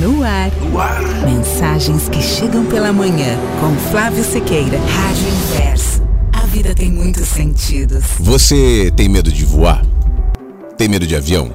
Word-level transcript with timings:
No 0.00 0.22
ar. 0.22 0.50
No 0.60 0.78
ar. 0.78 1.00
Mensagens 1.24 2.06
que 2.10 2.20
chegam 2.20 2.66
pela 2.66 2.92
manhã 2.92 3.38
com 3.58 3.74
Flávio 3.90 4.22
Sequeira. 4.22 4.78
Rádio 4.78 5.26
Inverso. 5.26 6.02
A 6.34 6.44
vida 6.44 6.74
tem 6.74 6.90
muitos 6.90 7.26
sentidos. 7.26 8.04
Você 8.20 8.92
tem 8.94 9.08
medo 9.08 9.32
de 9.32 9.42
voar? 9.46 9.82
Tem 10.76 10.86
medo 10.86 11.06
de 11.06 11.16
avião? 11.16 11.50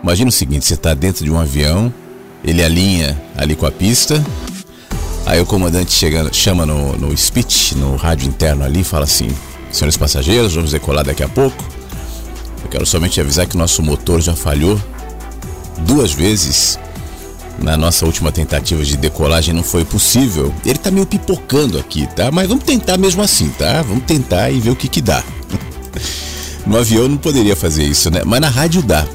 Imagina 0.00 0.28
o 0.28 0.32
seguinte: 0.32 0.66
você 0.66 0.74
está 0.74 0.94
dentro 0.94 1.24
de 1.24 1.30
um 1.30 1.38
avião, 1.38 1.92
ele 2.44 2.62
alinha 2.62 3.20
ali 3.36 3.56
com 3.56 3.66
a 3.66 3.72
pista, 3.72 4.24
aí 5.24 5.40
o 5.40 5.46
comandante 5.46 5.90
chega, 5.90 6.32
chama 6.32 6.64
no, 6.64 6.96
no 6.96 7.16
speech, 7.16 7.76
no 7.76 7.96
rádio 7.96 8.28
interno 8.28 8.62
ali, 8.62 8.82
e 8.82 8.84
fala 8.84 9.02
assim: 9.02 9.28
Senhores 9.72 9.96
passageiros, 9.96 10.54
vamos 10.54 10.70
decolar 10.70 11.04
daqui 11.04 11.24
a 11.24 11.28
pouco. 11.28 11.64
Eu 12.62 12.70
quero 12.70 12.86
somente 12.86 13.20
avisar 13.20 13.48
que 13.48 13.56
nosso 13.56 13.82
motor 13.82 14.20
já 14.20 14.36
falhou 14.36 14.80
duas 15.78 16.12
vezes 16.12 16.78
na 17.58 17.76
nossa 17.76 18.04
última 18.04 18.30
tentativa 18.30 18.84
de 18.84 18.96
decolagem 18.96 19.54
não 19.54 19.62
foi 19.62 19.84
possível. 19.84 20.54
Ele 20.64 20.78
tá 20.78 20.90
meio 20.90 21.06
pipocando 21.06 21.78
aqui, 21.78 22.06
tá? 22.14 22.30
Mas 22.30 22.48
vamos 22.48 22.64
tentar 22.64 22.96
mesmo 22.98 23.22
assim, 23.22 23.48
tá? 23.50 23.82
Vamos 23.82 24.04
tentar 24.04 24.50
e 24.50 24.60
ver 24.60 24.70
o 24.70 24.76
que 24.76 24.88
que 24.88 25.00
dá. 25.00 25.22
no 26.66 26.76
avião 26.76 27.08
não 27.08 27.16
poderia 27.16 27.56
fazer 27.56 27.84
isso, 27.84 28.10
né? 28.10 28.22
Mas 28.24 28.40
na 28.40 28.48
rádio 28.48 28.82
dá. 28.82 29.06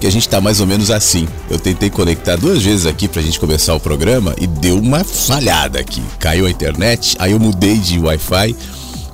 Que 0.00 0.06
a 0.06 0.10
gente 0.10 0.28
tá 0.28 0.40
mais 0.40 0.60
ou 0.60 0.66
menos 0.66 0.90
assim. 0.90 1.26
Eu 1.48 1.58
tentei 1.58 1.88
conectar 1.88 2.36
duas 2.36 2.62
vezes 2.62 2.86
aqui 2.86 3.08
pra 3.08 3.22
gente 3.22 3.40
começar 3.40 3.74
o 3.74 3.80
programa 3.80 4.34
e 4.38 4.46
deu 4.46 4.78
uma 4.78 5.02
falhada 5.02 5.80
aqui. 5.80 6.02
Caiu 6.18 6.46
a 6.46 6.50
internet, 6.50 7.16
aí 7.18 7.32
eu 7.32 7.40
mudei 7.40 7.78
de 7.78 7.98
Wi-Fi, 7.98 8.54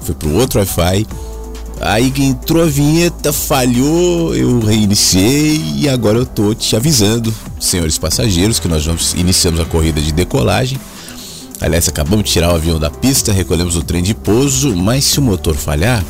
fui 0.01 0.15
pro 0.15 0.35
outro 0.35 0.59
Wi-Fi 0.59 1.07
Aí 1.83 2.13
entrou 2.17 2.63
a 2.63 2.67
vinheta, 2.67 3.33
falhou, 3.33 4.37
eu 4.37 4.61
reiniciei 4.61 5.61
e 5.79 5.89
agora 5.89 6.17
eu 6.17 6.25
tô 6.25 6.55
te 6.55 6.77
avisando, 6.77 7.35
senhores 7.65 7.99
passageiros, 7.99 8.59
que 8.59 8.69
nós 8.69 8.85
vamos 8.85 9.15
iniciamos 9.15 9.61
a 9.61 9.65
corrida 9.65 10.01
de 10.01 10.13
decolagem. 10.13 10.79
Aliás, 11.61 11.89
acabamos 11.89 12.25
de 12.25 12.33
tirar 12.33 12.53
o 12.53 12.57
avião 12.57 12.79
da 12.79 12.91
pista, 12.91 13.33
recolhemos 13.33 13.77
o 13.77 13.83
trem 13.83 14.03
de 14.03 14.15
pouso, 14.15 14.75
mas 14.75 15.05
se 15.05 15.19
o 15.21 15.23
motor 15.23 15.55
falhar, 15.55 16.05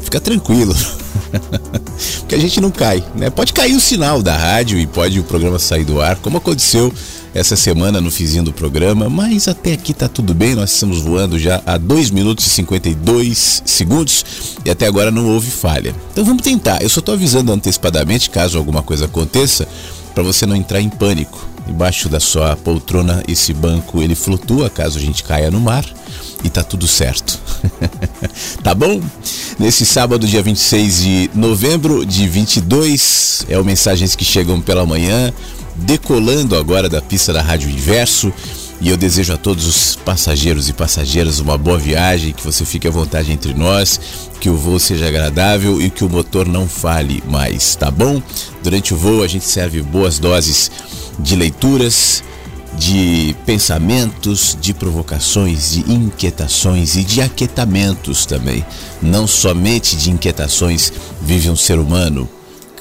fica 0.00 0.20
tranquilo. 0.20 0.74
Porque 2.20 2.34
a 2.36 2.38
gente 2.38 2.60
não 2.60 2.70
cai, 2.70 3.02
né? 3.16 3.28
Pode 3.28 3.52
cair 3.52 3.74
o 3.74 3.80
sinal 3.80 4.22
da 4.22 4.36
rádio 4.36 4.78
e 4.78 4.86
pode 4.86 5.18
o 5.18 5.24
programa 5.24 5.58
sair 5.58 5.84
do 5.84 6.00
ar, 6.00 6.16
como 6.16 6.38
aconteceu 6.38 6.92
essa 7.34 7.54
semana 7.54 8.00
no 8.00 8.10
fizinho 8.10 8.44
do 8.44 8.52
programa, 8.52 9.10
mas 9.10 9.46
até 9.46 9.72
aqui 9.72 9.92
tá 9.92 10.08
tudo 10.08 10.32
bem, 10.32 10.54
nós 10.54 10.72
estamos 10.72 11.00
voando 11.00 11.38
já 11.38 11.60
a 11.66 11.76
2 11.76 12.10
minutos 12.10 12.46
e 12.46 12.50
52 12.50 13.62
segundos 13.66 14.24
e 14.64 14.70
até 14.70 14.86
agora 14.86 15.10
não 15.10 15.28
houve 15.28 15.50
falha. 15.50 15.94
Então 16.12 16.24
vamos 16.24 16.42
tentar. 16.42 16.80
Eu 16.82 16.88
só 16.88 17.00
tô 17.00 17.12
avisando 17.12 17.52
antecipadamente 17.52 18.30
caso 18.30 18.56
alguma 18.56 18.82
coisa 18.82 19.04
aconteça 19.04 19.68
para 20.16 20.24
você 20.24 20.46
não 20.46 20.56
entrar 20.56 20.80
em 20.80 20.88
pânico. 20.88 21.46
Embaixo 21.68 22.08
da 22.08 22.18
sua 22.18 22.56
poltrona 22.56 23.22
esse 23.28 23.52
banco 23.52 24.00
ele 24.00 24.14
flutua 24.14 24.70
caso 24.70 24.98
a 24.98 25.02
gente 25.02 25.22
caia 25.22 25.50
no 25.50 25.60
mar 25.60 25.84
e 26.42 26.48
tá 26.48 26.64
tudo 26.64 26.88
certo. 26.88 27.38
tá 28.64 28.74
bom? 28.74 28.98
Nesse 29.58 29.84
sábado, 29.84 30.26
dia 30.26 30.42
26 30.42 31.02
de 31.02 31.30
novembro 31.34 32.06
de 32.06 32.26
22, 32.26 33.44
é 33.46 33.58
o 33.58 33.64
Mensagens 33.64 34.16
que 34.16 34.24
Chegam 34.24 34.58
pela 34.58 34.86
Manhã 34.86 35.30
decolando 35.74 36.56
agora 36.56 36.88
da 36.88 37.02
pista 37.02 37.30
da 37.30 37.42
Rádio 37.42 37.68
Inverso. 37.68 38.32
E 38.80 38.90
eu 38.90 38.96
desejo 38.96 39.32
a 39.32 39.36
todos 39.36 39.66
os 39.66 39.96
passageiros 39.96 40.68
e 40.68 40.72
passageiras 40.72 41.38
uma 41.40 41.56
boa 41.56 41.78
viagem, 41.78 42.32
que 42.32 42.44
você 42.44 42.64
fique 42.64 42.86
à 42.86 42.90
vontade 42.90 43.32
entre 43.32 43.54
nós, 43.54 43.98
que 44.38 44.50
o 44.50 44.56
voo 44.56 44.78
seja 44.78 45.08
agradável 45.08 45.80
e 45.80 45.88
que 45.88 46.04
o 46.04 46.10
motor 46.10 46.46
não 46.46 46.68
fale 46.68 47.22
mais, 47.26 47.74
tá 47.74 47.90
bom? 47.90 48.22
Durante 48.62 48.92
o 48.92 48.96
voo 48.96 49.22
a 49.22 49.28
gente 49.28 49.46
serve 49.46 49.80
boas 49.82 50.18
doses 50.18 50.70
de 51.18 51.34
leituras, 51.34 52.22
de 52.78 53.34
pensamentos, 53.46 54.56
de 54.60 54.74
provocações, 54.74 55.70
de 55.70 55.90
inquietações 55.90 56.96
e 56.96 57.04
de 57.04 57.22
aquietamentos 57.22 58.26
também. 58.26 58.64
Não 59.00 59.26
somente 59.26 59.96
de 59.96 60.10
inquietações 60.10 60.92
vive 61.22 61.48
um 61.48 61.56
ser 61.56 61.78
humano, 61.78 62.28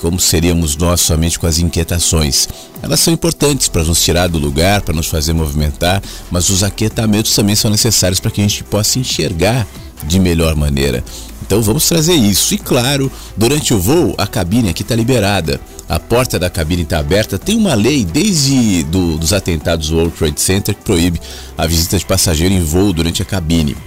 como 0.01 0.19
seríamos 0.19 0.75
nós 0.77 1.01
somente 1.01 1.39
com 1.39 1.47
as 1.47 1.59
inquietações. 1.59 2.47
Elas 2.81 2.99
são 2.99 3.13
importantes 3.13 3.67
para 3.67 3.83
nos 3.83 4.03
tirar 4.03 4.27
do 4.27 4.37
lugar, 4.37 4.81
para 4.81 4.95
nos 4.95 5.07
fazer 5.07 5.33
movimentar, 5.33 6.01
mas 6.29 6.49
os 6.49 6.63
aquietamentos 6.63 7.33
também 7.33 7.55
são 7.55 7.71
necessários 7.71 8.19
para 8.19 8.31
que 8.31 8.41
a 8.41 8.43
gente 8.43 8.63
possa 8.63 8.99
enxergar 8.99 9.67
de 10.03 10.19
melhor 10.19 10.55
maneira. 10.55 11.03
Então 11.41 11.61
vamos 11.61 11.87
trazer 11.87 12.15
isso. 12.15 12.53
E 12.53 12.57
claro, 12.57 13.11
durante 13.37 13.73
o 13.73 13.79
voo, 13.79 14.15
a 14.17 14.25
cabine 14.25 14.69
aqui 14.69 14.81
está 14.81 14.95
liberada. 14.95 15.59
A 15.87 15.99
porta 15.99 16.39
da 16.39 16.49
cabine 16.49 16.81
está 16.81 16.97
aberta. 16.97 17.37
Tem 17.37 17.55
uma 17.55 17.75
lei 17.75 18.03
desde 18.03 18.83
do, 18.83 19.17
dos 19.17 19.31
atentados 19.31 19.89
do 19.89 19.97
World 19.97 20.15
Trade 20.15 20.41
Center 20.41 20.73
que 20.73 20.81
proíbe 20.81 21.21
a 21.55 21.67
visita 21.67 21.97
de 21.97 22.05
passageiro 22.05 22.53
em 22.53 22.63
voo 22.63 22.91
durante 22.91 23.21
a 23.21 23.25
cabine. 23.25 23.77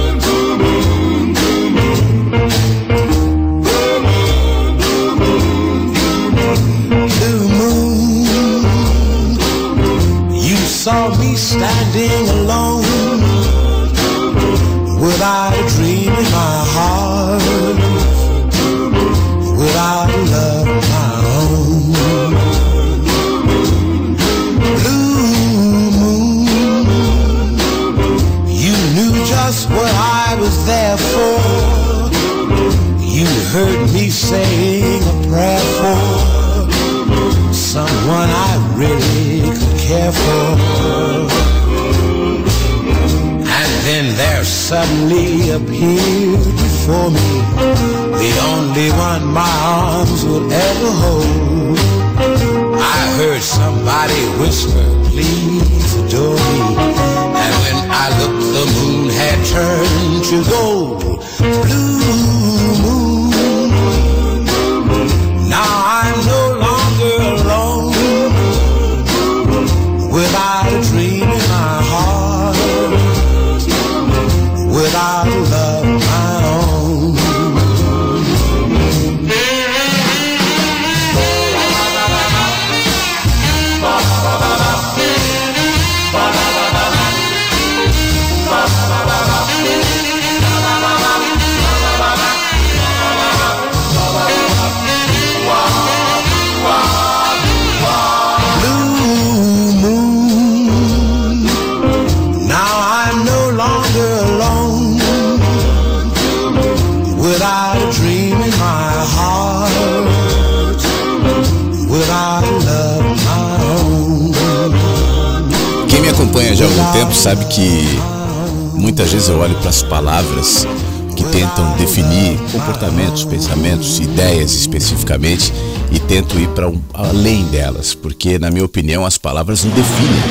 Comportamentos, 122.62 123.24
pensamentos, 123.24 123.98
ideias 123.98 124.54
especificamente 124.54 125.52
e 125.90 125.98
tento 125.98 126.38
ir 126.38 126.48
para 126.50 126.68
um, 126.68 126.80
além 126.94 127.44
delas, 127.46 127.92
porque 127.92 128.38
na 128.38 128.50
minha 128.50 128.64
opinião 128.64 129.04
as 129.04 129.18
palavras 129.18 129.64
não 129.64 129.72
definem 129.72 130.22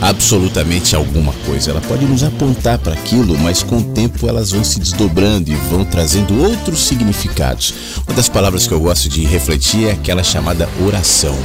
absolutamente 0.00 0.96
alguma 0.96 1.32
coisa. 1.44 1.70
Ela 1.70 1.80
pode 1.82 2.06
nos 2.06 2.22
apontar 2.22 2.78
para 2.78 2.94
aquilo, 2.94 3.36
mas 3.38 3.62
com 3.62 3.78
o 3.78 3.82
tempo 3.82 4.26
elas 4.26 4.50
vão 4.52 4.64
se 4.64 4.80
desdobrando 4.80 5.50
e 5.50 5.56
vão 5.70 5.84
trazendo 5.84 6.42
outros 6.42 6.80
significados. 6.80 7.74
Uma 8.06 8.16
das 8.16 8.30
palavras 8.30 8.66
que 8.66 8.72
eu 8.72 8.80
gosto 8.80 9.08
de 9.10 9.24
refletir 9.24 9.88
é 9.88 9.92
aquela 9.92 10.22
chamada 10.22 10.68
oração. 10.86 11.36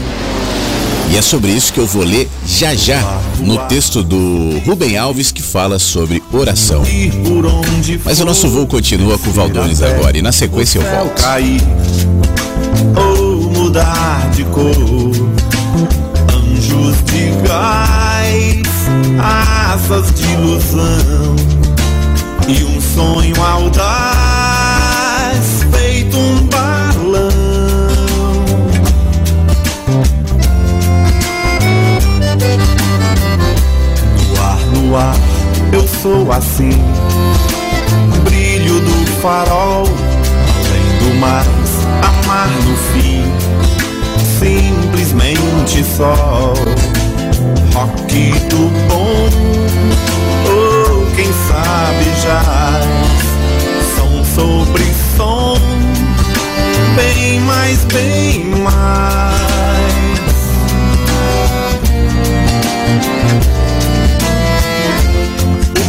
E 1.13 1.15
é 1.15 1.21
sobre 1.21 1.51
isso 1.51 1.71
que 1.71 1.79
eu 1.79 1.85
vou 1.85 2.03
ler 2.03 2.27
já 2.43 2.73
já 2.73 2.99
no 3.37 3.59
texto 3.67 4.01
do 4.01 4.57
Rubem 4.65 4.97
Alves 4.97 5.31
que 5.31 5.43
fala 5.43 5.77
sobre 5.77 6.23
oração. 6.31 6.81
Mas 8.03 8.19
o 8.19 8.25
nosso 8.25 8.49
voo 8.49 8.65
continua 8.65 9.19
com 9.19 9.29
o 9.29 9.33
Valdones 9.33 9.83
agora 9.83 10.17
e 10.17 10.23
na 10.23 10.31
sequência 10.31 10.79
eu 10.79 10.83
volto. 10.83 11.21
cair 11.21 11.61
ou 12.97 13.43
mudar 13.51 14.27
de 14.31 14.43
cor. 14.45 14.73
Anjos 16.33 16.95
de 17.03 17.29
gás, 17.47 18.63
asas 19.21 20.11
de 20.15 20.23
ilusão 20.23 21.35
e 22.47 22.63
um 22.63 22.81
sonho 22.81 23.39
audaz 23.39 23.93
ar, 34.95 35.15
eu 35.71 35.87
sou 35.87 36.31
assim. 36.31 36.71
Brilho 38.23 38.79
do 38.79 39.05
farol, 39.21 39.85
além 39.85 40.87
do 40.99 41.19
mais, 41.19 41.47
amar 42.01 42.49
no 42.65 42.75
fim. 42.93 43.23
Simplesmente 44.39 45.83
só 45.83 46.53
rock 47.73 48.31
do 48.49 48.69
bom, 48.87 49.29
ou 50.49 51.05
quem 51.15 51.31
sabe 51.47 52.05
jazz. 52.21 52.85
Som 53.95 54.23
sobre 54.35 54.83
som, 55.17 55.55
bem 56.95 57.39
mais, 57.41 57.83
bem 57.85 58.45
mais. 58.63 59.33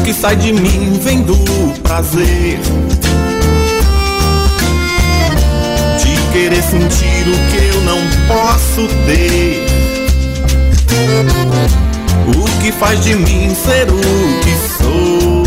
Que 0.04 0.12
sai 0.12 0.36
de 0.36 0.52
mim 0.52 1.00
vem 1.02 1.22
do 1.22 1.34
prazer 1.82 2.60
de 5.98 6.16
querer 6.30 6.62
sentir 6.62 7.26
o 7.26 7.36
que 7.50 7.56
eu 7.74 7.80
não 7.84 7.98
posso 8.28 8.86
ter. 9.06 9.64
O 12.36 12.44
que 12.60 12.70
faz 12.70 13.02
de 13.02 13.14
mim 13.14 13.54
ser 13.54 13.88
o 13.90 13.98
que 14.42 14.54
sou 14.76 15.42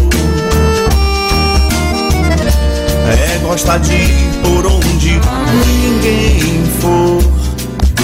é 3.11 3.37
gostar 3.43 3.77
de 3.77 3.93
ir 3.93 4.31
por 4.41 4.65
onde 4.65 5.19
ninguém 5.67 6.63
for. 6.81 7.21
Do 7.93 8.03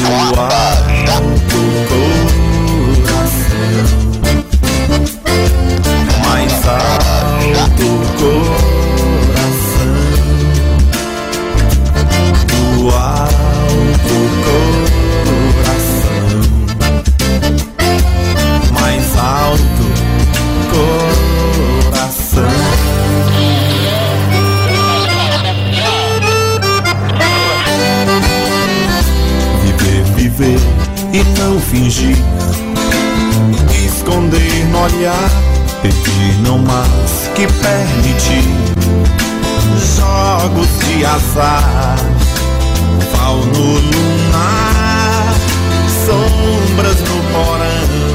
olhar, 35.03 35.29
pedir 35.81 36.39
não 36.47 36.57
mais 36.59 37.29
que 37.35 37.45
permitir. 37.45 38.43
Jogos 39.97 40.67
de 40.79 41.05
azar, 41.05 41.97
val 43.11 43.37
no 43.37 43.79
lunar, 43.79 45.33
sombras 46.05 46.99
no 47.01 47.23
porão 47.33 48.13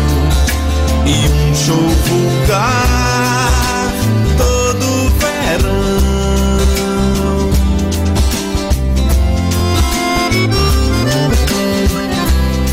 e 1.05 1.29
um 1.29 1.55
show 1.55 1.89
vulgar 2.07 3.93
todo 4.39 5.13
verão. 5.19 5.89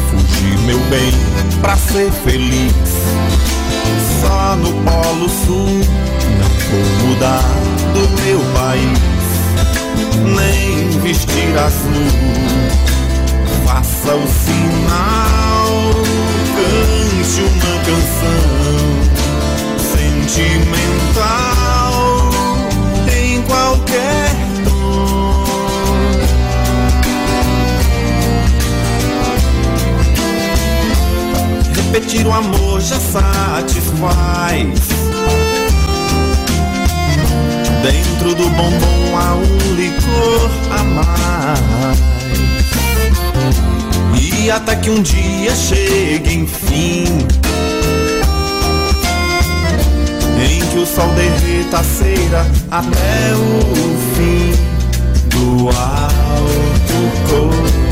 Fugir, 0.09 0.57
meu 0.59 0.79
bem, 0.89 1.11
pra 1.61 1.75
ser 1.75 2.11
feliz. 2.23 2.94
No 4.61 4.71
Polo 4.83 5.29
Sul, 5.29 5.79
não 6.39 6.49
vou 6.69 6.85
mudar 7.07 7.43
do 7.93 8.03
meu 8.23 8.39
país, 8.53 8.99
nem 10.35 10.89
vestir 11.01 11.57
azul. 11.57 12.09
Faça 13.65 14.13
o 14.15 14.27
sinal, 14.27 15.71
cante 16.55 17.41
uma 17.41 17.75
canção 17.83 18.43
sentimental 19.91 21.55
o 31.97 32.33
amor 32.33 32.81
já 32.81 32.99
satisfaz. 32.99 34.67
Dentro 37.81 38.35
do 38.35 38.49
bombom 38.49 39.17
há 39.17 39.35
um 39.35 39.57
licor 39.75 40.51
a 40.71 40.83
mais. 40.83 41.97
E 44.21 44.51
até 44.51 44.75
que 44.75 44.89
um 44.89 45.01
dia 45.01 45.55
chegue, 45.55 46.33
enfim. 46.33 47.05
Em 50.37 50.59
que 50.65 50.77
o 50.77 50.85
sol 50.85 51.07
derreta 51.13 51.79
a 51.79 51.83
cera 51.83 52.45
até 52.71 53.33
o 53.35 53.61
fim 54.15 54.51
do 55.29 55.69
alto 55.69 57.84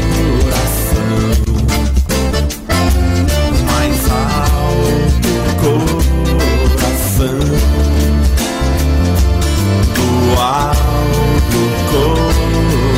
Do 10.43 10.49
alto 10.49 11.61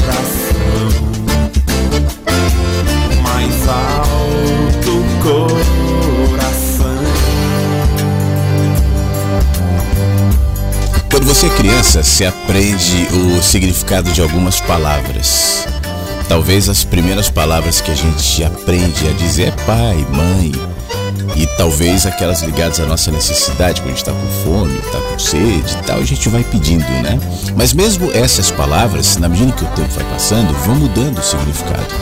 coração. 0.01 0.89
Mais 3.21 3.67
alto 3.67 4.95
coração. 5.21 7.03
Quando 11.11 11.25
você 11.27 11.45
é 11.45 11.49
criança, 11.49 12.01
se 12.01 12.25
aprende 12.25 13.07
o 13.13 13.43
significado 13.43 14.11
de 14.11 14.23
algumas 14.23 14.59
palavras. 14.61 15.67
Talvez 16.27 16.67
as 16.67 16.83
primeiras 16.83 17.29
palavras 17.29 17.79
que 17.79 17.91
a 17.91 17.95
gente 17.95 18.43
aprende 18.43 19.07
a 19.07 19.11
dizer 19.11 19.49
é 19.49 19.51
pai, 19.51 20.03
mãe, 20.09 20.51
e 21.35 21.45
talvez 21.57 22.05
aquelas 22.05 22.41
ligadas 22.41 22.79
à 22.79 22.85
nossa 22.85 23.11
necessidade, 23.11 23.81
quando 23.81 23.87
a 23.87 23.95
gente 23.95 23.97
está 23.97 24.13
com 24.13 24.27
fome, 24.43 24.77
está 24.77 24.99
com 24.99 25.19
sede 25.19 25.77
e 25.79 25.83
tal, 25.85 25.99
a 25.99 26.05
gente 26.05 26.29
vai 26.29 26.43
pedindo, 26.43 26.85
né? 27.01 27.19
Mas 27.55 27.73
mesmo 27.73 28.09
essas 28.13 28.51
palavras, 28.51 29.17
na 29.17 29.27
medida 29.27 29.51
que 29.51 29.63
o 29.63 29.67
tempo 29.67 29.89
vai 29.89 30.05
passando, 30.05 30.53
vão 30.65 30.75
mudando 30.75 31.19
o 31.19 31.23
significado. 31.23 31.93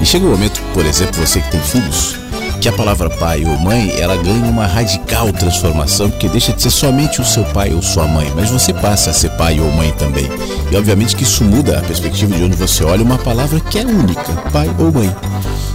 E 0.00 0.06
chega 0.06 0.24
um 0.24 0.30
momento, 0.30 0.62
por 0.72 0.86
exemplo, 0.86 1.26
você 1.26 1.40
que 1.40 1.50
tem 1.50 1.60
filhos, 1.60 2.16
que 2.60 2.68
a 2.68 2.72
palavra 2.72 3.08
pai 3.08 3.44
ou 3.44 3.56
mãe 3.58 3.92
ela 4.00 4.16
ganha 4.16 4.50
uma 4.50 4.66
radical 4.66 5.32
transformação, 5.32 6.10
porque 6.10 6.28
deixa 6.28 6.52
de 6.52 6.62
ser 6.62 6.70
somente 6.70 7.20
o 7.20 7.24
seu 7.24 7.44
pai 7.44 7.72
ou 7.72 7.80
sua 7.80 8.06
mãe, 8.06 8.30
mas 8.34 8.50
você 8.50 8.72
passa 8.72 9.10
a 9.10 9.12
ser 9.12 9.30
pai 9.30 9.60
ou 9.60 9.70
mãe 9.72 9.92
também. 9.92 10.28
E 10.70 10.76
obviamente 10.76 11.14
que 11.14 11.22
isso 11.22 11.44
muda 11.44 11.78
a 11.78 11.82
perspectiva 11.82 12.34
de 12.34 12.44
onde 12.44 12.56
você 12.56 12.84
olha 12.84 13.02
uma 13.02 13.18
palavra 13.18 13.60
que 13.60 13.78
é 13.78 13.82
única, 13.82 14.32
pai 14.52 14.68
ou 14.78 14.92
mãe, 14.92 15.14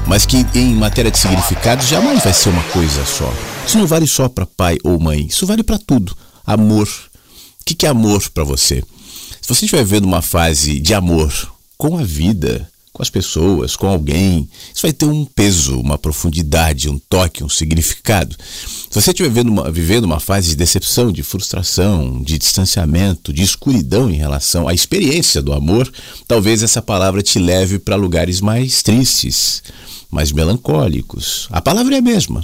mas 0.08 0.26
que 0.26 0.46
em 0.56 0.74
matéria 0.76 1.12
de 1.12 1.18
significado 1.18 1.84
jamais 1.86 2.24
vai 2.24 2.34
ser 2.34 2.50
uma 2.50 2.64
coisa 2.64 3.06
só. 3.06 3.32
Isso 3.66 3.78
não 3.78 3.88
vale 3.88 4.08
só 4.08 4.28
para 4.28 4.46
pai 4.46 4.78
ou 4.84 5.00
mãe, 5.00 5.28
isso 5.28 5.46
vale 5.46 5.64
para 5.64 5.78
tudo. 5.78 6.16
Amor. 6.46 6.88
O 6.88 7.66
que 7.66 7.86
é 7.86 7.90
amor 7.90 8.30
para 8.30 8.44
você? 8.44 8.84
Se 9.42 9.48
você 9.48 9.66
estiver 9.66 9.84
vivendo 9.84 10.06
uma 10.06 10.22
fase 10.22 10.80
de 10.80 10.94
amor 10.94 11.32
com 11.78 11.98
a 11.98 12.04
vida, 12.04 12.68
com 12.94 13.02
as 13.02 13.10
pessoas, 13.10 13.76
com 13.76 13.88
alguém, 13.88 14.48
isso 14.74 14.84
vai 14.84 14.94
ter 14.94 15.06
um 15.06 15.26
peso, 15.26 15.80
uma 15.80 15.98
profundidade, 15.98 16.88
um 16.88 17.00
toque, 17.10 17.44
um 17.44 17.50
significado. 17.50 18.36
Se 18.40 19.02
você 19.02 19.10
estiver 19.10 19.30
vivendo 19.30 19.50
uma, 19.50 19.72
vivendo 19.72 20.04
uma 20.04 20.20
fase 20.20 20.50
de 20.50 20.56
decepção, 20.56 21.12
de 21.12 21.24
frustração, 21.24 22.22
de 22.22 22.38
distanciamento, 22.38 23.34
de 23.34 23.42
escuridão 23.42 24.12
em 24.12 24.16
relação 24.16 24.68
à 24.68 24.74
experiência 24.76 25.42
do 25.42 25.52
amor, 25.52 25.92
talvez 26.28 26.62
essa 26.62 26.84
palavra 26.84 27.24
te 27.24 27.40
leve 27.40 27.80
para 27.80 27.96
lugares 27.96 28.40
mais 28.40 28.84
tristes, 28.84 29.64
mais 30.14 30.32
melancólicos. 30.32 31.48
A 31.52 31.62
palavra 31.62 31.96
é 31.96 31.98
a 31.98 32.02
mesma, 32.02 32.44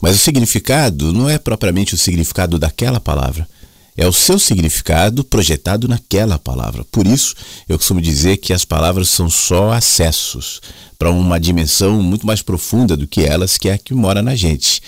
mas 0.00 0.16
o 0.16 0.18
significado 0.18 1.12
não 1.12 1.28
é 1.28 1.38
propriamente 1.38 1.94
o 1.94 1.98
significado 1.98 2.58
daquela 2.58 2.98
palavra. 2.98 3.46
É 3.94 4.06
o 4.06 4.12
seu 4.12 4.38
significado 4.38 5.22
projetado 5.22 5.86
naquela 5.86 6.38
palavra. 6.38 6.82
Por 6.90 7.06
isso, 7.06 7.34
eu 7.68 7.76
costumo 7.76 8.00
dizer 8.00 8.38
que 8.38 8.54
as 8.54 8.64
palavras 8.64 9.10
são 9.10 9.28
só 9.28 9.70
acessos 9.72 10.62
para 10.98 11.10
uma 11.10 11.38
dimensão 11.38 12.02
muito 12.02 12.26
mais 12.26 12.40
profunda 12.40 12.96
do 12.96 13.06
que 13.06 13.20
elas, 13.20 13.58
que 13.58 13.68
é 13.68 13.74
a 13.74 13.78
que 13.78 13.92
mora 13.92 14.22
na 14.22 14.34
gente. 14.34 14.80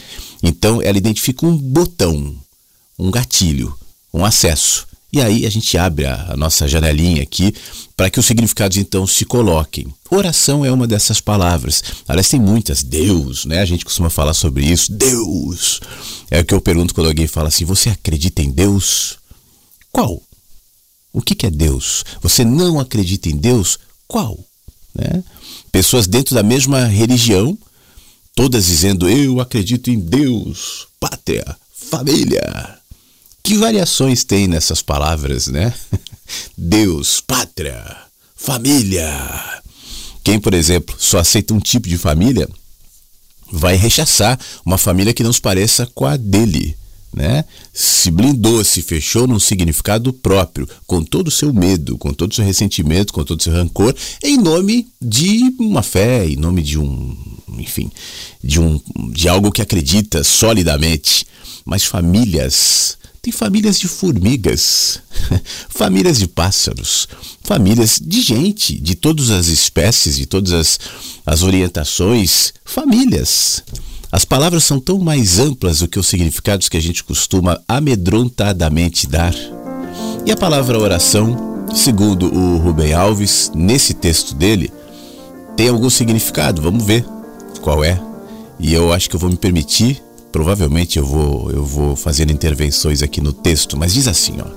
Então, 0.42 0.80
ela 0.80 0.96
identifica 0.96 1.44
um 1.44 1.54
botão, 1.54 2.34
um 2.98 3.10
gatilho, 3.10 3.76
um 4.12 4.24
acesso. 4.24 4.86
E 5.14 5.20
aí 5.22 5.46
a 5.46 5.48
gente 5.48 5.78
abre 5.78 6.06
a, 6.06 6.32
a 6.32 6.36
nossa 6.36 6.66
janelinha 6.66 7.22
aqui 7.22 7.54
para 7.96 8.10
que 8.10 8.18
os 8.18 8.26
significados 8.26 8.76
então 8.76 9.06
se 9.06 9.24
coloquem. 9.24 9.86
Oração 10.10 10.64
é 10.64 10.72
uma 10.72 10.88
dessas 10.88 11.20
palavras. 11.20 11.84
Aliás, 12.08 12.28
tem 12.28 12.40
muitas. 12.40 12.82
Deus, 12.82 13.44
né? 13.44 13.60
A 13.60 13.64
gente 13.64 13.84
costuma 13.84 14.10
falar 14.10 14.34
sobre 14.34 14.66
isso. 14.66 14.90
Deus. 14.90 15.78
É 16.28 16.40
o 16.40 16.44
que 16.44 16.52
eu 16.52 16.60
pergunto 16.60 16.92
quando 16.92 17.06
alguém 17.06 17.28
fala 17.28 17.46
assim: 17.46 17.64
Você 17.64 17.90
acredita 17.90 18.42
em 18.42 18.50
Deus? 18.50 19.18
Qual? 19.92 20.20
O 21.12 21.22
que, 21.22 21.36
que 21.36 21.46
é 21.46 21.50
Deus? 21.50 22.04
Você 22.20 22.44
não 22.44 22.80
acredita 22.80 23.28
em 23.28 23.36
Deus? 23.36 23.78
Qual? 24.08 24.36
Né? 24.92 25.22
Pessoas 25.70 26.08
dentro 26.08 26.34
da 26.34 26.42
mesma 26.42 26.86
religião, 26.86 27.56
todas 28.34 28.66
dizendo: 28.66 29.08
Eu 29.08 29.40
acredito 29.40 29.92
em 29.92 30.00
Deus, 30.00 30.88
pátria, 30.98 31.56
família. 31.72 32.82
Que 33.44 33.58
variações 33.58 34.24
tem 34.24 34.48
nessas 34.48 34.80
palavras, 34.80 35.48
né? 35.48 35.74
Deus, 36.56 37.20
pátria, 37.20 37.94
família. 38.34 39.06
Quem, 40.24 40.40
por 40.40 40.54
exemplo, 40.54 40.96
só 40.98 41.18
aceita 41.18 41.52
um 41.52 41.60
tipo 41.60 41.86
de 41.86 41.98
família, 41.98 42.48
vai 43.52 43.76
rechaçar 43.76 44.40
uma 44.64 44.78
família 44.78 45.12
que 45.12 45.22
não 45.22 45.30
se 45.30 45.42
pareça 45.42 45.86
com 45.94 46.06
a 46.06 46.16
dele. 46.16 46.74
Né? 47.12 47.44
Se 47.70 48.10
blindou, 48.10 48.64
se 48.64 48.80
fechou 48.80 49.26
num 49.26 49.38
significado 49.38 50.10
próprio, 50.10 50.66
com 50.86 51.04
todo 51.04 51.28
o 51.28 51.30
seu 51.30 51.52
medo, 51.52 51.98
com 51.98 52.14
todo 52.14 52.32
o 52.32 52.34
seu 52.34 52.46
ressentimento, 52.46 53.12
com 53.12 53.22
todo 53.22 53.38
o 53.38 53.42
seu 53.42 53.52
rancor, 53.52 53.94
em 54.22 54.38
nome 54.38 54.88
de 54.98 55.54
uma 55.60 55.82
fé, 55.82 56.26
em 56.26 56.36
nome 56.36 56.62
de 56.62 56.78
um, 56.78 57.14
enfim, 57.58 57.92
de 58.42 58.58
um 58.58 58.80
de 59.12 59.28
algo 59.28 59.52
que 59.52 59.60
acredita 59.60 60.24
solidamente. 60.24 61.26
Mas 61.66 61.84
famílias 61.84 62.96
tem 63.24 63.32
famílias 63.32 63.78
de 63.80 63.88
formigas, 63.88 65.00
famílias 65.70 66.18
de 66.18 66.28
pássaros, 66.28 67.08
famílias 67.42 67.98
de 67.98 68.20
gente, 68.20 68.78
de 68.78 68.94
todas 68.94 69.30
as 69.30 69.46
espécies, 69.46 70.16
de 70.16 70.26
todas 70.26 70.52
as, 70.52 70.78
as 71.24 71.42
orientações, 71.42 72.52
famílias. 72.66 73.64
As 74.12 74.26
palavras 74.26 74.62
são 74.64 74.78
tão 74.78 74.98
mais 74.98 75.38
amplas 75.38 75.78
do 75.78 75.88
que 75.88 75.98
os 75.98 76.06
significados 76.06 76.68
que 76.68 76.76
a 76.76 76.82
gente 76.82 77.02
costuma 77.02 77.58
amedrontadamente 77.66 79.06
dar. 79.06 79.34
E 80.26 80.30
a 80.30 80.36
palavra 80.36 80.78
oração, 80.78 81.64
segundo 81.74 82.26
o 82.26 82.58
Rubem 82.58 82.92
Alves, 82.92 83.50
nesse 83.54 83.94
texto 83.94 84.34
dele, 84.34 84.70
tem 85.56 85.68
algum 85.68 85.88
significado. 85.88 86.60
Vamos 86.60 86.84
ver 86.84 87.06
qual 87.62 87.82
é. 87.82 87.98
E 88.60 88.74
eu 88.74 88.92
acho 88.92 89.08
que 89.08 89.16
eu 89.16 89.20
vou 89.20 89.30
me 89.30 89.36
permitir 89.36 90.02
provavelmente 90.34 90.98
eu 90.98 91.06
vou, 91.06 91.48
eu 91.52 91.64
vou 91.64 91.94
fazendo 91.94 92.32
intervenções 92.32 93.02
aqui 93.02 93.20
no 93.20 93.32
texto, 93.32 93.76
mas 93.76 93.94
diz 93.94 94.08
assim, 94.08 94.34
ó. 94.40 94.48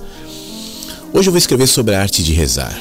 Hoje 1.13 1.29
eu 1.29 1.31
vou 1.31 1.37
escrever 1.37 1.67
sobre 1.67 1.93
a 1.93 2.01
arte 2.01 2.23
de 2.23 2.33
rezar. 2.33 2.75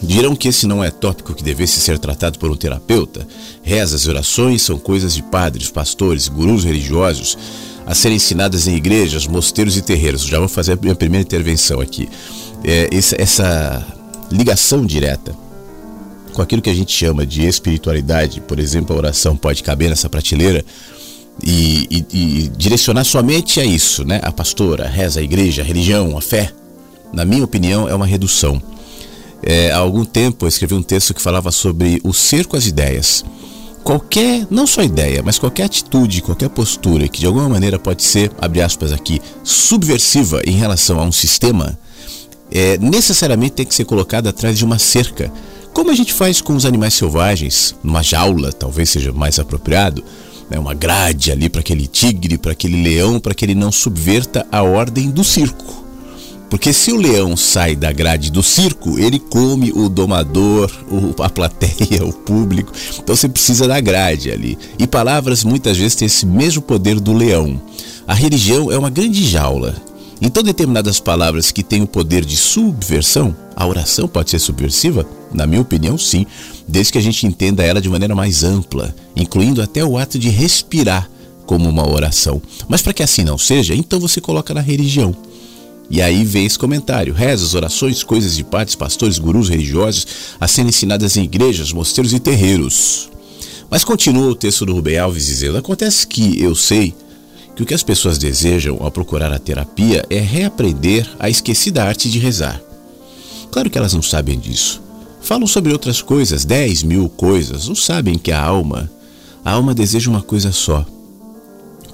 Dirão 0.00 0.36
que 0.36 0.46
esse 0.46 0.64
não 0.64 0.84
é 0.84 0.88
tópico 0.88 1.34
que 1.34 1.42
devesse 1.42 1.80
ser 1.80 1.98
tratado 1.98 2.38
por 2.38 2.48
um 2.48 2.54
terapeuta. 2.54 3.26
Rezas 3.60 4.02
e 4.02 4.08
orações 4.08 4.62
são 4.62 4.78
coisas 4.78 5.16
de 5.16 5.22
padres, 5.24 5.68
pastores, 5.68 6.28
gurus 6.28 6.62
religiosos, 6.62 7.36
a 7.84 7.92
serem 7.92 8.18
ensinadas 8.18 8.68
em 8.68 8.76
igrejas, 8.76 9.26
mosteiros 9.26 9.76
e 9.76 9.82
terreiros. 9.82 10.22
Já 10.22 10.38
vou 10.38 10.48
fazer 10.48 10.74
a 10.74 10.78
minha 10.80 10.94
primeira 10.94 11.26
intervenção 11.26 11.80
aqui. 11.80 12.08
É, 12.62 12.88
essa, 12.92 13.20
essa 13.20 13.86
ligação 14.30 14.86
direta 14.86 15.34
com 16.32 16.40
aquilo 16.40 16.62
que 16.62 16.70
a 16.70 16.74
gente 16.74 16.92
chama 16.92 17.26
de 17.26 17.44
espiritualidade, 17.44 18.40
por 18.42 18.60
exemplo, 18.60 18.94
a 18.94 18.98
oração 18.98 19.36
pode 19.36 19.60
caber 19.60 19.90
nessa 19.90 20.08
prateleira 20.08 20.64
e, 21.42 21.86
e, 21.90 22.06
e, 22.12 22.48
direcionar 22.48 23.04
somente 23.04 23.60
a 23.60 23.64
isso, 23.64 24.04
né? 24.04 24.20
A 24.22 24.32
pastora, 24.32 24.84
a 24.84 24.88
reza, 24.88 25.20
a 25.20 25.22
igreja, 25.22 25.62
a 25.62 25.64
religião, 25.64 26.16
a 26.16 26.20
fé, 26.20 26.52
na 27.12 27.24
minha 27.24 27.44
opinião, 27.44 27.88
é 27.88 27.94
uma 27.94 28.06
redução. 28.06 28.60
É, 29.42 29.70
há 29.70 29.78
algum 29.78 30.04
tempo 30.04 30.44
eu 30.44 30.48
escrevi 30.48 30.74
um 30.74 30.82
texto 30.82 31.14
que 31.14 31.22
falava 31.22 31.50
sobre 31.52 32.00
o 32.02 32.12
cerco 32.12 32.56
às 32.56 32.66
ideias. 32.66 33.24
Qualquer, 33.84 34.46
não 34.50 34.66
só 34.66 34.82
ideia, 34.82 35.22
mas 35.24 35.38
qualquer 35.38 35.64
atitude, 35.64 36.20
qualquer 36.20 36.50
postura 36.50 37.08
que 37.08 37.20
de 37.20 37.26
alguma 37.26 37.48
maneira 37.48 37.78
pode 37.78 38.02
ser, 38.02 38.30
abre 38.40 38.60
aspas 38.60 38.92
aqui, 38.92 39.20
subversiva 39.42 40.42
em 40.44 40.52
relação 40.52 40.98
a 40.98 41.04
um 41.04 41.12
sistema, 41.12 41.78
é, 42.50 42.76
necessariamente 42.78 43.52
tem 43.52 43.66
que 43.66 43.74
ser 43.74 43.84
colocada 43.84 44.30
atrás 44.30 44.58
de 44.58 44.64
uma 44.64 44.78
cerca. 44.78 45.32
Como 45.72 45.90
a 45.90 45.94
gente 45.94 46.12
faz 46.12 46.40
com 46.40 46.54
os 46.54 46.66
animais 46.66 46.94
selvagens, 46.94 47.74
numa 47.82 48.02
jaula, 48.02 48.52
talvez 48.52 48.90
seja 48.90 49.12
mais 49.12 49.38
apropriado, 49.38 50.02
né, 50.50 50.58
uma 50.58 50.74
grade 50.74 51.30
ali 51.30 51.48
para 51.48 51.60
aquele 51.60 51.86
tigre, 51.86 52.38
para 52.38 52.52
aquele 52.52 52.82
leão, 52.82 53.20
para 53.20 53.34
que 53.34 53.44
ele 53.44 53.54
não 53.54 53.70
subverta 53.70 54.46
a 54.50 54.62
ordem 54.62 55.10
do 55.10 55.22
circo. 55.22 55.86
Porque 56.50 56.72
se 56.72 56.92
o 56.92 56.96
leão 56.96 57.36
sai 57.36 57.76
da 57.76 57.92
grade 57.92 58.32
do 58.32 58.42
circo, 58.42 58.98
ele 58.98 59.18
come 59.18 59.70
o 59.70 59.88
domador, 59.88 60.70
a 61.18 61.28
plateia, 61.28 62.04
o 62.06 62.12
público. 62.12 62.72
Então 62.98 63.14
você 63.14 63.28
precisa 63.28 63.68
da 63.68 63.78
grade 63.80 64.30
ali. 64.30 64.56
E 64.78 64.86
palavras 64.86 65.44
muitas 65.44 65.76
vezes 65.76 65.94
têm 65.94 66.06
esse 66.06 66.24
mesmo 66.24 66.62
poder 66.62 66.98
do 67.00 67.12
leão. 67.12 67.60
A 68.06 68.14
religião 68.14 68.72
é 68.72 68.78
uma 68.78 68.88
grande 68.88 69.22
jaula. 69.28 69.74
Então, 70.20 70.42
determinadas 70.42 70.98
palavras 70.98 71.52
que 71.52 71.62
têm 71.62 71.82
o 71.82 71.86
poder 71.86 72.24
de 72.24 72.36
subversão, 72.36 73.36
a 73.54 73.64
oração 73.64 74.08
pode 74.08 74.30
ser 74.30 74.40
subversiva? 74.40 75.06
Na 75.32 75.46
minha 75.46 75.60
opinião, 75.60 75.96
sim, 75.96 76.26
desde 76.68 76.92
que 76.92 76.98
a 76.98 77.02
gente 77.02 77.26
entenda 77.26 77.64
ela 77.64 77.80
de 77.80 77.88
maneira 77.88 78.14
mais 78.14 78.44
ampla, 78.44 78.94
incluindo 79.16 79.62
até 79.62 79.84
o 79.84 79.96
ato 79.96 80.18
de 80.18 80.28
respirar 80.28 81.10
como 81.46 81.68
uma 81.68 81.88
oração. 81.88 82.42
Mas 82.68 82.82
para 82.82 82.92
que 82.92 83.02
assim 83.02 83.24
não 83.24 83.38
seja, 83.38 83.74
então 83.74 83.98
você 83.98 84.20
coloca 84.20 84.52
na 84.52 84.60
religião. 84.60 85.16
E 85.90 86.02
aí 86.02 86.24
vem 86.24 86.44
esse 86.44 86.58
comentário: 86.58 87.14
rezas, 87.14 87.54
orações, 87.54 88.02
coisas 88.02 88.36
de 88.36 88.44
padres, 88.44 88.74
pastores, 88.74 89.18
gurus 89.18 89.48
religiosos 89.48 90.06
a 90.38 90.46
serem 90.46 90.68
ensinadas 90.68 91.16
em 91.16 91.24
igrejas, 91.24 91.72
mosteiros 91.72 92.12
e 92.12 92.20
terreiros. 92.20 93.08
Mas 93.70 93.84
continua 93.84 94.30
o 94.30 94.34
texto 94.34 94.66
do 94.66 94.74
Rubem 94.74 94.98
Alves 94.98 95.26
dizendo: 95.26 95.56
Acontece 95.56 96.06
que 96.06 96.40
eu 96.40 96.54
sei 96.54 96.94
que 97.56 97.62
o 97.62 97.66
que 97.66 97.74
as 97.74 97.82
pessoas 97.82 98.18
desejam 98.18 98.76
ao 98.80 98.90
procurar 98.90 99.32
a 99.32 99.38
terapia 99.38 100.04
é 100.10 100.20
reaprender 100.20 101.08
a 101.18 101.30
esquecida 101.30 101.82
arte 101.82 102.10
de 102.10 102.18
rezar. 102.18 102.60
Claro 103.50 103.70
que 103.70 103.78
elas 103.78 103.94
não 103.94 104.02
sabem 104.02 104.38
disso. 104.38 104.87
Falam 105.28 105.46
sobre 105.46 105.72
outras 105.72 106.00
coisas, 106.00 106.46
dez 106.46 106.82
mil 106.82 107.06
coisas, 107.06 107.68
não 107.68 107.74
sabem 107.74 108.16
que 108.16 108.32
a 108.32 108.42
alma, 108.42 108.90
a 109.44 109.52
alma 109.52 109.74
deseja 109.74 110.08
uma 110.08 110.22
coisa 110.22 110.52
só, 110.52 110.86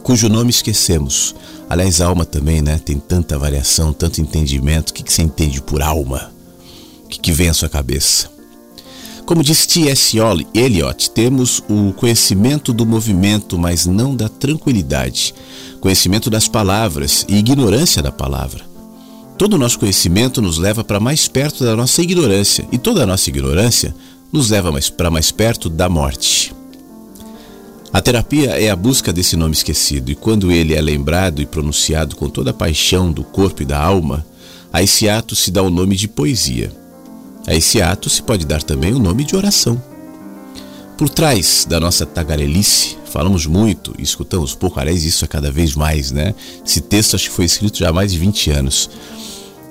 cujo 0.05 0.29
nome 0.29 0.50
esquecemos, 0.50 1.35
Aliás, 1.69 2.00
alma 2.00 2.25
também, 2.25 2.62
né? 2.62 2.79
Tem 2.79 2.99
tanta 2.99 3.38
variação, 3.38 3.93
tanto 3.93 4.21
entendimento. 4.21 4.91
O 4.91 4.95
que, 4.95 5.03
que 5.03 5.12
você 5.12 5.23
entende 5.23 5.61
por 5.61 5.83
alma? 5.83 6.31
O 7.05 7.09
que, 7.09 7.19
que 7.19 7.33
vem 7.33 7.49
à 7.49 7.55
sua 7.55 7.69
cabeça? 7.69 8.31
Como 9.25 9.43
diz 9.43 9.67
T.S. 9.67 10.17
Eliot, 10.55 11.11
temos 11.11 11.62
o 11.69 11.93
conhecimento 11.95 12.73
do 12.73 12.85
movimento, 12.85 13.59
mas 13.59 13.87
não 13.87 14.14
da 14.14 14.29
tranquilidade. 14.29 15.35
Conhecimento 15.81 16.29
das 16.29 16.47
palavras 16.47 17.25
e 17.29 17.37
ignorância 17.37 18.00
da 18.00 18.12
palavra. 18.12 18.74
Todo 19.37 19.55
o 19.55 19.59
nosso 19.59 19.81
conhecimento 19.81 20.41
nos 20.41 20.59
leva 20.59 20.85
para 20.85 21.00
mais 21.00 21.26
perto 21.26 21.64
da 21.64 21.75
nossa 21.75 22.00
ignorância, 22.00 22.67
e 22.71 22.79
toda 22.79 23.03
a 23.03 23.07
nossa 23.07 23.29
ignorância 23.29 23.95
nos 24.33 24.50
leva 24.50 24.73
para 24.97 25.11
mais 25.11 25.31
perto 25.31 25.69
da 25.69 25.88
morte. 25.88 26.55
A 27.93 28.00
terapia 28.00 28.50
é 28.50 28.71
a 28.71 28.76
busca 28.76 29.12
desse 29.12 29.37
nome 29.37 29.55
esquecido, 29.55 30.11
e 30.11 30.14
quando 30.14 30.53
ele 30.53 30.75
é 30.75 30.81
lembrado 30.81 31.43
e 31.43 31.47
pronunciado 31.47 32.17
com 32.17 32.29
toda 32.29 32.50
a 32.50 32.55
paixão 32.55 33.11
do 33.11 33.25
corpo 33.25 33.62
e 33.62 33.64
da 33.67 33.81
alma, 33.81 34.25
a 34.73 34.83
esse 34.83 35.09
ato 35.09 35.35
se 35.37 35.50
dá 35.50 35.62
o 35.62 35.71
nome 35.71 35.97
de 35.97 36.09
poesia. 36.09 36.73
A 37.47 37.55
esse 37.55 37.83
ato 37.83 38.09
se 38.09 38.23
pode 38.23 38.45
dar 38.45 38.62
também 38.62 38.93
o 38.95 38.99
nome 38.99 39.25
de 39.25 39.37
oração. 39.37 39.81
Por 40.97 41.09
trás 41.09 41.67
da 41.69 41.81
nossa 41.81 42.07
tagarelice, 42.07 42.97
falamos 43.07 43.47
muito 43.47 43.95
e 43.99 44.03
escutamos 44.03 44.55
pouco, 44.55 44.79
aliás, 44.79 45.05
isso 45.05 45.25
é 45.25 45.29
cada 45.29 45.51
vez 45.51 45.75
mais, 45.75 46.13
né? 46.13 46.35
Esse 46.65 46.81
texto 46.81 47.17
acho 47.17 47.29
que 47.29 47.35
foi 47.35 47.45
escrito 47.45 47.79
já 47.79 47.89
há 47.89 47.93
mais 47.93 48.13
de 48.13 48.19
20 48.19 48.51
anos. 48.51 48.89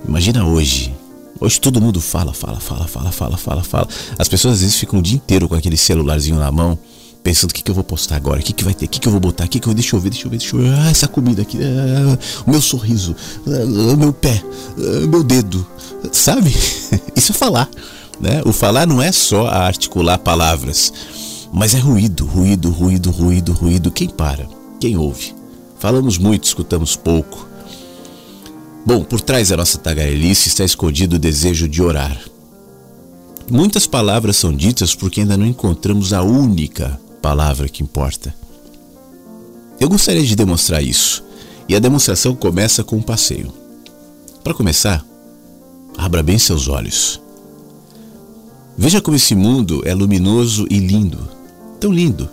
Imagina 0.06 0.46
hoje. 0.46 0.94
Hoje 1.40 1.60
todo 1.62 1.80
mundo 1.80 2.02
fala, 2.02 2.34
fala, 2.34 2.60
fala, 2.60 2.88
fala, 2.88 3.12
fala, 3.12 3.38
fala, 3.38 3.64
fala. 3.64 3.88
As 4.20 4.28
pessoas 4.28 4.56
às 4.56 4.62
vezes 4.62 4.76
ficam 4.76 5.00
o 5.00 5.02
dia 5.02 5.16
inteiro 5.16 5.48
com 5.48 5.56
aquele 5.56 5.78
celularzinho 5.78 6.38
na 6.38 6.52
mão 6.52 6.78
pensando 7.24 7.52
o 7.52 7.54
que, 7.54 7.64
que 7.64 7.72
eu 7.72 7.76
vou 7.76 7.86
postar 7.86 8.18
agora, 8.18 8.42
o 8.42 8.44
que, 8.44 8.52
que 8.52 8.64
vai 8.64 8.74
ter, 8.74 8.86
o 8.86 8.90
que, 8.90 9.00
que 9.00 9.08
eu 9.08 9.12
vou 9.12 9.22
botar, 9.22 9.46
o 9.46 9.48
que, 9.48 9.60
que 9.60 9.68
eu. 9.68 9.74
Deixa 9.74 9.96
eu 9.96 10.00
ver, 10.00 10.10
deixa 10.10 10.28
eu 10.28 10.32
ver, 10.32 10.38
deixa 10.38 10.56
eu 10.56 10.62
ver. 10.62 10.74
Ah, 10.74 10.90
essa 10.92 11.08
comida 11.08 11.42
aqui, 11.42 11.58
ah, 11.58 12.20
o 12.46 12.52
meu 12.52 12.62
sorriso, 12.62 13.16
ah, 13.48 13.94
o 13.94 13.98
meu 13.98 14.12
pé, 14.12 14.44
o 14.78 15.08
meu 15.08 15.24
dedo. 15.24 15.66
Sabe? 16.12 16.54
Isso 17.16 17.32
é 17.32 17.36
falar. 17.36 17.70
Né? 18.20 18.42
O 18.46 18.54
falar 18.54 18.88
não 18.88 19.02
é 19.02 19.12
só 19.12 19.48
articular 19.48 20.18
palavras, 20.18 20.94
mas 21.52 21.74
é 21.74 21.80
ruído, 21.80 22.26
ruído, 22.26 22.70
ruído, 22.70 23.12
ruído, 23.12 23.54
ruído. 23.54 23.92
Quem 23.92 24.10
para? 24.10 24.48
Quem 24.80 24.98
ouve? 24.98 25.36
Falamos 25.80 26.18
muito, 26.18 26.46
escutamos 26.46 26.96
pouco. 26.96 27.48
Bom, 28.86 29.04
por 29.04 29.22
trás 29.22 29.50
da 29.50 29.58
nossa 29.58 29.78
tagarelice 29.78 30.50
está 30.50 30.64
escondido 30.64 31.16
o 31.16 31.20
desejo 31.20 31.68
de 31.68 31.82
orar. 31.82 32.20
Muitas 33.50 33.86
palavras 33.86 34.38
são 34.38 34.54
ditas 34.54 34.96
porque 34.96 35.22
ainda 35.22 35.38
não 35.38 35.46
encontramos 35.46 36.14
a 36.14 36.22
única 36.22 37.00
palavra 37.22 37.70
que 37.70 37.84
importa. 37.84 38.34
Eu 39.80 39.90
gostaria 39.90 40.24
de 40.24 40.36
demonstrar 40.36 40.84
isso, 40.84 41.24
e 41.68 41.76
a 41.76 41.80
demonstração 41.80 42.36
começa 42.36 42.84
com 42.84 42.98
um 42.98 43.02
passeio. 43.02 43.54
Para 44.44 44.54
começar, 44.54 45.06
abra 45.98 46.22
bem 46.22 46.38
seus 46.38 46.68
olhos. 46.68 47.23
Veja 48.78 49.00
como 49.00 49.16
esse 49.16 49.36
mundo 49.36 49.82
é 49.86 49.94
luminoso 49.94 50.66
e 50.70 50.80
lindo, 50.80 51.30
tão 51.80 51.92
lindo, 51.94 52.28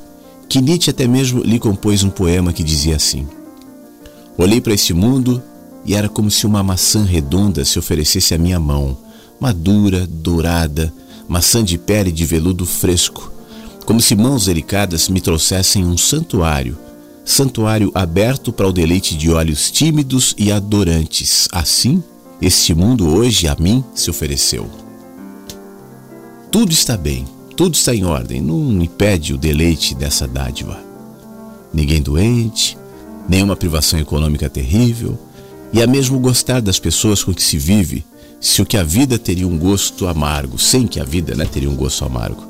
que 0.48 0.60
Nietzsche 0.60 0.90
até 0.90 1.06
mesmo 1.06 1.42
lhe 1.42 1.58
compôs 1.58 2.02
um 2.02 2.10
poema 2.10 2.52
que 2.52 2.64
dizia 2.64 2.96
assim: 2.96 3.26
Olhei 4.38 4.60
para 4.60 4.72
este 4.72 4.94
mundo 4.94 5.42
e 5.84 5.94
era 5.94 6.08
como 6.08 6.30
se 6.30 6.46
uma 6.46 6.62
maçã 6.62 7.04
redonda 7.04 7.64
se 7.64 7.78
oferecesse 7.78 8.34
à 8.34 8.38
minha 8.38 8.58
mão, 8.58 8.96
madura, 9.38 10.06
dourada, 10.06 10.92
maçã 11.28 11.62
de 11.62 11.76
pele 11.76 12.10
de 12.10 12.24
veludo 12.24 12.64
fresco, 12.64 13.30
como 13.84 14.00
se 14.00 14.16
mãos 14.16 14.46
delicadas 14.46 15.08
me 15.08 15.20
trouxessem 15.20 15.84
um 15.84 15.98
santuário, 15.98 16.76
santuário 17.24 17.92
aberto 17.94 18.50
para 18.50 18.66
o 18.66 18.72
deleite 18.72 19.14
de 19.14 19.30
olhos 19.30 19.70
tímidos 19.70 20.34
e 20.38 20.50
adorantes. 20.50 21.48
Assim, 21.52 22.02
este 22.40 22.74
mundo 22.74 23.08
hoje 23.08 23.46
a 23.46 23.54
mim 23.60 23.84
se 23.94 24.08
ofereceu. 24.10 24.89
Tudo 26.50 26.72
está 26.72 26.96
bem, 26.96 27.26
tudo 27.56 27.74
está 27.74 27.94
em 27.94 28.04
ordem, 28.04 28.40
não 28.40 28.82
impede 28.82 29.32
o 29.32 29.38
deleite 29.38 29.94
dessa 29.94 30.26
dádiva. 30.26 30.82
Ninguém 31.72 32.02
doente, 32.02 32.76
nenhuma 33.28 33.54
privação 33.54 34.00
econômica 34.00 34.50
terrível, 34.50 35.16
e 35.72 35.80
é 35.80 35.86
mesmo 35.86 36.18
gostar 36.18 36.60
das 36.60 36.80
pessoas 36.80 37.22
com 37.22 37.32
que 37.32 37.42
se 37.42 37.56
vive, 37.56 38.04
se 38.40 38.60
o 38.60 38.66
que 38.66 38.76
a 38.76 38.82
vida 38.82 39.16
teria 39.16 39.46
um 39.46 39.56
gosto 39.56 40.08
amargo, 40.08 40.58
sem 40.58 40.88
que 40.88 40.98
a 40.98 41.04
vida 41.04 41.36
né, 41.36 41.44
teria 41.44 41.70
um 41.70 41.76
gosto 41.76 42.04
amargo. 42.04 42.44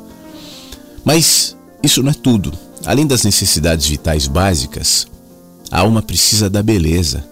Mas 1.04 1.54
isso 1.82 2.02
não 2.02 2.10
é 2.10 2.14
tudo. 2.14 2.52
Além 2.86 3.06
das 3.06 3.24
necessidades 3.24 3.86
vitais 3.86 4.26
básicas, 4.26 5.06
a 5.70 5.80
alma 5.80 6.00
precisa 6.00 6.48
da 6.48 6.62
beleza. 6.62 7.22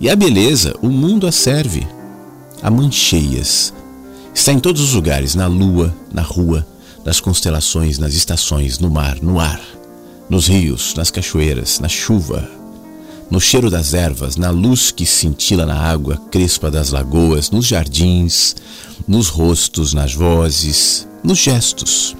E 0.00 0.08
a 0.08 0.16
beleza, 0.16 0.74
o 0.80 0.88
mundo 0.88 1.26
a 1.26 1.32
serve. 1.32 1.86
A 2.62 2.70
mancheias. 2.70 3.74
Está 4.36 4.52
em 4.52 4.60
todos 4.60 4.82
os 4.82 4.92
lugares, 4.92 5.34
na 5.34 5.46
lua, 5.46 5.96
na 6.12 6.20
rua, 6.20 6.64
nas 7.02 7.18
constelações, 7.20 7.98
nas 7.98 8.12
estações, 8.12 8.78
no 8.78 8.90
mar, 8.90 9.16
no 9.22 9.40
ar, 9.40 9.62
nos 10.28 10.46
rios, 10.46 10.94
nas 10.94 11.10
cachoeiras, 11.10 11.80
na 11.80 11.88
chuva, 11.88 12.46
no 13.30 13.40
cheiro 13.40 13.70
das 13.70 13.94
ervas, 13.94 14.36
na 14.36 14.50
luz 14.50 14.90
que 14.90 15.06
cintila 15.06 15.64
na 15.64 15.74
água 15.74 16.20
crespa 16.30 16.70
das 16.70 16.90
lagoas, 16.90 17.50
nos 17.50 17.66
jardins, 17.66 18.54
nos 19.08 19.28
rostos, 19.28 19.94
nas 19.94 20.12
vozes, 20.12 21.08
nos 21.24 21.38
gestos. 21.38 22.14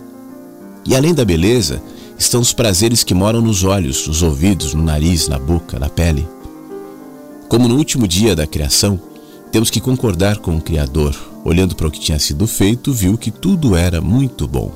E 0.86 0.96
além 0.96 1.12
da 1.12 1.24
beleza, 1.24 1.82
estão 2.18 2.40
os 2.40 2.54
prazeres 2.54 3.04
que 3.04 3.12
moram 3.12 3.42
nos 3.42 3.62
olhos, 3.62 4.08
nos 4.08 4.22
ouvidos, 4.22 4.72
no 4.72 4.82
nariz, 4.82 5.28
na 5.28 5.38
boca, 5.38 5.78
na 5.78 5.90
pele. 5.90 6.26
Como 7.46 7.68
no 7.68 7.76
último 7.76 8.08
dia 8.08 8.34
da 8.34 8.46
criação, 8.46 8.98
temos 9.52 9.68
que 9.68 9.82
concordar 9.82 10.38
com 10.38 10.56
o 10.56 10.62
Criador. 10.62 11.35
Olhando 11.46 11.76
para 11.76 11.86
o 11.86 11.90
que 11.92 12.00
tinha 12.00 12.18
sido 12.18 12.44
feito, 12.44 12.92
viu 12.92 13.16
que 13.16 13.30
tudo 13.30 13.76
era 13.76 14.00
muito 14.00 14.48
bom. 14.48 14.72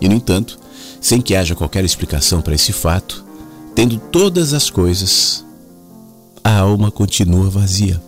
E, 0.00 0.08
no 0.08 0.14
entanto, 0.14 0.60
sem 1.00 1.20
que 1.20 1.34
haja 1.34 1.56
qualquer 1.56 1.84
explicação 1.84 2.40
para 2.40 2.54
esse 2.54 2.72
fato, 2.72 3.24
tendo 3.74 3.98
todas 3.98 4.52
as 4.52 4.70
coisas, 4.70 5.44
a 6.44 6.56
alma 6.56 6.88
continua 6.88 7.50
vazia. 7.50 8.00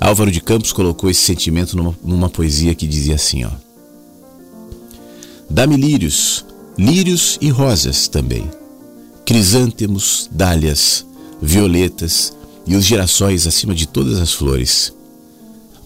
Álvaro 0.00 0.30
de 0.30 0.40
Campos 0.40 0.72
colocou 0.72 1.10
esse 1.10 1.20
sentimento 1.20 1.76
numa, 1.76 1.94
numa 2.02 2.30
poesia 2.30 2.74
que 2.74 2.86
dizia 2.86 3.16
assim: 3.16 3.44
ó, 3.44 3.50
Dá-me 5.50 5.76
lírios, 5.76 6.42
lírios 6.78 7.36
e 7.38 7.50
rosas 7.50 8.08
também, 8.08 8.50
crisântemos, 9.26 10.26
dálias, 10.32 11.04
violetas 11.38 12.34
e 12.66 12.74
os 12.74 12.84
girassóis 12.86 13.46
acima 13.46 13.74
de 13.74 13.86
todas 13.86 14.18
as 14.18 14.32
flores. 14.32 14.95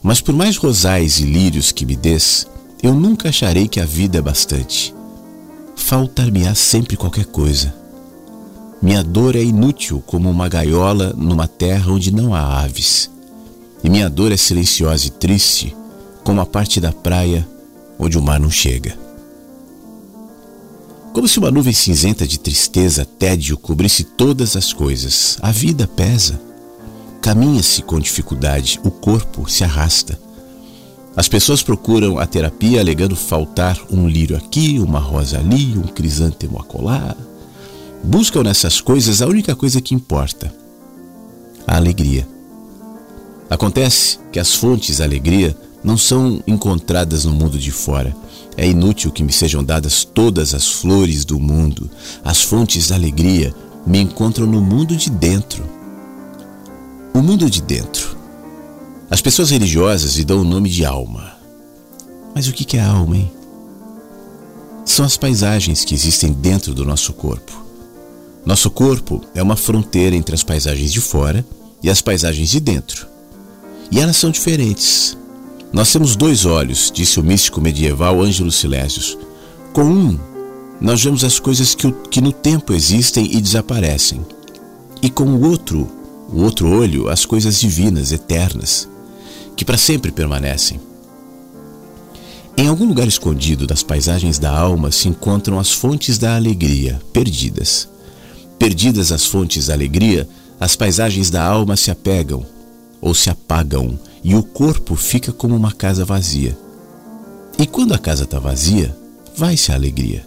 Mas 0.02 0.20
por 0.20 0.34
mais 0.34 0.56
rosais 0.56 1.20
e 1.20 1.24
lírios 1.24 1.72
que 1.72 1.84
me 1.84 1.94
des, 1.94 2.46
eu 2.82 2.94
nunca 2.94 3.28
acharei 3.28 3.68
que 3.68 3.80
a 3.80 3.84
vida 3.84 4.18
é 4.18 4.22
bastante. 4.22 4.94
Faltar-me-á 5.76 6.54
sempre 6.54 6.96
qualquer 6.96 7.26
coisa. 7.26 7.74
Minha 8.80 9.02
dor 9.02 9.36
é 9.36 9.42
inútil 9.42 10.02
como 10.06 10.30
uma 10.30 10.48
gaiola 10.48 11.12
numa 11.16 11.46
terra 11.46 11.92
onde 11.92 12.10
não 12.10 12.34
há 12.34 12.62
aves. 12.62 13.10
E 13.84 13.90
minha 13.90 14.08
dor 14.08 14.32
é 14.32 14.36
silenciosa 14.36 15.06
e 15.06 15.10
triste 15.10 15.76
como 16.24 16.40
a 16.40 16.46
parte 16.46 16.80
da 16.80 16.92
praia 16.92 17.46
onde 17.98 18.16
o 18.16 18.22
mar 18.22 18.40
não 18.40 18.50
chega. 18.50 18.98
Como 21.12 21.26
se 21.26 21.38
uma 21.38 21.50
nuvem 21.50 21.72
cinzenta 21.72 22.26
de 22.26 22.38
tristeza, 22.38 23.04
tédio 23.04 23.58
cobrisse 23.58 24.04
todas 24.04 24.56
as 24.56 24.72
coisas. 24.72 25.36
A 25.42 25.50
vida 25.50 25.86
pesa. 25.86 26.40
Caminha-se 27.20 27.83
com 27.83 27.98
dificuldade, 27.98 28.80
o 28.85 28.90
corpo 28.90 29.48
se 29.50 29.64
arrasta. 29.64 30.18
As 31.16 31.28
pessoas 31.28 31.62
procuram 31.62 32.18
a 32.18 32.26
terapia 32.26 32.80
alegando 32.80 33.16
faltar 33.16 33.78
um 33.90 34.09
lírio 34.09 34.37
aqui, 34.37 34.78
uma 34.78 34.98
rosa 34.98 35.38
ali, 35.38 35.76
um 35.76 35.83
crisântemo 35.83 36.59
acolá. 36.59 37.16
Buscam 38.02 38.44
nessas 38.44 38.80
coisas 38.80 39.20
a 39.20 39.26
única 39.26 39.54
coisa 39.56 39.80
que 39.80 39.94
importa: 39.94 40.52
a 41.66 41.76
alegria. 41.76 42.26
Acontece 43.50 44.18
que 44.30 44.38
as 44.38 44.54
fontes 44.54 44.98
da 44.98 45.04
alegria 45.04 45.56
não 45.83 45.98
são 45.98 46.42
encontradas 46.46 47.24
no 47.24 47.33
mundo 47.33 47.59
de 47.59 47.72
fora. 47.72 48.14
É 48.56 48.66
inútil 48.66 49.11
que 49.11 49.24
me 49.24 49.33
sejam 49.33 49.64
dadas 49.64 50.04
todas 50.04 50.54
as 50.54 50.70
flores 50.70 51.24
do 51.24 51.40
mundo. 51.40 51.90
As 52.24 52.42
fontes 52.42 52.88
da 52.88 52.94
alegria 52.94 53.54
me 53.87 53.98
encontram 53.98 54.46
no 54.46 54.61
mundo 54.61 54.96
de 54.96 55.11
dentro. 55.11 55.79
O 57.12 57.20
mundo 57.20 57.50
de 57.50 57.60
dentro. 57.60 58.16
As 59.10 59.20
pessoas 59.20 59.50
religiosas 59.50 60.16
lhe 60.16 60.24
dão 60.24 60.40
o 60.40 60.44
nome 60.44 60.68
de 60.68 60.84
alma. 60.84 61.32
Mas 62.34 62.46
o 62.46 62.52
que 62.52 62.76
é 62.76 62.80
alma, 62.80 63.16
hein? 63.16 63.32
São 64.84 65.04
as 65.04 65.16
paisagens 65.16 65.84
que 65.84 65.94
existem 65.94 66.32
dentro 66.32 66.72
do 66.72 66.84
nosso 66.84 67.12
corpo. 67.12 67.64
Nosso 68.46 68.70
corpo 68.70 69.20
é 69.34 69.42
uma 69.42 69.56
fronteira 69.56 70.14
entre 70.14 70.34
as 70.34 70.44
paisagens 70.44 70.92
de 70.92 71.00
fora 71.00 71.44
e 71.82 71.90
as 71.90 72.00
paisagens 72.00 72.48
de 72.48 72.60
dentro. 72.60 73.06
E 73.90 73.98
elas 73.98 74.16
são 74.16 74.30
diferentes. 74.30 75.16
Nós 75.72 75.92
temos 75.92 76.16
dois 76.16 76.44
olhos, 76.46 76.90
disse 76.94 77.18
o 77.18 77.24
místico 77.24 77.60
medieval 77.60 78.22
Ângelo 78.22 78.52
Silésios. 78.52 79.18
Com 79.72 79.84
um, 79.84 80.18
nós 80.80 81.02
vemos 81.02 81.24
as 81.24 81.38
coisas 81.38 81.74
que, 81.74 81.90
que 82.10 82.20
no 82.20 82.32
tempo 82.32 82.72
existem 82.72 83.36
e 83.36 83.40
desaparecem. 83.40 84.24
E 85.02 85.10
com 85.10 85.24
o 85.24 85.48
outro, 85.48 85.88
o 86.32 86.42
outro 86.42 86.70
olho, 86.70 87.08
as 87.08 87.26
coisas 87.26 87.60
divinas, 87.60 88.12
eternas, 88.12 88.88
que 89.56 89.64
para 89.64 89.76
sempre 89.76 90.12
permanecem. 90.12 90.80
Em 92.56 92.68
algum 92.68 92.86
lugar 92.86 93.08
escondido 93.08 93.66
das 93.66 93.82
paisagens 93.82 94.38
da 94.38 94.50
alma 94.50 94.92
se 94.92 95.08
encontram 95.08 95.58
as 95.58 95.72
fontes 95.72 96.18
da 96.18 96.36
alegria, 96.36 97.00
perdidas. 97.12 97.88
Perdidas 98.58 99.10
as 99.10 99.24
fontes 99.24 99.66
da 99.66 99.72
alegria, 99.72 100.28
as 100.58 100.76
paisagens 100.76 101.30
da 101.30 101.42
alma 101.42 101.76
se 101.76 101.90
apegam 101.90 102.44
ou 103.00 103.14
se 103.14 103.30
apagam 103.30 103.98
e 104.22 104.34
o 104.34 104.42
corpo 104.42 104.94
fica 104.94 105.32
como 105.32 105.56
uma 105.56 105.72
casa 105.72 106.04
vazia. 106.04 106.56
E 107.58 107.66
quando 107.66 107.94
a 107.94 107.98
casa 107.98 108.24
está 108.24 108.38
vazia, 108.38 108.94
vai-se 109.34 109.72
a 109.72 109.74
alegria. 109.74 110.26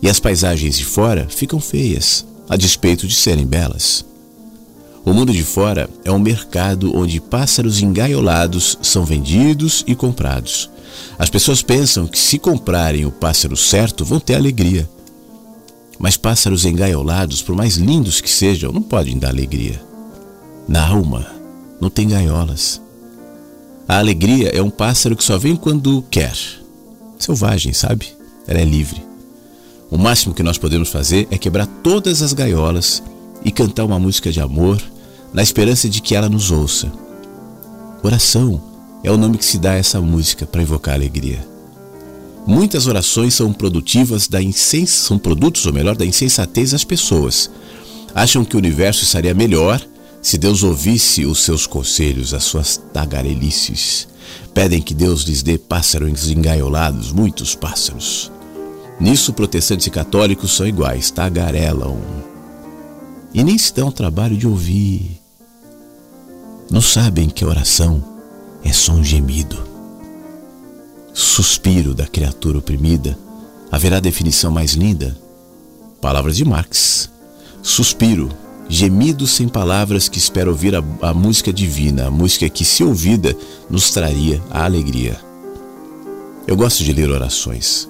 E 0.00 0.08
as 0.08 0.18
paisagens 0.18 0.76
de 0.76 0.84
fora 0.84 1.26
ficam 1.28 1.60
feias, 1.60 2.24
a 2.48 2.56
despeito 2.56 3.06
de 3.06 3.14
serem 3.14 3.46
belas. 3.46 4.04
O 5.04 5.12
mundo 5.12 5.32
de 5.32 5.42
fora 5.42 5.90
é 6.04 6.12
um 6.12 6.18
mercado 6.18 6.96
onde 6.96 7.20
pássaros 7.20 7.82
engaiolados 7.82 8.78
são 8.80 9.04
vendidos 9.04 9.82
e 9.84 9.96
comprados. 9.96 10.70
As 11.18 11.28
pessoas 11.28 11.60
pensam 11.60 12.06
que 12.06 12.18
se 12.18 12.38
comprarem 12.38 13.04
o 13.04 13.10
pássaro 13.10 13.56
certo 13.56 14.04
vão 14.04 14.20
ter 14.20 14.36
alegria. 14.36 14.88
Mas 15.98 16.16
pássaros 16.16 16.64
engaiolados, 16.64 17.42
por 17.42 17.56
mais 17.56 17.76
lindos 17.76 18.20
que 18.20 18.30
sejam, 18.30 18.72
não 18.72 18.82
podem 18.82 19.18
dar 19.18 19.30
alegria. 19.30 19.82
Na 20.68 20.86
alma, 20.86 21.26
não 21.80 21.90
tem 21.90 22.08
gaiolas. 22.08 22.80
A 23.88 23.98
alegria 23.98 24.50
é 24.50 24.62
um 24.62 24.70
pássaro 24.70 25.16
que 25.16 25.24
só 25.24 25.36
vem 25.36 25.56
quando 25.56 26.04
quer. 26.10 26.36
Selvagem, 27.18 27.72
sabe? 27.72 28.06
Ela 28.46 28.60
é 28.60 28.64
livre. 28.64 29.02
O 29.90 29.98
máximo 29.98 30.32
que 30.32 30.42
nós 30.44 30.58
podemos 30.58 30.88
fazer 30.90 31.26
é 31.30 31.36
quebrar 31.36 31.66
todas 31.66 32.22
as 32.22 32.32
gaiolas 32.32 33.02
e 33.44 33.50
cantar 33.50 33.84
uma 33.84 33.98
música 33.98 34.30
de 34.30 34.40
amor 34.40 34.80
na 35.32 35.42
esperança 35.42 35.88
de 35.88 36.02
que 36.02 36.14
ela 36.14 36.28
nos 36.28 36.50
ouça. 36.50 36.92
Oração 38.02 38.60
é 39.04 39.10
o 39.10 39.16
nome 39.16 39.38
que 39.38 39.44
se 39.44 39.58
dá 39.58 39.72
a 39.72 39.76
essa 39.76 40.00
música 40.00 40.46
para 40.46 40.62
invocar 40.62 40.94
alegria. 40.94 41.46
Muitas 42.46 42.86
orações 42.86 43.34
são 43.34 43.52
produtivas 43.52 44.26
da 44.26 44.42
insens... 44.42 44.90
são 44.90 45.18
produtos, 45.18 45.64
ou 45.66 45.72
melhor, 45.72 45.96
da 45.96 46.04
insensatez 46.04 46.72
das 46.72 46.84
pessoas. 46.84 47.50
Acham 48.14 48.44
que 48.44 48.56
o 48.56 48.58
universo 48.58 49.04
estaria 49.04 49.32
melhor 49.32 49.80
se 50.20 50.38
Deus 50.38 50.62
ouvisse 50.62 51.24
os 51.26 51.40
seus 51.40 51.66
conselhos, 51.66 52.32
as 52.32 52.44
suas 52.44 52.76
tagarelices, 52.92 54.06
pedem 54.54 54.80
que 54.80 54.94
Deus 54.94 55.22
lhes 55.22 55.42
dê 55.42 55.58
pássaros 55.58 56.30
engaiolados, 56.30 57.10
muitos 57.10 57.56
pássaros. 57.56 58.30
Nisso, 59.00 59.32
protestantes 59.32 59.88
e 59.88 59.90
católicos 59.90 60.54
são 60.54 60.66
iguais, 60.66 61.10
tagarelam. 61.10 62.00
E 63.34 63.42
nem 63.42 63.58
se 63.58 63.74
dão 63.74 63.88
o 63.88 63.92
trabalho 63.92 64.36
de 64.36 64.46
ouvir. 64.46 65.21
Não 66.72 66.80
sabem 66.80 67.28
que 67.28 67.44
oração 67.44 68.02
é 68.64 68.72
só 68.72 68.92
um 68.92 69.04
gemido. 69.04 69.62
Suspiro 71.12 71.92
da 71.92 72.06
criatura 72.06 72.56
oprimida. 72.56 73.18
Haverá 73.70 74.00
definição 74.00 74.50
mais 74.50 74.72
linda? 74.72 75.14
Palavras 76.00 76.34
de 76.34 76.46
Marx. 76.46 77.10
Suspiro 77.62 78.30
gemidos 78.70 79.32
sem 79.32 79.48
palavras 79.48 80.08
que 80.08 80.16
espera 80.16 80.48
ouvir 80.48 80.74
a, 80.74 80.82
a 81.02 81.12
música 81.12 81.52
divina, 81.52 82.06
a 82.06 82.10
música 82.10 82.48
que, 82.48 82.64
se 82.64 82.82
ouvida, 82.82 83.36
nos 83.68 83.90
traria 83.90 84.42
a 84.50 84.64
alegria. 84.64 85.20
Eu 86.46 86.56
gosto 86.56 86.82
de 86.82 86.94
ler 86.94 87.10
orações. 87.10 87.86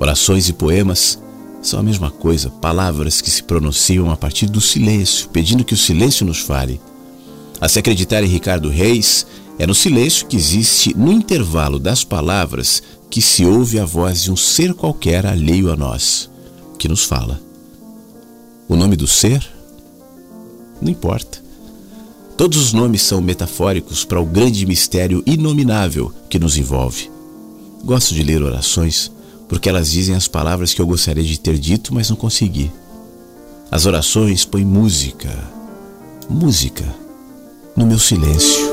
Orações 0.00 0.48
e 0.48 0.54
poemas 0.54 1.18
são 1.60 1.78
a 1.78 1.82
mesma 1.82 2.10
coisa, 2.10 2.48
palavras 2.48 3.20
que 3.20 3.30
se 3.30 3.42
pronunciam 3.42 4.10
a 4.10 4.16
partir 4.16 4.46
do 4.46 4.62
silêncio, 4.62 5.28
pedindo 5.28 5.62
que 5.62 5.74
o 5.74 5.78
silêncio 5.78 6.24
nos 6.24 6.40
fale. 6.40 6.80
A 7.60 7.68
se 7.68 7.78
acreditar 7.78 8.22
em 8.22 8.28
Ricardo 8.28 8.68
Reis, 8.68 9.26
é 9.58 9.66
no 9.66 9.74
silêncio 9.74 10.26
que 10.26 10.36
existe, 10.36 10.96
no 10.96 11.12
intervalo 11.12 11.78
das 11.78 12.04
palavras, 12.04 12.82
que 13.08 13.22
se 13.22 13.44
ouve 13.44 13.78
a 13.78 13.84
voz 13.84 14.22
de 14.22 14.32
um 14.32 14.36
ser 14.36 14.74
qualquer 14.74 15.24
alheio 15.24 15.70
a 15.70 15.76
nós, 15.76 16.28
que 16.78 16.88
nos 16.88 17.04
fala. 17.04 17.40
O 18.68 18.74
nome 18.74 18.96
do 18.96 19.06
ser 19.06 19.48
não 20.80 20.90
importa. 20.90 21.42
Todos 22.36 22.58
os 22.58 22.72
nomes 22.72 23.02
são 23.02 23.20
metafóricos 23.20 24.04
para 24.04 24.20
o 24.20 24.26
grande 24.26 24.66
mistério 24.66 25.22
inominável 25.24 26.12
que 26.28 26.38
nos 26.38 26.56
envolve. 26.56 27.10
Gosto 27.84 28.12
de 28.12 28.22
ler 28.22 28.42
orações 28.42 29.10
porque 29.48 29.68
elas 29.68 29.90
dizem 29.90 30.14
as 30.14 30.26
palavras 30.26 30.74
que 30.74 30.80
eu 30.80 30.86
gostaria 30.86 31.22
de 31.22 31.38
ter 31.38 31.58
dito, 31.58 31.94
mas 31.94 32.10
não 32.10 32.16
consegui. 32.16 32.72
As 33.70 33.86
orações 33.86 34.44
põem 34.44 34.64
música, 34.64 35.30
música, 36.28 36.84
no 37.76 37.86
meu 37.86 37.98
silêncio. 37.98 38.72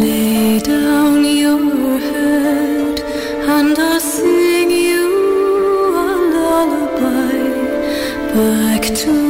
Lay 0.00 0.60
down 0.60 1.24
your 1.24 1.98
head 1.98 3.00
and 3.48 3.78
I 3.78 3.97
back 8.38 8.84
to 8.94 9.27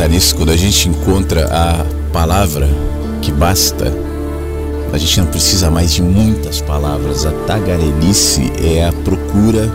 pensar 0.00 0.08
nisso? 0.08 0.34
Quando 0.34 0.50
a 0.50 0.56
gente 0.56 0.88
encontra 0.88 1.46
a 1.52 1.84
palavra 2.10 2.66
que 3.20 3.30
basta, 3.30 3.92
a 4.92 4.96
gente 4.96 5.20
não 5.20 5.26
precisa 5.26 5.70
mais 5.70 5.92
de 5.92 6.02
muitas 6.02 6.60
palavras. 6.60 7.26
A 7.26 7.30
tagarelice 7.46 8.50
é 8.62 8.86
a 8.86 8.92
procura 8.92 9.70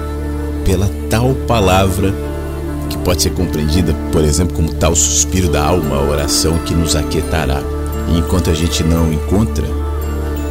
pela 0.63 0.89
tal 1.09 1.35
palavra 1.47 2.13
que 2.89 2.97
pode 2.99 3.21
ser 3.21 3.31
compreendida, 3.31 3.93
por 4.11 4.23
exemplo, 4.23 4.55
como 4.55 4.73
tal 4.73 4.95
suspiro 4.95 5.47
da 5.49 5.63
alma, 5.63 5.97
a 5.97 6.01
oração 6.01 6.57
que 6.59 6.73
nos 6.73 6.95
aquietará. 6.95 7.61
E 8.09 8.17
enquanto 8.17 8.49
a 8.49 8.53
gente 8.53 8.83
não 8.83 9.11
encontra, 9.13 9.65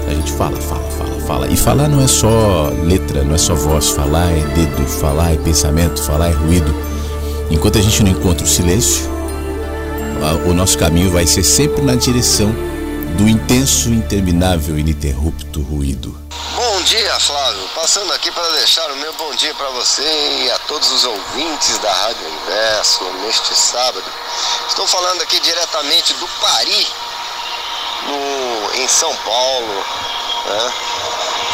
a 0.08 0.14
gente 0.14 0.32
fala, 0.32 0.56
fala, 0.56 0.88
fala, 0.90 1.20
fala. 1.26 1.48
E 1.48 1.56
falar 1.56 1.88
não 1.88 2.00
é 2.00 2.06
só 2.06 2.72
letra, 2.84 3.24
não 3.24 3.34
é 3.34 3.38
só 3.38 3.54
voz. 3.54 3.90
Falar 3.90 4.30
é 4.30 4.40
dedo, 4.54 4.86
falar 4.86 5.32
é 5.32 5.36
pensamento, 5.36 6.00
falar 6.00 6.28
é 6.28 6.32
ruído. 6.32 6.72
Enquanto 7.50 7.78
a 7.78 7.82
gente 7.82 8.02
não 8.02 8.10
encontra 8.10 8.44
o 8.44 8.48
silêncio, 8.48 9.13
o 10.32 10.54
nosso 10.54 10.78
caminho 10.78 11.10
vai 11.10 11.26
ser 11.26 11.44
sempre 11.44 11.82
na 11.82 11.94
direção 11.94 12.54
do 13.18 13.28
intenso, 13.28 13.90
interminável, 13.90 14.78
ininterrupto 14.78 15.60
ruído. 15.60 16.18
Bom 16.56 16.82
dia, 16.82 17.20
Flávio. 17.20 17.68
Passando 17.74 18.12
aqui 18.12 18.30
para 18.30 18.48
deixar 18.54 18.90
o 18.90 18.96
meu 18.96 19.12
bom 19.14 19.34
dia 19.34 19.54
para 19.54 19.68
você 19.70 20.02
e 20.02 20.50
a 20.50 20.58
todos 20.60 20.90
os 20.90 21.04
ouvintes 21.04 21.78
da 21.78 21.92
Rádio 21.92 22.26
Inverso 22.28 23.04
neste 23.24 23.54
sábado. 23.54 24.04
Estou 24.68 24.86
falando 24.86 25.22
aqui 25.22 25.38
diretamente 25.40 26.14
do 26.14 26.26
Pari, 26.40 26.86
no, 28.06 28.82
em 28.82 28.88
São 28.88 29.14
Paulo, 29.16 29.84
né? 30.46 30.72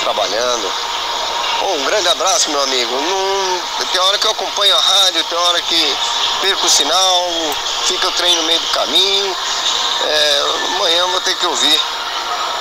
trabalhando. 0.02 0.72
Oh, 1.62 1.74
um 1.74 1.85
grande 1.85 2.09
abraço, 2.09 2.50
meu 2.50 2.62
amigo. 2.62 2.90
Num, 2.90 3.61
tem 3.92 4.00
hora 4.00 4.18
que 4.18 4.26
eu 4.26 4.30
acompanho 4.30 4.74
a 4.74 4.80
rádio, 4.80 5.24
tem 5.24 5.38
hora 5.38 5.61
que 5.62 5.96
perco 6.40 6.66
o 6.66 6.70
sinal, 6.70 7.30
fica 7.87 8.09
o 8.09 8.12
trem 8.12 8.35
no 8.37 8.43
meio 8.45 8.61
do 8.61 8.66
caminho. 8.69 9.37
É, 10.05 10.43
amanhã 10.77 10.99
eu 10.99 11.11
vou 11.11 11.21
ter 11.21 11.37
que 11.37 11.47
ouvir 11.47 11.81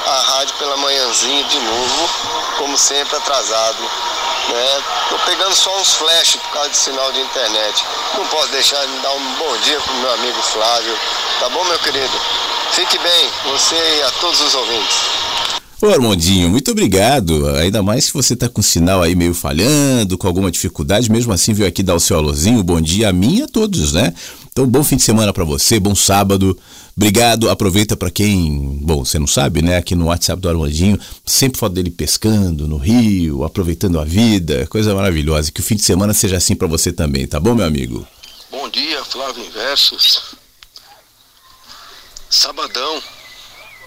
a 0.06 0.22
rádio 0.22 0.56
pela 0.56 0.78
manhãzinha 0.78 1.44
de 1.46 1.60
novo, 1.60 2.10
como 2.58 2.78
sempre 2.78 3.16
atrasado. 3.16 3.82
Né? 4.50 4.84
Tô 5.10 5.20
pegando 5.20 5.56
só 5.56 5.80
uns 5.80 5.94
flash 5.94 6.38
por 6.38 6.52
causa 6.52 6.70
de 6.70 6.78
sinal 6.78 7.12
de 7.12 7.20
internet. 7.20 7.86
Não 8.18 8.26
posso 8.28 8.48
deixar 8.50 8.84
de 8.86 8.98
dar 9.00 9.12
um 9.12 9.34
bom 9.36 9.58
dia 9.58 9.80
pro 9.80 9.94
meu 9.96 10.14
amigo 10.14 10.42
Flávio. 10.42 10.98
Tá 11.40 11.50
bom, 11.50 11.64
meu 11.66 11.80
querido? 11.80 12.14
Fique 12.72 12.98
bem, 13.00 13.30
você 13.52 13.76
e 13.76 14.04
a 14.04 14.12
todos 14.20 14.42
os 14.42 14.56
ouvintes. 14.56 14.98
Ô 15.82 15.88
Armandinho, 15.88 16.50
muito 16.50 16.72
obrigado. 16.72 17.48
Ainda 17.56 17.82
mais 17.82 18.06
se 18.06 18.14
você 18.14 18.36
tá 18.36 18.50
com 18.50 18.60
o 18.60 18.64
sinal 18.64 19.02
aí 19.02 19.16
meio 19.16 19.34
falhando, 19.34 20.18
com 20.18 20.28
alguma 20.28 20.52
dificuldade, 20.52 21.10
mesmo 21.10 21.32
assim 21.32 21.54
veio 21.54 21.70
aqui 21.70 21.82
dar 21.82 21.96
o 21.96 22.00
seu 22.02 22.18
alôzinho. 22.18 22.62
Bom 22.64 22.82
dia 22.82 23.08
a 23.10 23.14
mim 23.14 23.38
e 23.38 23.44
a 23.44 23.48
todos, 23.48 23.94
né? 23.94 24.14
Então, 24.52 24.68
bom 24.68 24.84
fim 24.84 24.98
de 24.98 25.04
semana 25.04 25.32
para 25.32 25.44
você, 25.44 25.80
bom 25.80 25.96
sábado. 25.96 26.58
Obrigado. 26.96 27.50
Aproveita 27.50 27.96
para 27.96 28.12
quem, 28.12 28.80
bom, 28.82 29.06
você 29.06 29.18
não 29.18 29.28
sabe, 29.28 29.62
né? 29.62 29.78
Aqui 29.78 29.96
no 29.96 30.08
WhatsApp 30.08 30.42
do 30.42 30.50
Armandinho, 30.50 31.00
sempre 31.26 31.58
foto 31.58 31.74
dele 31.74 31.90
pescando 31.90 32.68
no 32.68 32.78
rio, 32.78 33.44
aproveitando 33.44 34.00
a 34.00 34.04
vida, 34.04 34.68
coisa 34.68 34.94
maravilhosa. 34.94 35.52
Que 35.52 35.62
o 35.62 35.64
fim 35.64 35.76
de 35.76 35.84
semana 35.84 36.14
seja 36.14 36.38
assim 36.38 36.56
para 36.56 36.68
você 36.68 36.92
também, 36.92 37.26
tá 37.26 37.40
bom, 37.40 37.56
meu 37.56 37.66
amigo? 37.66 38.06
Bom 38.52 38.68
dia, 38.70 39.04
Flávio 39.06 39.46
Inversos. 39.46 40.36
Sabadão. 42.30 43.02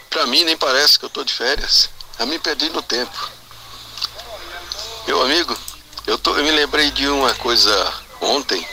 Pra 0.08 0.26
mim 0.26 0.44
nem 0.44 0.56
parece 0.56 0.98
que 0.98 1.04
eu 1.04 1.10
tô 1.10 1.24
de 1.24 1.32
férias. 1.32 1.90
Eu 2.18 2.26
me 2.26 2.38
perdi 2.38 2.68
no 2.70 2.82
tempo. 2.82 3.30
Meu 5.06 5.22
amigo, 5.22 5.56
eu, 6.06 6.16
tô, 6.16 6.36
eu 6.36 6.44
me 6.44 6.50
lembrei 6.50 6.90
de 6.90 7.08
uma 7.08 7.34
coisa 7.34 7.92
ontem. 8.20 8.64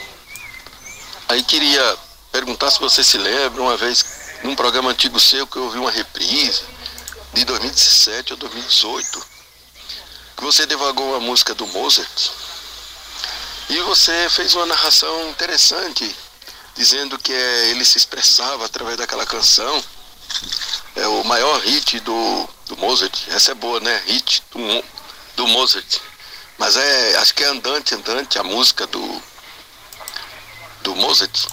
Aí 1.30 1.44
queria 1.44 1.96
perguntar 2.32 2.72
se 2.72 2.80
você 2.80 3.04
se 3.04 3.16
lembra, 3.16 3.62
uma 3.62 3.76
vez 3.76 4.04
num 4.42 4.56
programa 4.56 4.90
antigo 4.90 5.20
seu 5.20 5.46
que 5.46 5.58
eu 5.58 5.62
ouvi 5.62 5.78
uma 5.78 5.90
reprise 5.92 6.64
de 7.32 7.44
2017 7.44 8.32
ou 8.32 8.36
2018, 8.36 9.26
que 10.36 10.42
você 10.42 10.66
devagou 10.66 11.14
a 11.14 11.20
música 11.20 11.54
do 11.54 11.68
Mozart. 11.68 12.30
E 13.68 13.78
você 13.82 14.28
fez 14.28 14.56
uma 14.56 14.66
narração 14.66 15.30
interessante, 15.30 16.16
dizendo 16.74 17.16
que 17.16 17.32
é, 17.32 17.70
ele 17.70 17.84
se 17.84 17.96
expressava 17.96 18.66
através 18.66 18.96
daquela 18.96 19.24
canção 19.24 19.84
é 20.96 21.06
o 21.06 21.22
maior 21.22 21.60
hit 21.60 22.00
do, 22.00 22.48
do 22.66 22.76
Mozart. 22.76 23.28
Essa 23.28 23.52
é 23.52 23.54
boa, 23.54 23.78
né? 23.78 24.02
Hit 24.06 24.42
do, 24.50 24.84
do 25.36 25.46
Mozart. 25.46 26.00
Mas 26.58 26.76
é, 26.76 27.16
acho 27.18 27.32
que 27.36 27.44
é 27.44 27.46
Andante, 27.46 27.94
Andante, 27.94 28.36
a 28.36 28.42
música 28.42 28.84
do, 28.88 29.22
do 30.82 30.94
Mozart. 30.96 31.46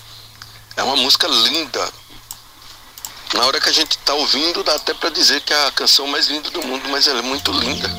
É 0.76 0.84
uma 0.84 0.96
música 0.96 1.28
linda. 1.28 1.90
Na 3.34 3.46
hora 3.46 3.60
que 3.60 3.70
a 3.70 3.74
gente 3.74 3.92
está 3.92 4.14
ouvindo, 4.14 4.64
dá 4.64 4.76
até 4.76 4.94
para 4.94 5.10
dizer 5.10 5.42
que 5.42 5.54
é 5.54 5.68
a 5.68 5.72
canção 5.72 6.08
mais 6.08 6.28
linda 6.28 6.50
do 6.50 6.66
mundo, 6.66 6.88
mas 6.90 7.08
ela 7.08 7.20
é 7.20 7.22
muito 7.22 7.52
linda. 7.52 7.90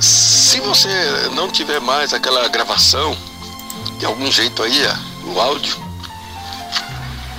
Se 0.00 0.60
você 0.60 0.88
não 1.34 1.50
tiver 1.50 1.80
mais 1.80 2.14
aquela 2.14 2.48
gravação, 2.48 3.16
de 3.98 4.06
algum 4.06 4.30
jeito 4.30 4.62
aí, 4.62 4.82
o 5.24 5.40
áudio, 5.40 5.76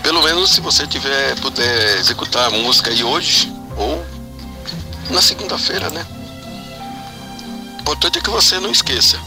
pelo 0.04 0.22
menos 0.22 0.52
se 0.52 0.62
você 0.62 0.86
tiver 0.86 1.40
puder 1.40 1.98
executar 1.98 2.48
a 2.48 2.50
música 2.50 2.90
aí 2.90 3.04
hoje 3.04 3.52
ou 3.78 4.06
na 5.10 5.22
segunda-feira, 5.22 5.90
né? 5.90 6.06
Importante 7.80 8.20
é 8.20 8.22
que 8.22 8.30
você 8.30 8.60
não 8.60 8.72
esqueça. 8.72 9.20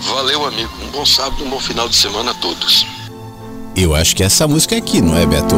Valeu, 0.00 0.44
amigo. 0.46 0.70
Um 0.82 0.90
bom 0.90 1.04
sábado, 1.04 1.44
um 1.44 1.50
bom 1.50 1.60
final 1.60 1.88
de 1.88 1.96
semana 1.96 2.30
a 2.30 2.34
todos. 2.34 2.86
Eu 3.76 3.94
acho 3.94 4.14
que 4.16 4.22
é 4.22 4.26
essa 4.26 4.46
música 4.46 4.76
aqui, 4.76 5.00
não 5.00 5.16
é, 5.16 5.26
Beto? 5.26 5.56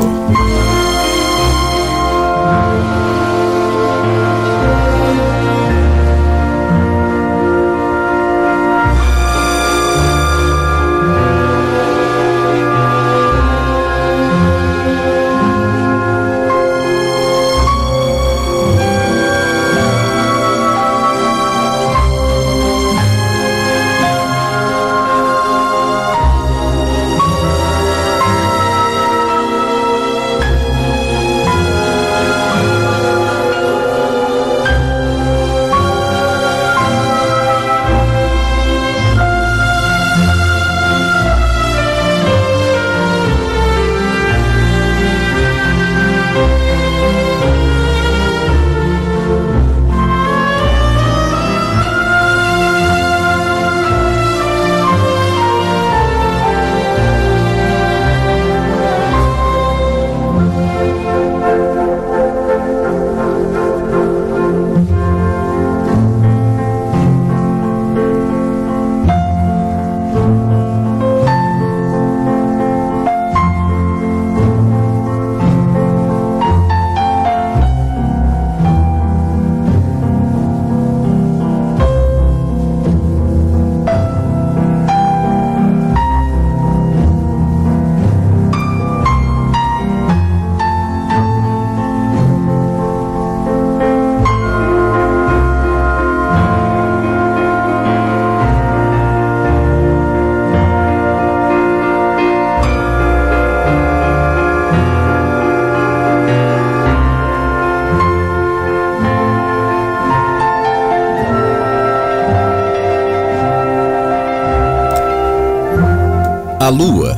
Lua, 116.70 117.16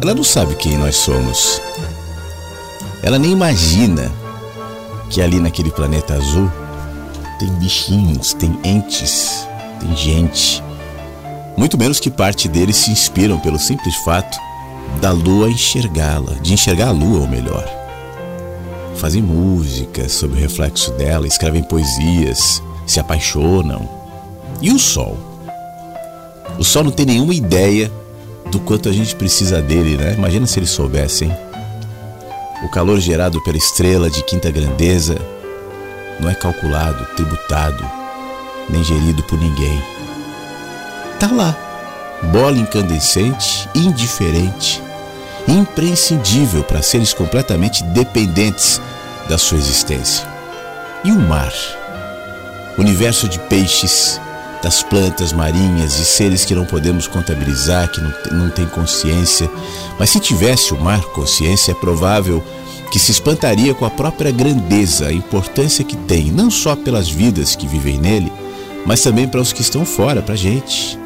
ela 0.00 0.14
não 0.14 0.24
sabe 0.24 0.54
quem 0.56 0.76
nós 0.76 0.96
somos. 0.96 1.60
Ela 3.02 3.18
nem 3.18 3.32
imagina 3.32 4.10
que 5.10 5.20
ali 5.20 5.38
naquele 5.38 5.70
planeta 5.70 6.14
azul 6.14 6.50
tem 7.38 7.48
bichinhos, 7.54 8.32
tem 8.32 8.58
entes, 8.64 9.46
tem 9.80 9.94
gente. 9.96 10.62
Muito 11.56 11.76
menos 11.76 12.00
que 12.00 12.10
parte 12.10 12.48
deles 12.48 12.76
se 12.76 12.90
inspiram 12.90 13.38
pelo 13.38 13.58
simples 13.58 13.94
fato 13.96 14.38
da 15.00 15.10
lua 15.10 15.50
enxergá-la, 15.50 16.34
de 16.40 16.54
enxergar 16.54 16.88
a 16.88 16.92
lua, 16.92 17.20
ou 17.20 17.28
melhor. 17.28 17.64
Fazem 18.96 19.22
música 19.22 20.08
sobre 20.08 20.38
o 20.38 20.40
reflexo 20.40 20.92
dela, 20.92 21.26
escrevem 21.26 21.62
poesias, 21.62 22.62
se 22.86 23.00
apaixonam. 23.00 23.88
E 24.60 24.70
o 24.70 24.78
sol? 24.78 25.18
O 26.58 26.64
sol 26.64 26.84
não 26.84 26.90
tem 26.90 27.06
nenhuma 27.06 27.34
ideia 27.34 27.90
do 28.52 28.60
quanto 28.60 28.86
a 28.90 28.92
gente 28.92 29.16
precisa 29.16 29.62
dele, 29.62 29.96
né? 29.96 30.12
Imagina 30.12 30.46
se 30.46 30.58
eles 30.58 30.68
soubessem. 30.68 31.34
O 32.62 32.68
calor 32.68 33.00
gerado 33.00 33.42
pela 33.42 33.56
estrela 33.56 34.10
de 34.10 34.22
quinta 34.22 34.50
grandeza 34.50 35.16
não 36.20 36.28
é 36.28 36.34
calculado, 36.34 37.06
tributado, 37.16 37.82
nem 38.68 38.84
gerido 38.84 39.22
por 39.22 39.38
ninguém. 39.38 39.82
Tá 41.18 41.30
lá, 41.32 41.56
bola 42.30 42.58
incandescente, 42.58 43.66
indiferente, 43.74 44.82
imprescindível 45.48 46.62
para 46.62 46.82
seres 46.82 47.14
completamente 47.14 47.82
dependentes 47.84 48.82
da 49.30 49.38
sua 49.38 49.56
existência. 49.56 50.28
E 51.02 51.10
o 51.10 51.18
mar? 51.18 51.52
Universo 52.76 53.28
de 53.28 53.38
peixes, 53.38 54.20
das 54.62 54.82
plantas 54.82 55.32
marinhas 55.32 55.98
e 55.98 56.04
seres 56.04 56.44
que 56.44 56.54
não 56.54 56.64
podemos 56.64 57.08
contabilizar, 57.08 57.90
que 57.90 58.00
não, 58.00 58.12
não 58.44 58.50
têm 58.50 58.66
consciência. 58.66 59.50
Mas 59.98 60.10
se 60.10 60.20
tivesse 60.20 60.72
o 60.72 60.80
mar 60.80 61.02
consciência, 61.06 61.72
é 61.72 61.74
provável 61.74 62.42
que 62.92 62.98
se 62.98 63.10
espantaria 63.10 63.74
com 63.74 63.84
a 63.84 63.90
própria 63.90 64.30
grandeza, 64.30 65.08
a 65.08 65.12
importância 65.12 65.84
que 65.84 65.96
tem, 65.96 66.30
não 66.30 66.50
só 66.50 66.76
pelas 66.76 67.08
vidas 67.08 67.56
que 67.56 67.66
vivem 67.66 67.98
nele, 67.98 68.32
mas 68.86 69.02
também 69.02 69.26
para 69.26 69.40
os 69.40 69.52
que 69.52 69.62
estão 69.62 69.84
fora, 69.84 70.22
para 70.22 70.34
a 70.34 70.38
gente. 70.38 70.98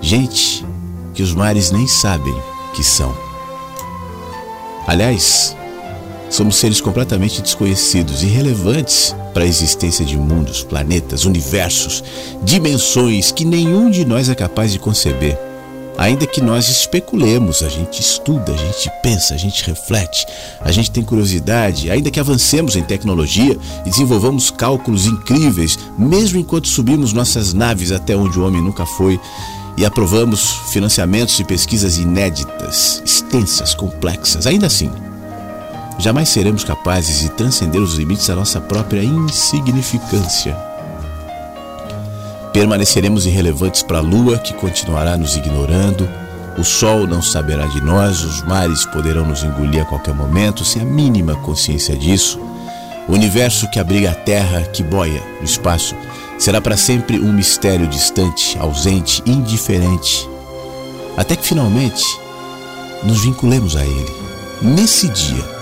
Gente 0.00 0.64
que 1.12 1.22
os 1.22 1.34
mares 1.34 1.70
nem 1.70 1.86
sabem 1.86 2.34
que 2.74 2.84
são. 2.84 3.16
Aliás, 4.86 5.56
somos 6.30 6.56
seres 6.56 6.80
completamente 6.80 7.42
desconhecidos, 7.42 8.22
irrelevantes 8.22 9.14
para 9.32 9.44
a 9.44 9.46
existência 9.46 10.04
de 10.04 10.16
mundos, 10.16 10.62
planetas, 10.62 11.24
universos, 11.24 12.02
dimensões 12.42 13.32
que 13.32 13.44
nenhum 13.44 13.90
de 13.90 14.04
nós 14.04 14.28
é 14.28 14.34
capaz 14.34 14.72
de 14.72 14.78
conceber. 14.78 15.38
Ainda 15.98 16.26
que 16.26 16.40
nós 16.40 16.68
especulemos, 16.68 17.62
a 17.62 17.68
gente 17.68 18.00
estuda, 18.00 18.52
a 18.52 18.56
gente 18.56 18.90
pensa, 19.02 19.34
a 19.34 19.36
gente 19.36 19.62
reflete, 19.64 20.26
a 20.60 20.72
gente 20.72 20.90
tem 20.90 21.02
curiosidade, 21.02 21.90
ainda 21.90 22.10
que 22.10 22.18
avancemos 22.18 22.76
em 22.76 22.82
tecnologia 22.82 23.56
e 23.84 23.90
desenvolvamos 23.90 24.50
cálculos 24.50 25.06
incríveis, 25.06 25.78
mesmo 25.98 26.40
enquanto 26.40 26.66
subimos 26.66 27.12
nossas 27.12 27.52
naves 27.52 27.92
até 27.92 28.16
onde 28.16 28.38
o 28.38 28.46
homem 28.46 28.62
nunca 28.62 28.86
foi 28.86 29.20
e 29.76 29.84
aprovamos 29.84 30.52
financiamentos 30.72 31.38
e 31.38 31.44
pesquisas 31.44 31.98
inéditas, 31.98 33.02
extensas, 33.04 33.74
complexas, 33.74 34.46
ainda 34.46 34.66
assim, 34.66 34.90
jamais 36.02 36.28
seremos 36.28 36.64
capazes 36.64 37.20
de 37.20 37.28
transcender 37.28 37.80
os 37.80 37.94
limites 37.94 38.26
da 38.26 38.34
nossa 38.34 38.60
própria 38.60 39.04
insignificância. 39.04 40.56
Permaneceremos 42.52 43.24
irrelevantes 43.24 43.84
para 43.84 43.98
a 43.98 44.02
lua, 44.02 44.36
que 44.36 44.52
continuará 44.54 45.16
nos 45.16 45.36
ignorando, 45.36 46.08
o 46.58 46.64
sol 46.64 47.06
não 47.06 47.22
saberá 47.22 47.66
de 47.66 47.80
nós, 47.80 48.24
os 48.24 48.42
mares 48.42 48.84
poderão 48.84 49.24
nos 49.24 49.44
engolir 49.44 49.80
a 49.80 49.84
qualquer 49.84 50.12
momento, 50.12 50.64
sem 50.64 50.82
a 50.82 50.84
mínima 50.84 51.36
consciência 51.36 51.96
disso. 51.96 52.40
O 53.08 53.12
universo 53.12 53.70
que 53.70 53.78
abriga 53.78 54.10
a 54.10 54.14
terra, 54.14 54.62
que 54.62 54.82
boia 54.82 55.22
no 55.38 55.44
espaço, 55.44 55.94
será 56.36 56.60
para 56.60 56.76
sempre 56.76 57.20
um 57.20 57.32
mistério 57.32 57.86
distante, 57.86 58.58
ausente, 58.58 59.22
indiferente. 59.24 60.28
Até 61.16 61.36
que 61.36 61.46
finalmente 61.46 62.04
nos 63.04 63.22
vinculemos 63.22 63.76
a 63.76 63.84
ele. 63.84 64.12
Nesse 64.60 65.08
dia, 65.08 65.61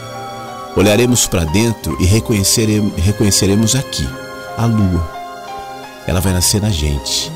olharemos 0.77 1.27
para 1.27 1.45
dentro 1.45 1.97
e 2.01 2.05
reconheceremos, 2.05 2.93
reconheceremos 2.97 3.75
aqui 3.75 4.09
a 4.57 4.67
lua. 4.67 5.11
Ela 6.07 6.21
vai 6.21 6.33
nascer 6.33 6.61
na 6.61 6.71
gente. 6.71 7.31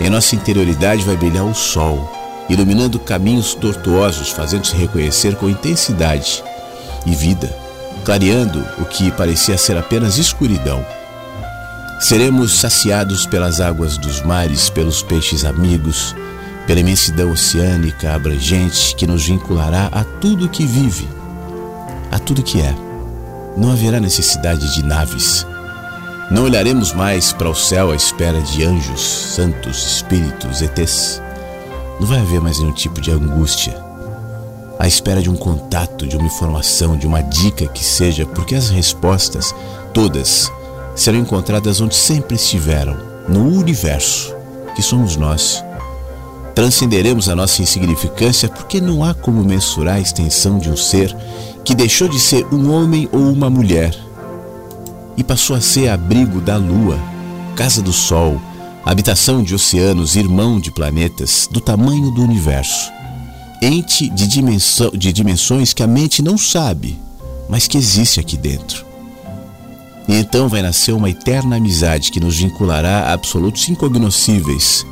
Em 0.00 0.10
nossa 0.10 0.34
interioridade 0.34 1.04
vai 1.04 1.16
brilhar 1.16 1.44
o 1.44 1.54
sol, 1.54 2.10
iluminando 2.48 2.98
caminhos 2.98 3.54
tortuosos, 3.54 4.30
fazendo-se 4.30 4.74
reconhecer 4.74 5.36
com 5.36 5.48
intensidade 5.48 6.42
e 7.06 7.14
vida, 7.14 7.54
clareando 8.04 8.64
o 8.78 8.84
que 8.84 9.10
parecia 9.12 9.56
ser 9.56 9.76
apenas 9.76 10.18
escuridão. 10.18 10.84
Seremos 12.00 12.58
saciados 12.58 13.26
pelas 13.26 13.60
águas 13.60 13.96
dos 13.96 14.22
mares, 14.22 14.68
pelos 14.68 15.02
peixes 15.02 15.44
amigos, 15.44 16.16
pela 16.66 16.80
imensidão 16.80 17.30
oceânica 17.30 18.12
abrangente 18.12 18.96
que 18.96 19.06
nos 19.06 19.26
vinculará 19.26 19.88
a 19.92 20.02
tudo 20.02 20.48
que 20.48 20.66
vive 20.66 21.21
a 22.12 22.18
tudo 22.18 22.42
que 22.42 22.60
é. 22.60 22.74
Não 23.56 23.72
haverá 23.72 23.98
necessidade 23.98 24.74
de 24.74 24.84
naves. 24.84 25.46
Não 26.30 26.44
olharemos 26.44 26.92
mais 26.92 27.32
para 27.32 27.48
o 27.48 27.54
céu 27.54 27.90
à 27.90 27.96
espera 27.96 28.40
de 28.40 28.64
anjos, 28.64 29.00
santos, 29.00 29.96
espíritos, 29.96 30.60
ETs. 30.60 31.20
Não 31.98 32.06
vai 32.06 32.20
haver 32.20 32.40
mais 32.40 32.58
nenhum 32.58 32.72
tipo 32.72 33.00
de 33.00 33.10
angústia. 33.10 33.74
À 34.78 34.86
espera 34.86 35.22
de 35.22 35.30
um 35.30 35.36
contato, 35.36 36.06
de 36.06 36.16
uma 36.16 36.26
informação, 36.26 36.96
de 36.96 37.06
uma 37.06 37.22
dica 37.22 37.66
que 37.66 37.84
seja, 37.84 38.26
porque 38.26 38.54
as 38.54 38.68
respostas, 38.68 39.54
todas, 39.94 40.50
serão 40.94 41.18
encontradas 41.18 41.80
onde 41.80 41.94
sempre 41.94 42.36
estiveram, 42.36 42.96
no 43.28 43.58
universo, 43.58 44.34
que 44.74 44.82
somos 44.82 45.16
nós. 45.16 45.64
Transcenderemos 46.54 47.28
a 47.30 47.36
nossa 47.36 47.62
insignificância 47.62 48.48
porque 48.48 48.80
não 48.80 49.02
há 49.02 49.14
como 49.14 49.42
mensurar 49.42 49.96
a 49.96 50.00
extensão 50.00 50.58
de 50.58 50.68
um 50.68 50.76
ser 50.76 51.16
que 51.64 51.74
deixou 51.74 52.08
de 52.08 52.18
ser 52.18 52.46
um 52.52 52.72
homem 52.72 53.08
ou 53.12 53.20
uma 53.20 53.48
mulher 53.48 53.96
e 55.16 55.22
passou 55.22 55.54
a 55.54 55.60
ser 55.60 55.88
abrigo 55.88 56.40
da 56.40 56.56
lua, 56.56 56.98
casa 57.54 57.82
do 57.82 57.92
sol, 57.92 58.40
habitação 58.84 59.42
de 59.42 59.54
oceanos, 59.54 60.16
irmão 60.16 60.58
de 60.58 60.70
planetas, 60.72 61.48
do 61.50 61.60
tamanho 61.60 62.10
do 62.10 62.22
universo, 62.22 62.90
ente 63.60 64.08
de, 64.08 64.26
dimensão, 64.26 64.90
de 64.90 65.12
dimensões 65.12 65.72
que 65.72 65.82
a 65.82 65.86
mente 65.86 66.22
não 66.22 66.36
sabe, 66.36 66.98
mas 67.48 67.68
que 67.68 67.78
existe 67.78 68.18
aqui 68.18 68.36
dentro. 68.36 68.84
E 70.08 70.14
então 70.14 70.48
vai 70.48 70.62
nascer 70.62 70.92
uma 70.92 71.10
eterna 71.10 71.56
amizade 71.56 72.10
que 72.10 72.18
nos 72.18 72.38
vinculará 72.38 73.02
a 73.02 73.12
absolutos 73.12 73.68
incognoscíveis, 73.68 74.84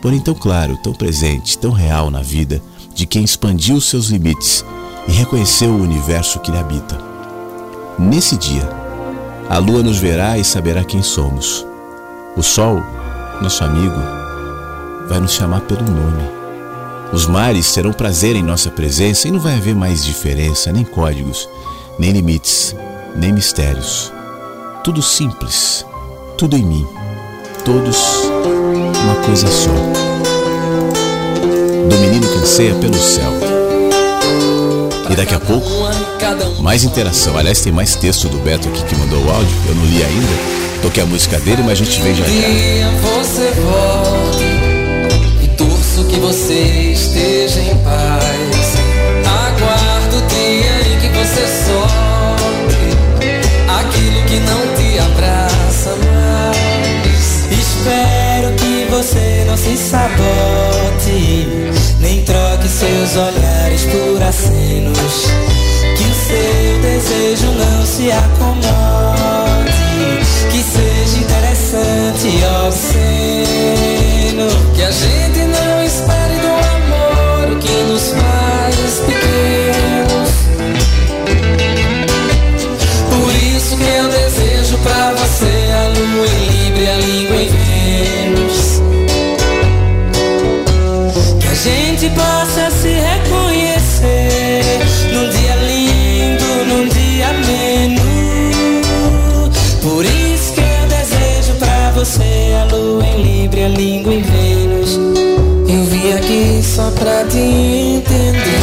porém 0.00 0.20
tão 0.20 0.34
claro, 0.34 0.76
tão 0.76 0.92
presente, 0.92 1.58
tão 1.58 1.72
real 1.72 2.10
na 2.10 2.22
vida 2.22 2.62
de 2.94 3.06
quem 3.06 3.24
expandiu 3.24 3.80
seus 3.80 4.06
limites 4.06 4.64
e 5.06 5.12
reconheceu 5.12 5.72
o 5.72 5.82
universo 5.82 6.40
que 6.40 6.50
lhe 6.50 6.58
habita. 6.58 6.98
Nesse 7.98 8.36
dia, 8.36 8.68
a 9.48 9.58
lua 9.58 9.82
nos 9.82 9.98
verá 9.98 10.38
e 10.38 10.44
saberá 10.44 10.84
quem 10.84 11.02
somos. 11.02 11.66
O 12.36 12.42
sol, 12.42 12.82
nosso 13.40 13.62
amigo, 13.64 14.00
vai 15.08 15.20
nos 15.20 15.32
chamar 15.32 15.60
pelo 15.62 15.82
nome. 15.82 16.22
Os 17.12 17.26
mares 17.26 17.72
terão 17.72 17.92
prazer 17.92 18.36
em 18.36 18.42
nossa 18.42 18.70
presença 18.70 19.28
e 19.28 19.30
não 19.30 19.40
vai 19.40 19.56
haver 19.56 19.74
mais 19.74 20.04
diferença, 20.04 20.72
nem 20.72 20.84
códigos, 20.84 21.48
nem 21.98 22.10
limites, 22.10 22.74
nem 23.14 23.32
mistérios. 23.32 24.10
Tudo 24.82 25.02
simples, 25.02 25.84
tudo 26.38 26.56
em 26.56 26.64
mim, 26.64 26.86
todos 27.64 28.22
uma 29.04 29.16
coisa 29.26 29.46
só. 29.46 29.70
Do 31.88 31.96
menino 31.98 32.26
que 32.26 32.38
anseia 32.38 32.74
pelo 32.76 32.96
céu 32.96 33.51
e 35.12 35.16
daqui 35.16 35.34
a 35.34 35.40
pouco, 35.40 35.68
mais 36.62 36.84
interação. 36.84 37.36
Aliás, 37.36 37.60
tem 37.60 37.70
mais 37.72 37.94
texto 37.94 38.28
do 38.28 38.38
Beto 38.38 38.68
aqui 38.68 38.82
que 38.84 38.96
mandou 38.96 39.22
o 39.22 39.30
áudio. 39.30 39.56
Eu 39.68 39.74
não 39.74 39.84
li 39.84 40.02
ainda. 40.02 40.62
Toquei 40.80 41.02
a 41.02 41.06
música 41.06 41.38
dele, 41.40 41.62
mas 41.62 41.72
a 41.72 41.84
gente 41.84 42.00
vê 42.00 42.14
já 42.14 42.24
já. 42.24 42.24
e 45.44 45.48
torço 45.56 46.04
que 46.06 46.18
você 46.18 46.92
esteja 46.92 47.60
em 47.60 47.76
paz. 47.78 48.76
Aguardo 49.26 50.16
o 50.16 50.22
dia 50.28 50.94
em 50.94 51.00
que 51.00 51.08
você 51.18 51.46
aquilo 53.68 54.24
que 54.26 54.40
não 54.40 54.74
te 54.76 54.98
abraça 54.98 55.90
mais. 55.96 57.46
Espero 57.50 58.54
que 58.56 58.86
você 58.90 59.44
não 59.46 59.56
se 59.56 59.76
nem 61.98 62.22
troque 62.22 62.68
seus 62.68 63.16
olhares 63.16 63.82
por 63.86 64.22
acenos. 64.22 65.26
Que 65.96 66.04
o 66.04 66.14
seu 66.14 66.80
desejo 66.80 67.46
não 67.52 67.84
se 67.84 68.12
acomode. 68.12 69.72
Que 70.50 70.62
seja 70.62 71.18
interessante 71.18 72.28
e 72.28 72.44
obsceno. 72.66 74.48
Que 74.74 74.82
a 74.82 74.90
gente 74.90 75.40
não 75.40 75.82
espere 75.84 76.38
do 76.38 76.48
amor 76.76 77.52
o 77.52 77.58
que 77.58 77.82
nos 77.84 78.10
faz 78.10 79.00
pequenos. 79.06 80.30
Por 83.10 83.34
isso 83.56 83.76
que 83.76 83.88
eu 83.88 84.08
desejo 84.08 84.78
pra 84.78 85.11
possa 92.10 92.70
se 92.70 92.88
reconhecer 92.88 94.80
num 95.12 95.28
dia 95.30 95.56
lindo, 95.56 96.64
num 96.66 96.88
dia 96.88 97.28
ameno. 97.28 98.02
Por 99.82 100.04
isso 100.04 100.52
que 100.54 100.60
eu 100.60 100.86
desejo 100.88 101.54
pra 101.58 101.92
você 101.92 102.54
a 102.60 102.64
lua 102.74 103.06
em 103.06 103.22
Libra, 103.22 103.66
a 103.66 103.68
língua 103.68 104.14
em 104.14 104.22
Vênus. 104.22 104.98
Eu 105.68 105.84
vim 105.84 106.12
aqui 106.12 106.60
só 106.62 106.90
pra 106.90 107.24
te 107.24 107.38
entender 107.38 108.60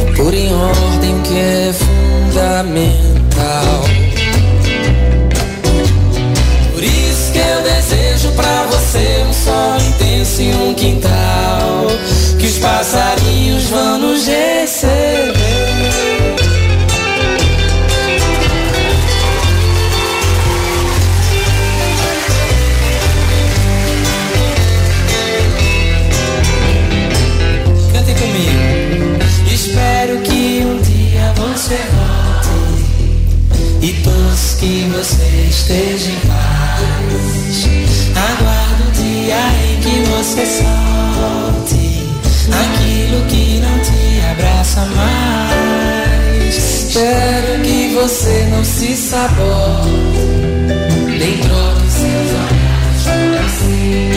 e 0.00 0.04
por 0.16 0.32
em 0.32 0.54
ordem 0.54 1.20
que 1.22 1.36
é 1.36 1.72
fundamental. 1.72 2.98
Eu 7.48 7.62
desejo 7.62 8.30
pra 8.32 8.64
você 8.64 9.24
um 9.28 9.32
sol 9.32 9.76
intenso 9.78 10.42
e 10.42 10.52
um 10.54 10.74
quintal 10.74 11.86
que 12.38 12.46
os 12.46 12.58
passarinhos 12.58 13.64
vão 13.70 13.98
nos 13.98 14.26
receber. 14.26 15.34
Cante 27.92 28.14
comigo. 28.14 29.18
Espero 29.52 30.20
que 30.20 30.62
um 30.64 30.80
dia 30.82 31.32
você 31.36 31.78
volte 31.94 32.28
e 33.80 33.92
todos 34.02 34.54
que 34.54 34.90
você 34.92 35.46
esteja 35.48 36.10
em 36.10 36.20
paz. 36.28 37.27
Você 40.28 40.44
solte 40.44 42.06
aquilo 42.52 43.24
que 43.28 43.60
não 43.60 43.78
te 43.78 44.20
abraça 44.30 44.84
mais. 44.94 46.54
Espero 46.54 47.62
que 47.62 47.94
você 47.94 48.46
não 48.50 48.62
se 48.62 48.94
sabote, 48.94 49.88
nem 51.18 51.38
troque 51.38 51.90
seus 51.90 52.30
olhares 52.44 53.04
por 53.04 53.38
assim. 53.46 54.10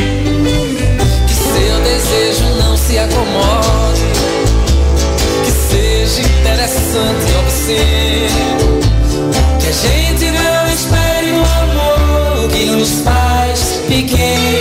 Que 1.28 1.34
seu 1.34 1.80
desejo 1.80 2.44
não 2.62 2.76
se 2.76 3.00
acomode, 3.00 4.04
que 5.46 5.52
seja 5.74 6.22
interessante 6.24 7.34
obsceno. 7.40 8.82
Que 9.62 9.68
a 9.68 9.72
gente 9.72 10.26
não 10.32 10.68
espere 10.74 11.32
o 11.32 11.40
amor 11.40 12.50
que 12.50 12.66
nos 12.66 13.00
faz 13.00 13.80
pequenos. 13.88 14.61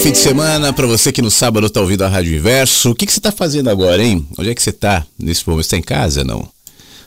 Fim 0.00 0.12
de 0.12 0.18
semana 0.18 0.72
para 0.72 0.86
você 0.86 1.12
que 1.12 1.20
no 1.20 1.30
sábado 1.30 1.68
tá 1.68 1.78
ouvindo 1.78 2.02
a 2.04 2.08
Rádio 2.08 2.34
Inverso. 2.34 2.90
O 2.90 2.94
que, 2.94 3.04
que 3.04 3.12
você 3.12 3.20
tá 3.20 3.30
fazendo 3.30 3.68
agora, 3.68 4.02
hein? 4.02 4.26
Onde 4.38 4.48
é 4.48 4.54
que 4.54 4.62
você 4.62 4.72
tá 4.72 5.04
nesse 5.18 5.46
momento? 5.46 5.64
Você 5.64 5.70
tá 5.72 5.76
em 5.76 5.82
casa, 5.82 6.24
não? 6.24 6.48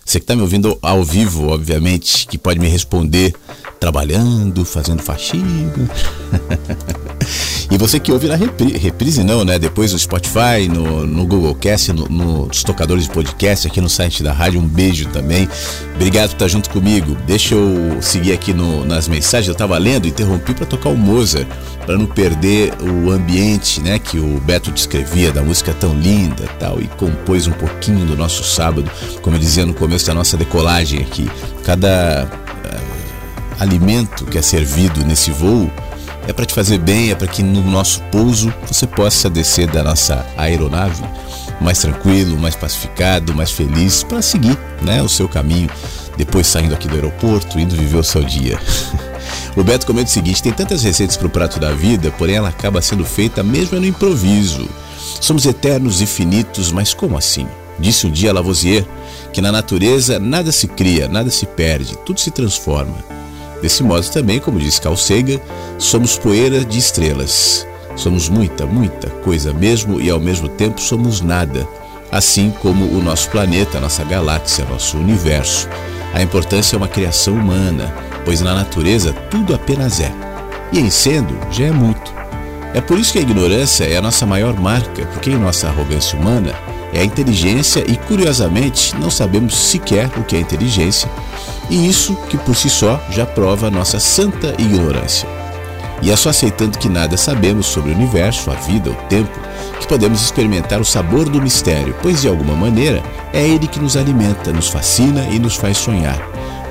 Você 0.06 0.20
que 0.20 0.26
tá 0.28 0.36
me 0.36 0.44
ouvindo 0.44 0.78
ao 0.80 1.04
vivo, 1.04 1.48
obviamente, 1.48 2.28
que 2.28 2.38
pode 2.38 2.60
me 2.60 2.68
responder 2.68 3.34
trabalhando, 3.80 4.64
fazendo 4.64 5.02
faxina. 5.02 5.74
e 7.74 7.78
você 7.78 8.00
que 8.00 8.12
ouve 8.12 8.28
na 8.28 8.36
repri 8.36 8.78
reprise, 8.78 9.24
não, 9.24 9.44
né? 9.44 9.58
Depois 9.58 9.94
no 9.94 9.98
Spotify, 9.98 10.70
no, 10.70 11.08
no 11.08 11.26
Google 11.26 11.56
Cast, 11.56 11.92
no, 11.92 12.08
nos 12.08 12.62
tocadores 12.62 13.06
de 13.06 13.10
podcast, 13.10 13.66
aqui 13.66 13.82
no 13.82 13.90
site 13.90 14.22
da 14.22 14.32
rádio. 14.32 14.60
Um 14.60 14.68
beijo 14.68 15.08
também. 15.10 15.50
Obrigado 15.96 16.30
por 16.30 16.36
estar 16.36 16.48
junto 16.50 16.70
comigo. 16.70 17.18
Deixa 17.26 17.56
eu 17.56 18.00
seguir 18.00 18.32
aqui 18.32 18.54
no, 18.54 18.86
nas 18.86 19.08
mensagens. 19.08 19.48
Eu 19.48 19.56
tava 19.56 19.76
lendo, 19.80 20.08
interrompi 20.08 20.54
para 20.54 20.68
tocar 20.68 20.90
o 20.90 20.96
Mozart, 20.96 21.48
para 21.84 21.98
não 21.98 22.06
perder 22.06 22.76
o 22.80 23.10
ambiente, 23.10 23.82
né? 23.82 23.98
Que 23.98 24.20
o 24.20 24.40
Beto 24.42 24.72
descrevia 24.72 25.32
da 25.32 25.42
música 25.42 25.74
tão 25.74 25.96
linda 25.96 26.46
tal, 26.60 26.80
e 26.80 26.88
compôs 26.90 27.48
um 27.48 27.54
pouquinho 27.54 28.06
do 28.06 28.16
nosso 28.16 28.44
sábado, 28.44 28.88
como 29.24 29.36
eu 29.36 29.40
dizia 29.40 29.66
no 29.66 29.74
começo 29.74 30.06
da 30.06 30.14
nossa 30.14 30.38
decolagem 30.38 31.00
aqui. 31.00 31.28
Cada 31.64 32.30
alimento 33.60 34.26
que 34.26 34.38
é 34.38 34.42
servido 34.42 35.04
nesse 35.06 35.32
voo 35.32 35.72
é 36.28 36.34
para 36.34 36.46
te 36.46 36.54
fazer 36.54 36.78
bem, 36.78 37.12
é 37.12 37.16
para 37.16 37.28
que 37.28 37.44
no 37.44 37.62
nosso 37.64 38.02
pouso 38.12 38.54
você 38.66 38.88
possa 38.88 39.30
descer 39.30 39.68
da 39.68 39.84
nossa 39.84 40.26
aeronave 40.38 41.04
mais 41.62 41.80
tranquilo, 41.80 42.38
mais 42.38 42.56
pacificado, 42.56 43.34
mais 43.34 43.52
feliz 43.52 44.04
para 44.04 44.22
seguir, 44.22 44.58
né, 44.82 45.02
o 45.02 45.10
seu 45.10 45.30
caminho, 45.30 45.70
depois 46.18 46.48
saindo 46.48 46.74
aqui 46.74 46.88
do 46.88 46.96
aeroporto, 46.96 47.60
indo 47.60 47.76
viver 47.76 47.98
o 47.98 48.04
seu 48.04 48.24
dia. 48.24 48.60
O 49.56 49.64
Beto 49.64 49.86
comenta 49.86 50.10
o 50.10 50.12
seguinte: 50.12 50.42
tem 50.42 50.52
tantas 50.52 50.84
receitas 50.84 51.16
para 51.16 51.28
o 51.28 51.30
prato 51.30 51.60
da 51.60 51.72
vida, 51.72 52.12
porém 52.18 52.36
ela 52.36 52.50
acaba 52.50 52.82
sendo 52.82 53.06
feita 53.06 53.44
mesmo 53.44 53.80
no 53.80 53.86
improviso. 53.86 54.68
Somos 55.22 55.46
eternos 55.46 56.02
e 56.02 56.08
finitos, 56.08 56.72
mas 56.72 56.92
como 56.94 57.16
assim? 57.16 57.48
Disse 57.80 58.08
um 58.08 58.12
dia 58.12 58.34
Lavoisier 58.34 58.84
que 59.32 59.42
na 59.42 59.52
natureza 59.52 60.20
nada 60.20 60.52
se 60.52 60.68
cria, 60.68 61.08
nada 61.08 61.30
se 61.30 61.46
perde, 61.46 61.96
tudo 62.00 62.20
se 62.20 62.32
transforma. 62.32 62.96
Desse 63.64 63.82
modo 63.82 64.06
também, 64.10 64.42
como 64.42 64.60
diz 64.60 64.78
Carl 64.78 64.98
Sagan, 64.98 65.40
somos 65.80 66.18
poeira 66.18 66.66
de 66.66 66.78
estrelas. 66.78 67.66
Somos 67.96 68.28
muita, 68.28 68.66
muita 68.66 69.10
coisa 69.10 69.54
mesmo 69.54 70.02
e 70.02 70.10
ao 70.10 70.20
mesmo 70.20 70.50
tempo 70.50 70.82
somos 70.82 71.22
nada. 71.22 71.66
Assim 72.12 72.54
como 72.62 72.84
o 72.84 73.02
nosso 73.02 73.30
planeta, 73.30 73.80
nossa 73.80 74.04
galáxia, 74.04 74.66
nosso 74.66 74.98
universo. 74.98 75.70
A 76.14 76.22
importância 76.22 76.76
é 76.76 76.78
uma 76.78 76.90
criação 76.90 77.36
humana, 77.36 77.96
pois 78.26 78.42
na 78.42 78.54
natureza 78.54 79.14
tudo 79.32 79.56
apenas 79.56 80.02
é. 80.02 80.12
E 80.74 80.80
em 80.80 80.90
sendo, 80.90 81.34
já 81.50 81.68
é 81.68 81.72
muito. 81.72 82.14
É 82.74 82.82
por 82.82 83.00
isso 83.00 83.14
que 83.14 83.20
a 83.20 83.22
ignorância 83.22 83.86
é 83.86 83.96
a 83.96 84.02
nossa 84.02 84.26
maior 84.26 84.60
marca, 84.60 85.06
porque 85.14 85.30
em 85.30 85.38
nossa 85.38 85.70
arrogância 85.70 86.20
humana 86.20 86.54
é 86.92 87.00
a 87.00 87.06
inteligência 87.06 87.82
e, 87.88 87.96
curiosamente, 87.96 88.94
não 88.98 89.10
sabemos 89.10 89.56
sequer 89.56 90.12
o 90.18 90.24
que 90.26 90.36
é 90.36 90.40
inteligência, 90.40 91.10
e 91.74 91.88
isso 91.88 92.16
que 92.30 92.38
por 92.38 92.56
si 92.56 92.70
só 92.70 93.02
já 93.10 93.26
prova 93.26 93.66
a 93.66 93.72
nossa 93.72 94.00
santa 94.00 94.54
ignorância. 94.60 95.28
E 96.04 96.12
é 96.12 96.16
só 96.16 96.30
aceitando 96.30 96.78
que 96.78 96.88
nada 96.88 97.18
sabemos 97.18 97.66
sobre 97.66 97.92
o 97.92 97.96
universo, 97.96 98.52
a 98.52 98.54
vida, 98.54 98.92
o 98.92 98.96
tempo, 99.08 99.32
que 99.80 99.88
podemos 99.88 100.22
experimentar 100.22 100.80
o 100.80 100.86
sabor 100.86 101.28
do 101.28 101.42
mistério, 101.42 101.96
pois 102.04 102.22
de 102.22 102.28
alguma 102.28 102.56
maneira 102.56 103.02
é 103.34 103.48
ele 103.48 103.66
que 103.66 103.80
nos 103.80 103.98
alimenta, 103.98 104.54
nos 104.54 104.70
fascina 104.70 105.26
e 105.32 105.40
nos 105.40 105.56
faz 105.56 105.78
sonhar. 105.78 106.22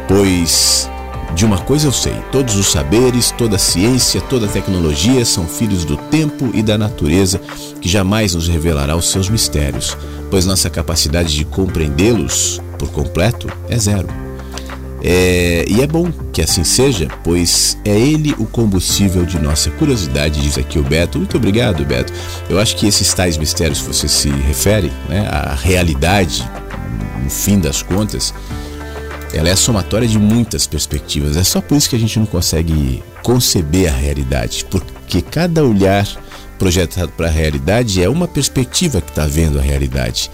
Pois 0.07 0.89
de 1.35 1.45
uma 1.45 1.59
coisa 1.59 1.89
eu 1.89 1.93
sei: 1.93 2.15
todos 2.31 2.55
os 2.55 2.71
saberes, 2.71 3.33
toda 3.33 3.57
a 3.57 3.59
ciência, 3.59 4.21
toda 4.21 4.47
a 4.47 4.51
tecnologia 4.51 5.25
são 5.25 5.49
filhos 5.49 5.85
do 5.85 5.97
tempo 5.97 6.51
e 6.55 6.63
da 6.63 6.79
natureza, 6.79 7.41
que 7.81 7.89
jamais 7.89 8.37
nos 8.37 8.47
revelará 8.47 8.95
os 8.95 9.11
seus 9.11 9.29
mistérios, 9.29 9.97
pois 10.31 10.47
nossa 10.47 10.71
capacidade 10.71 11.35
de 11.35 11.45
compreendê-los 11.45 12.61
por 12.79 12.91
completo 12.91 13.49
é 13.69 13.77
zero. 13.77 14.22
É, 15.05 15.65
e 15.69 15.83
é 15.83 15.87
bom 15.87 16.13
que 16.33 16.41
assim 16.41 16.63
seja, 16.63 17.09
pois 17.25 17.77
é 17.85 17.99
ele 17.99 18.33
o 18.39 18.47
combustível 18.47 19.25
de 19.25 19.37
nossa 19.39 19.69
curiosidade, 19.73 20.41
diz 20.41 20.57
aqui 20.57 20.79
o 20.79 20.83
Beto. 20.85 21.19
Muito 21.19 21.37
obrigado, 21.37 21.85
Beto. 21.85 22.13
Eu 22.49 22.61
acho 22.61 22.77
que 22.77 22.87
esses 22.87 23.13
tais 23.13 23.37
mistérios 23.37 23.81
que 23.81 23.89
você 23.89 24.07
se 24.07 24.29
refere, 24.31 24.93
né, 25.09 25.27
a 25.29 25.55
realidade, 25.55 26.49
no 27.21 27.29
fim 27.29 27.59
das 27.59 27.83
contas, 27.83 28.33
ela 29.35 29.49
é 29.49 29.57
somatória 29.57 30.07
de 30.07 30.19
muitas 30.19 30.69
perspectivas. 30.69 31.37
É 31.37 31.43
só 31.43 31.61
por 31.61 31.77
isso 31.77 31.91
que 31.91 31.97
a 31.97 31.99
gente 31.99 32.19
não 32.19 32.27
consegue 32.27 33.03
conceber 33.23 33.89
a 33.89 33.97
realidade, 33.97 34.65
porque 34.71 35.21
cada 35.21 35.65
olhar 35.65 36.07
projetado 36.59 37.11
para 37.17 37.27
a 37.27 37.31
realidade 37.31 38.01
é 38.01 38.09
uma 38.09 38.29
perspectiva 38.29 39.01
que 39.01 39.11
está 39.11 39.27
vendo 39.27 39.59
a 39.59 39.63
realidade. 39.63 40.31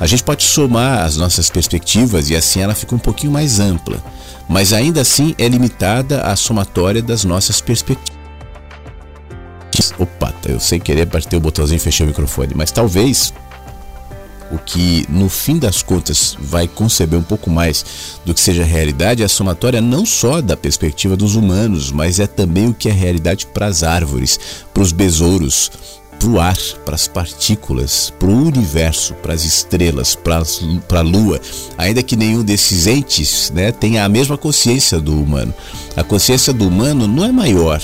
A 0.00 0.06
gente 0.06 0.24
pode 0.24 0.42
somar 0.42 1.04
as 1.04 1.18
nossas 1.18 1.50
perspectivas 1.50 2.30
e 2.30 2.34
assim 2.34 2.60
ela 2.60 2.74
fica 2.74 2.94
um 2.94 2.98
pouquinho 2.98 3.30
mais 3.30 3.60
ampla, 3.60 4.02
mas 4.48 4.72
ainda 4.72 5.02
assim 5.02 5.34
é 5.36 5.46
limitada 5.46 6.22
à 6.22 6.34
somatória 6.34 7.02
das 7.02 7.22
nossas 7.22 7.60
perspectivas. 7.60 8.18
Opa, 9.98 10.32
eu 10.46 10.58
sem 10.58 10.80
querer 10.80 11.02
apertei 11.02 11.38
o 11.38 11.42
botãozinho 11.42 11.76
e 11.76 11.80
fechei 11.80 12.06
o 12.06 12.08
microfone, 12.08 12.54
mas 12.56 12.72
talvez 12.72 13.34
o 14.50 14.58
que 14.58 15.06
no 15.08 15.28
fim 15.28 15.58
das 15.58 15.82
contas 15.82 16.36
vai 16.40 16.66
conceber 16.66 17.18
um 17.18 17.22
pouco 17.22 17.50
mais 17.50 18.18
do 18.24 18.34
que 18.34 18.40
seja 18.40 18.64
realidade 18.64 19.22
é 19.22 19.26
a 19.26 19.28
somatória 19.28 19.80
não 19.80 20.04
só 20.04 20.40
da 20.40 20.56
perspectiva 20.56 21.16
dos 21.16 21.36
humanos, 21.36 21.92
mas 21.92 22.18
é 22.18 22.26
também 22.26 22.68
o 22.68 22.74
que 22.74 22.88
é 22.88 22.92
realidade 22.92 23.46
para 23.46 23.66
as 23.66 23.82
árvores, 23.82 24.40
para 24.72 24.82
os 24.82 24.92
besouros, 24.92 25.70
para 26.20 26.28
o 26.28 26.38
ar, 26.38 26.56
para 26.84 26.94
as 26.94 27.08
partículas, 27.08 28.12
para 28.18 28.28
o 28.28 28.46
universo, 28.46 29.14
para 29.14 29.32
as 29.32 29.42
estrelas, 29.42 30.14
para 30.14 30.98
a 30.98 31.02
lua, 31.02 31.40
ainda 31.78 32.02
que 32.02 32.14
nenhum 32.14 32.44
desses 32.44 32.86
entes 32.86 33.50
né, 33.54 33.72
tenha 33.72 34.04
a 34.04 34.08
mesma 34.08 34.36
consciência 34.36 35.00
do 35.00 35.18
humano. 35.18 35.54
A 35.96 36.04
consciência 36.04 36.52
do 36.52 36.68
humano 36.68 37.08
não 37.08 37.24
é 37.24 37.32
maior 37.32 37.80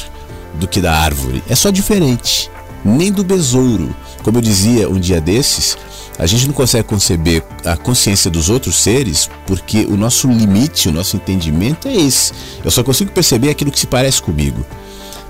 do 0.61 0.69
que 0.69 0.83
da 0.83 0.95
árvore, 0.95 1.43
é 1.49 1.55
só 1.55 1.71
diferente, 1.71 2.51
nem 2.85 3.11
do 3.11 3.25
besouro. 3.25 3.97
Como 4.23 4.37
eu 4.37 4.43
dizia 4.43 4.89
um 4.89 5.01
dia 5.01 5.21
desses, 5.21 5.79
a 6.19 6.27
gente 6.27 6.47
não 6.47 6.55
consegue 6.55 6.87
conceber 6.87 7.43
a 7.65 7.75
consciência 7.75 8.31
dos 8.31 8.51
outros 8.51 8.77
seres 8.77 9.31
porque 9.47 9.87
o 9.87 9.97
nosso 9.97 10.29
limite, 10.29 10.91
o 10.91 10.93
nosso 10.93 11.17
entendimento 11.17 11.89
é 11.89 11.97
esse. 11.97 12.33
Eu 12.63 12.71
só 12.71 12.85
consigo 12.85 13.11
perceber 13.13 13.49
aquilo 13.49 13.71
que 13.71 13.79
se 13.81 13.87
parece 13.87 14.21
comigo. 14.21 14.65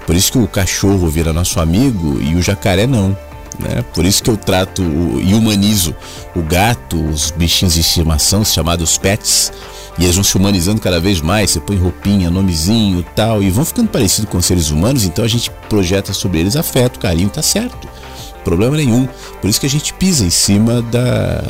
Por 0.07 0.15
isso 0.15 0.33
que 0.33 0.39
o 0.39 0.47
cachorro 0.47 1.09
vira 1.09 1.33
nosso 1.33 1.61
amigo 1.61 2.21
e 2.21 2.35
o 2.37 2.43
jacaré 2.43 2.87
não. 2.87 3.17
Né? 3.59 3.85
Por 3.95 4.05
isso 4.05 4.23
que 4.23 4.31
eu 4.31 4.37
trato 4.37 4.83
e 4.83 5.35
humanizo 5.35 5.95
o 6.35 6.43
gato, 6.43 7.03
os 7.03 7.31
bichinhos 7.31 7.75
de 7.75 7.81
estimação, 7.81 8.45
chamados 8.45 8.97
pets, 8.99 9.53
e 9.99 10.05
eles 10.05 10.15
vão 10.15 10.25
se 10.25 10.37
humanizando 10.37 10.81
cada 10.81 11.01
vez 11.01 11.21
mais. 11.21 11.51
Você 11.51 11.61
põe 11.61 11.77
roupinha, 11.77 12.31
nomezinho 12.31 13.05
tal, 13.15 13.43
e 13.43 13.51
vão 13.51 13.65
ficando 13.65 13.89
parecidos 13.89 14.31
com 14.31 14.41
seres 14.41 14.71
humanos, 14.71 15.05
então 15.05 15.25
a 15.25 15.29
gente 15.29 15.51
projeta 15.69 16.13
sobre 16.13 16.39
eles 16.39 16.55
afeto, 16.55 17.01
carinho, 17.01 17.31
tá 17.31 17.43
certo 17.43 17.89
problema 18.47 18.77
nenhum. 18.77 19.09
Por 19.41 19.51
isso 19.51 19.59
que 19.59 19.67
a 19.67 19.71
gente 19.71 19.93
pisa 19.93 20.25
em 20.25 20.31
cima 20.31 20.81
da, 20.81 21.43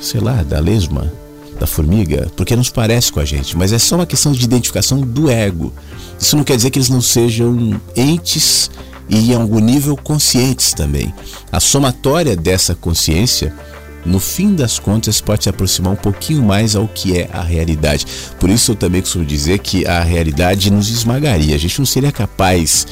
sei 0.00 0.18
lá, 0.18 0.42
da 0.42 0.58
lesma, 0.58 1.12
da 1.60 1.66
formiga, 1.66 2.28
porque 2.34 2.56
nos 2.56 2.70
parece 2.70 3.12
com 3.12 3.20
a 3.20 3.24
gente, 3.26 3.54
mas 3.54 3.70
é 3.70 3.78
só 3.78 3.96
uma 3.96 4.06
questão 4.06 4.32
de 4.32 4.42
identificação 4.42 4.98
do 4.98 5.30
ego. 5.30 5.70
Isso 6.18 6.36
não 6.36 6.44
quer 6.44 6.56
dizer 6.56 6.70
que 6.70 6.78
eles 6.78 6.88
não 6.88 7.00
sejam 7.00 7.80
entes 7.94 8.70
e 9.08 9.32
em 9.32 9.34
algum 9.34 9.58
nível 9.58 9.96
conscientes 9.96 10.72
também. 10.72 11.14
A 11.52 11.60
somatória 11.60 12.34
dessa 12.34 12.74
consciência, 12.74 13.54
no 14.04 14.18
fim 14.18 14.54
das 14.54 14.78
contas, 14.78 15.20
pode 15.20 15.44
se 15.44 15.48
aproximar 15.48 15.92
um 15.92 15.96
pouquinho 15.96 16.42
mais 16.42 16.74
ao 16.74 16.88
que 16.88 17.18
é 17.18 17.28
a 17.32 17.42
realidade. 17.42 18.06
Por 18.40 18.50
isso 18.50 18.72
eu 18.72 18.76
também 18.76 19.00
costumo 19.00 19.24
dizer 19.24 19.58
que 19.58 19.86
a 19.86 20.02
realidade 20.02 20.70
nos 20.70 20.90
esmagaria. 20.90 21.54
A 21.54 21.58
gente 21.58 21.78
não 21.78 21.86
seria 21.86 22.12
capaz 22.12 22.86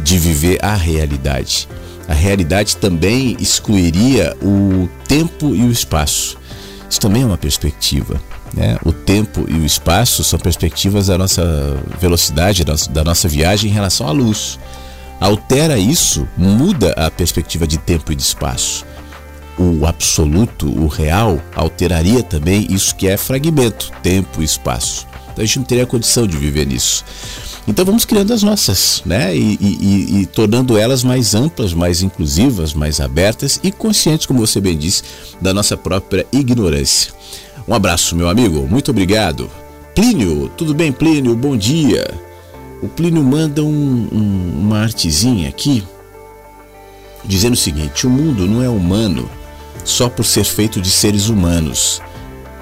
de 0.00 0.18
viver 0.18 0.58
a 0.64 0.74
realidade 0.74 1.68
a 2.08 2.14
realidade 2.14 2.76
também 2.76 3.36
excluiria 3.40 4.36
o 4.42 4.88
tempo 5.06 5.54
e 5.54 5.62
o 5.62 5.70
espaço. 5.70 6.36
Isso 6.88 7.00
também 7.00 7.22
é 7.22 7.26
uma 7.26 7.38
perspectiva. 7.38 8.20
Né? 8.54 8.76
O 8.84 8.92
tempo 8.92 9.46
e 9.48 9.54
o 9.54 9.64
espaço 9.64 10.22
são 10.22 10.38
perspectivas 10.38 11.06
da 11.06 11.16
nossa 11.16 11.42
velocidade, 11.98 12.64
da 12.64 13.04
nossa 13.04 13.28
viagem 13.28 13.70
em 13.70 13.74
relação 13.74 14.06
à 14.06 14.12
luz. 14.12 14.58
Altera 15.20 15.78
isso, 15.78 16.26
muda 16.36 16.92
a 16.92 17.10
perspectiva 17.10 17.66
de 17.66 17.78
tempo 17.78 18.12
e 18.12 18.16
de 18.16 18.22
espaço. 18.22 18.84
O 19.58 19.86
absoluto, 19.86 20.66
o 20.66 20.88
real, 20.88 21.40
alteraria 21.54 22.22
também 22.22 22.66
isso 22.70 22.94
que 22.94 23.06
é 23.06 23.16
fragmento, 23.16 23.90
tempo 24.02 24.42
e 24.42 24.44
espaço. 24.44 25.06
Então 25.32 25.42
a 25.42 25.46
gente 25.46 25.58
não 25.58 25.64
teria 25.64 25.86
condição 25.86 26.26
de 26.26 26.36
viver 26.36 26.66
nisso. 26.66 27.04
Então 27.66 27.84
vamos 27.84 28.04
criando 28.04 28.32
as 28.32 28.42
nossas, 28.42 29.02
né? 29.06 29.36
E, 29.36 29.56
e, 29.60 30.20
e, 30.20 30.26
tornando 30.26 30.76
elas 30.76 31.04
mais 31.04 31.34
amplas, 31.34 31.72
mais 31.72 32.02
inclusivas, 32.02 32.74
mais 32.74 33.00
abertas 33.00 33.60
e 33.62 33.70
conscientes, 33.70 34.26
como 34.26 34.40
você 34.40 34.60
bem 34.60 34.76
disse, 34.76 35.04
da 35.40 35.54
nossa 35.54 35.76
própria 35.76 36.26
ignorância. 36.32 37.12
Um 37.66 37.74
abraço, 37.74 38.16
meu 38.16 38.28
amigo. 38.28 38.66
Muito 38.68 38.90
obrigado. 38.90 39.50
Plínio, 39.94 40.50
tudo 40.56 40.74
bem, 40.74 40.90
Plínio? 40.90 41.34
Bom 41.36 41.56
dia. 41.56 42.12
O 42.82 42.88
Plínio 42.88 43.22
manda 43.22 43.62
um, 43.62 44.08
um, 44.12 44.60
uma 44.60 44.80
artezinha 44.80 45.48
aqui 45.48 45.84
dizendo 47.24 47.54
o 47.54 47.56
seguinte: 47.56 48.06
o 48.06 48.10
mundo 48.10 48.46
não 48.46 48.62
é 48.62 48.68
humano 48.68 49.30
só 49.84 50.08
por 50.08 50.24
ser 50.24 50.44
feito 50.44 50.80
de 50.80 50.90
seres 50.90 51.28
humanos. 51.28 52.00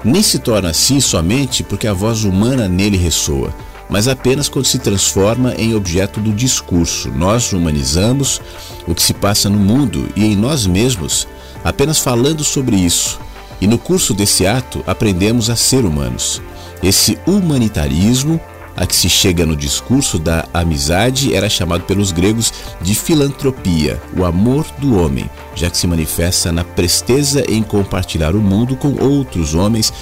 Nem 0.03 0.21
se 0.21 0.39
torna 0.39 0.69
assim 0.69 0.99
somente 0.99 1.63
porque 1.63 1.87
a 1.87 1.93
voz 1.93 2.23
humana 2.23 2.67
nele 2.67 2.97
ressoa 2.97 3.53
mas 3.91 4.07
apenas 4.07 4.47
quando 4.47 4.65
se 4.65 4.79
transforma 4.79 5.53
em 5.55 5.75
objeto 5.75 6.21
do 6.21 6.31
discurso. 6.31 7.11
Nós 7.11 7.51
humanizamos 7.51 8.41
o 8.87 8.95
que 8.95 9.03
se 9.03 9.13
passa 9.13 9.49
no 9.49 9.59
mundo 9.59 10.07
e 10.15 10.23
em 10.23 10.35
nós 10.35 10.65
mesmos, 10.65 11.27
apenas 11.61 11.99
falando 11.99 12.41
sobre 12.41 12.77
isso. 12.77 13.19
E 13.61 13.67
no 13.67 13.77
curso 13.77 14.13
desse 14.13 14.45
ato 14.47 14.83
aprendemos 14.87 15.49
a 15.49 15.55
ser 15.55 15.85
humanos. 15.85 16.41
Esse 16.81 17.17
humanitarismo 17.27 18.41
a 18.75 18.85
que 18.85 18.95
se 18.95 19.09
chega 19.09 19.45
no 19.45 19.55
discurso 19.55 20.17
da 20.17 20.45
amizade 20.53 21.35
era 21.35 21.49
chamado 21.49 21.83
pelos 21.83 22.11
gregos 22.11 22.53
de 22.81 22.95
filantropia, 22.95 24.01
o 24.17 24.25
amor 24.25 24.65
do 24.79 24.97
homem, 24.97 25.29
já 25.53 25.69
que 25.69 25.77
se 25.77 25.85
manifesta 25.87 26.51
na 26.51 26.63
presteza 26.63 27.43
em 27.49 27.61
compartilhar 27.61 28.35
o 28.35 28.41
mundo 28.41 28.75
com 28.75 28.95
outros 28.99 29.53
homens, 29.53 29.93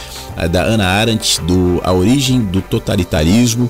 da 0.52 0.64
Ana 0.64 0.86
Arendt, 0.86 1.42
do 1.42 1.82
A 1.84 1.92
Origem 1.92 2.42
do 2.42 2.62
Totalitarismo. 2.62 3.70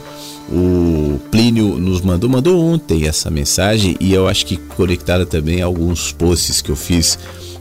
O 0.52 1.20
Plínio 1.30 1.78
nos 1.78 2.02
mandou, 2.02 2.30
mandou 2.30 2.64
ontem 2.64 3.08
essa 3.08 3.30
mensagem 3.30 3.96
e 4.00 4.14
eu 4.14 4.28
acho 4.28 4.46
que 4.48 4.58
conectada 4.58 5.26
também 5.26 5.62
a 5.62 5.66
alguns 5.66 6.12
posts 6.12 6.60
que 6.62 6.72
eu 6.72 6.76
fiz 6.76 7.20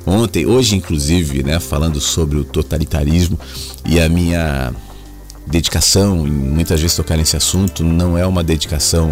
ontem, 0.09 0.47
hoje 0.47 0.77
inclusive, 0.77 1.43
né, 1.43 1.61
falando 1.61 2.01
sobre 2.01 2.39
o 2.39 2.45
totalitarismo 2.45 3.39
e 3.85 4.01
a 4.01 4.09
minha 4.09 4.73
dedicação, 5.47 6.17
muitas 6.27 6.81
vezes 6.81 6.97
tocar 6.97 7.17
nesse 7.17 7.37
assunto, 7.37 7.85
não 7.85 8.17
é 8.17 8.27
uma 8.27 8.43
dedicação 8.43 9.11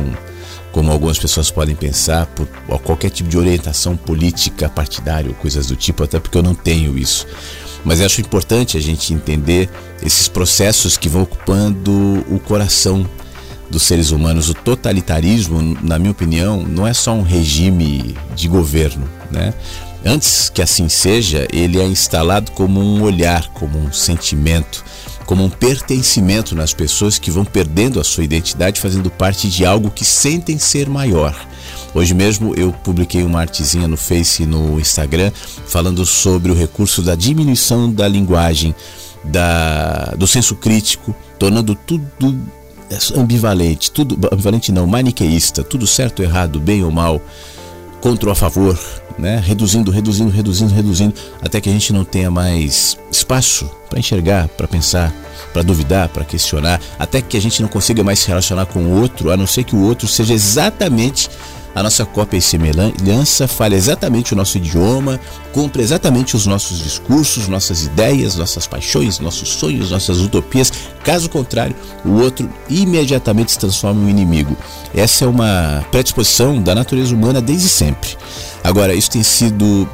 como 0.73 0.93
algumas 0.93 1.19
pessoas 1.19 1.51
podem 1.51 1.75
pensar, 1.75 2.27
por 2.27 2.47
qualquer 2.81 3.09
tipo 3.09 3.31
de 3.31 3.39
orientação 3.39 3.97
política, 3.97 4.69
partidária 4.69 5.31
ou 5.31 5.35
coisas 5.35 5.67
do 5.67 5.75
tipo, 5.75 6.05
até 6.05 6.21
porque 6.21 6.37
eu 6.37 6.43
não 6.43 6.55
tenho 6.55 6.99
isso. 6.99 7.27
Mas 7.83 8.01
acho 8.03 8.21
importante 8.21 8.77
a 8.77 8.81
gente 8.81 9.15
entender 9.15 9.71
esses 10.03 10.29
processos 10.29 10.99
que 10.99 11.09
vão 11.09 11.23
ocupando 11.23 11.93
o 12.29 12.39
coração 12.39 13.09
dos 13.71 13.85
seres 13.85 14.11
humanos. 14.11 14.51
O 14.51 14.55
totalitarismo, 14.55 15.79
na 15.83 15.99
minha 15.99 16.11
opinião, 16.11 16.63
não 16.63 16.87
é 16.87 16.93
só 16.93 17.13
um 17.13 17.23
regime 17.23 18.15
de 18.35 18.47
governo, 18.47 19.09
né? 19.31 19.55
Antes 20.05 20.49
que 20.49 20.63
assim 20.63 20.89
seja, 20.89 21.47
ele 21.53 21.81
é 21.81 21.85
instalado 21.85 22.53
como 22.53 22.81
um 22.81 23.03
olhar, 23.03 23.49
como 23.49 23.79
um 23.79 23.93
sentimento, 23.93 24.85
como 25.27 25.45
um 25.45 25.51
pertencimento 25.51 26.55
nas 26.55 26.73
pessoas 26.73 27.19
que 27.19 27.31
vão 27.31 27.45
perdendo 27.45 27.99
a 28.01 28.05
sua 28.05 28.25
identidade, 28.25 28.81
fazendo 28.81 29.11
parte 29.11 29.49
de 29.49 29.67
algo 29.67 29.91
que 29.91 30.05
sentem 30.05 30.59
ser 30.59 30.89
maior. 30.89 31.35
Hoje 31.95 32.15
mesmo 32.15 32.55
eu 32.55 32.73
publiquei 32.73 33.23
uma 33.23 33.41
artezinha 33.41 33.89
no 33.89 33.97
Face 33.97 34.43
e 34.43 34.47
no 34.47 34.79
Instagram 34.79 35.33
falando 35.67 36.05
sobre 36.07 36.53
o 36.53 36.55
recurso 36.55 37.03
da 37.03 37.15
diminuição 37.15 37.91
da 37.91 38.07
linguagem, 38.07 38.75
da, 39.25 40.15
do 40.17 40.27
senso 40.27 40.55
crítico, 40.55 41.15
tornando 41.39 41.75
tudo 41.75 42.39
ambivalente, 43.17 43.91
tudo 43.91 44.17
ambivalente 44.31 44.71
não, 44.71 44.87
maniqueísta, 44.87 45.65
tudo 45.65 45.87
certo, 45.87 46.23
errado, 46.23 46.61
bem 46.61 46.85
ou 46.85 46.91
mal, 46.91 47.21
contra 48.01 48.29
ou 48.29 48.33
a 48.33 48.37
favor, 48.37 48.79
né? 49.19 49.43
Reduzindo, 49.45 49.91
reduzindo, 49.91 50.31
reduzindo, 50.31 50.75
reduzindo, 50.75 51.14
até 51.41 51.61
que 51.61 51.69
a 51.69 51.73
gente 51.73 51.93
não 51.93 52.05
tenha 52.05 52.31
mais 52.31 52.99
espaço 53.11 53.71
para 53.89 53.99
enxergar, 53.99 54.49
para 54.49 54.69
pensar, 54.69 55.12
para 55.53 55.62
duvidar, 55.62 56.09
para 56.09 56.25
questionar, 56.25 56.81
até 56.99 57.23
que 57.23 57.37
a 57.37 57.41
gente 57.41 57.62
não 57.62 57.69
consiga 57.69 58.03
mais 58.05 58.19
se 58.19 58.29
relacionar 58.29 58.67
com 58.67 58.81
o 58.81 59.01
outro, 59.01 59.31
a 59.31 59.37
não 59.37 59.47
ser 59.47 59.64
que 59.64 59.75
o 59.75 59.83
outro 59.83 60.07
seja 60.07 60.35
exatamente 60.35 61.31
a 61.77 61.83
nossa 61.83 62.07
cópia 62.07 62.39
e 62.39 62.41
semelhança, 62.41 63.47
fale 63.47 63.77
exatamente 63.77 64.33
o 64.33 64.37
nosso 64.37 64.57
idioma, 64.57 65.20
cumpre 65.53 65.83
exatamente 65.83 66.35
os 66.35 66.47
nossos 66.47 66.83
discursos, 66.83 67.49
nossas 67.49 67.85
ideias, 67.85 68.35
nossas 68.35 68.66
paixões, 68.66 69.18
nossos 69.18 69.51
sonhos, 69.51 69.91
nossas 69.91 70.20
utopias. 70.20 70.72
Caso 71.05 71.29
contrário, 71.29 71.77
o 72.03 72.12
outro 72.12 72.49
imediatamente 72.70 73.53
se 73.53 73.59
transforma 73.59 74.01
em 74.01 74.05
um 74.07 74.09
inimigo. 74.09 74.57
Essa 74.95 75.27
é 75.27 75.29
uma 75.29 75.85
predisposição 75.91 76.62
da 76.62 76.74
natureza 76.74 77.14
humana 77.14 77.43
desde 77.43 77.68
sempre. 77.68 78.16
Agora, 78.64 78.95
isso 78.95 79.11
tem 79.11 79.22
sido, 79.22 79.87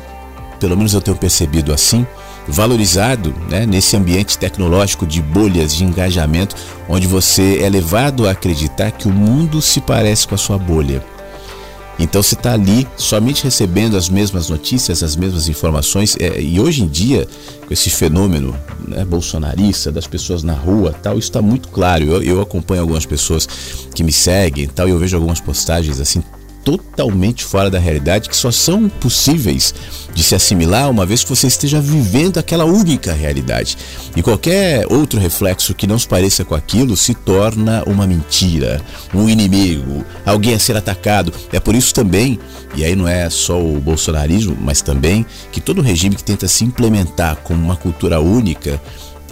pelo 0.60 0.76
menos 0.76 0.94
eu 0.94 1.00
tenho 1.00 1.16
percebido 1.16 1.72
assim, 1.72 2.06
valorizado 2.46 3.34
né, 3.50 3.66
nesse 3.66 3.96
ambiente 3.96 4.38
tecnológico 4.38 5.04
de 5.04 5.20
bolhas 5.20 5.74
de 5.74 5.82
engajamento, 5.82 6.54
onde 6.88 7.08
você 7.08 7.58
é 7.60 7.68
levado 7.68 8.28
a 8.28 8.30
acreditar 8.30 8.92
que 8.92 9.08
o 9.08 9.12
mundo 9.12 9.60
se 9.60 9.80
parece 9.80 10.28
com 10.28 10.36
a 10.36 10.38
sua 10.38 10.56
bolha. 10.56 11.10
Então 12.02 12.20
você 12.20 12.34
está 12.34 12.54
ali 12.54 12.86
somente 12.96 13.44
recebendo 13.44 13.96
as 13.96 14.08
mesmas 14.08 14.48
notícias, 14.50 15.04
as 15.04 15.14
mesmas 15.14 15.48
informações. 15.48 16.16
É, 16.18 16.40
e 16.40 16.58
hoje 16.58 16.82
em 16.82 16.88
dia, 16.88 17.28
com 17.64 17.72
esse 17.72 17.90
fenômeno 17.90 18.58
né, 18.88 19.04
bolsonarista, 19.04 19.92
das 19.92 20.04
pessoas 20.04 20.42
na 20.42 20.52
rua 20.52 20.92
tal, 21.00 21.16
isso 21.16 21.28
está 21.28 21.40
muito 21.40 21.68
claro. 21.68 22.04
Eu, 22.04 22.20
eu 22.20 22.40
acompanho 22.40 22.80
algumas 22.80 23.06
pessoas 23.06 23.48
que 23.94 24.02
me 24.02 24.10
seguem 24.10 24.66
tal, 24.66 24.88
e 24.88 24.90
eu 24.90 24.98
vejo 24.98 25.16
algumas 25.16 25.40
postagens 25.40 26.00
assim 26.00 26.24
totalmente 26.64 27.44
fora 27.44 27.70
da 27.70 27.78
realidade 27.78 28.28
que 28.28 28.36
só 28.36 28.50
são 28.50 28.88
possíveis 28.88 29.74
de 30.14 30.22
se 30.22 30.34
assimilar 30.34 30.90
uma 30.90 31.06
vez 31.06 31.22
que 31.22 31.30
você 31.30 31.46
esteja 31.46 31.80
vivendo 31.80 32.38
aquela 32.38 32.64
única 32.64 33.12
realidade. 33.12 33.76
E 34.14 34.22
qualquer 34.22 34.86
outro 34.90 35.18
reflexo 35.18 35.74
que 35.74 35.86
não 35.86 35.98
se 35.98 36.06
pareça 36.06 36.44
com 36.44 36.54
aquilo 36.54 36.96
se 36.96 37.14
torna 37.14 37.82
uma 37.86 38.06
mentira, 38.06 38.80
um 39.14 39.28
inimigo, 39.28 40.04
alguém 40.24 40.54
a 40.54 40.58
ser 40.58 40.76
atacado. 40.76 41.32
É 41.52 41.58
por 41.58 41.74
isso 41.74 41.94
também, 41.94 42.38
e 42.74 42.84
aí 42.84 42.94
não 42.94 43.08
é 43.08 43.28
só 43.30 43.60
o 43.60 43.80
bolsonarismo, 43.80 44.56
mas 44.60 44.82
também 44.82 45.24
que 45.50 45.60
todo 45.60 45.82
regime 45.82 46.14
que 46.14 46.24
tenta 46.24 46.46
se 46.46 46.64
implementar 46.64 47.36
como 47.36 47.62
uma 47.62 47.76
cultura 47.76 48.20
única 48.20 48.80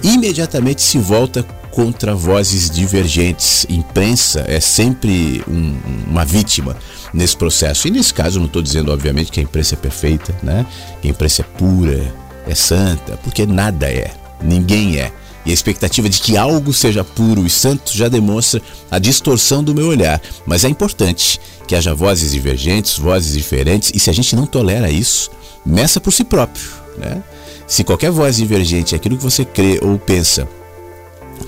imediatamente 0.03 0.83
se 0.83 0.99
volta 0.99 1.45
contra 1.71 2.15
vozes 2.15 2.71
divergentes. 2.71 3.67
Imprensa 3.69 4.45
é 4.47 4.61
sempre 4.61 5.43
um, 5.49 5.77
uma 6.09 6.25
vítima 6.25 6.77
nesse 7.13 7.37
processo. 7.37 7.89
E 7.89 7.91
nesse 7.91 8.13
caso, 8.13 8.39
não 8.39 8.47
estou 8.47 8.63
dizendo, 8.63 8.93
obviamente, 8.93 9.31
que 9.31 9.41
a 9.41 9.43
imprensa 9.43 9.75
é 9.75 9.79
perfeita, 9.79 10.35
né? 10.43 10.67
Que 11.01 11.09
a 11.09 11.11
imprensa 11.11 11.43
é 11.43 11.45
pura, 11.45 12.15
é 12.47 12.55
santa, 12.55 13.17
porque 13.19 13.47
nada 13.47 13.87
é, 13.87 14.13
ninguém 14.43 14.99
é. 14.99 15.13
E 15.47 15.51
a 15.51 15.55
expectativa 15.55 16.09
de 16.09 16.21
que 16.21 16.37
algo 16.37 16.73
seja 16.73 17.03
puro 17.03 17.47
e 17.47 17.51
santo 17.51 17.97
já 17.97 18.09
demonstra 18.09 18.61
a 18.91 18.99
distorção 18.99 19.65
do 19.65 19.75
meu 19.75 19.87
olhar. 19.87 20.21
Mas 20.45 20.65
é 20.65 20.69
importante 20.69 21.41
que 21.67 21.75
haja 21.75 21.95
vozes 21.95 22.33
divergentes, 22.33 22.99
vozes 22.99 23.33
diferentes, 23.33 23.91
e 23.95 23.99
se 23.99 24.11
a 24.11 24.13
gente 24.13 24.37
não 24.37 24.45
tolera 24.45 24.91
isso, 24.91 25.31
meça 25.65 25.99
por 26.01 26.13
si 26.13 26.25
próprio. 26.25 26.65
Né? 26.99 27.23
Se 27.67 27.85
qualquer 27.85 28.11
voz 28.11 28.37
divergente 28.37 28.95
é 28.95 28.97
aquilo 28.97 29.17
que 29.17 29.23
você 29.23 29.45
crê 29.45 29.79
ou 29.81 29.99
pensa 29.99 30.47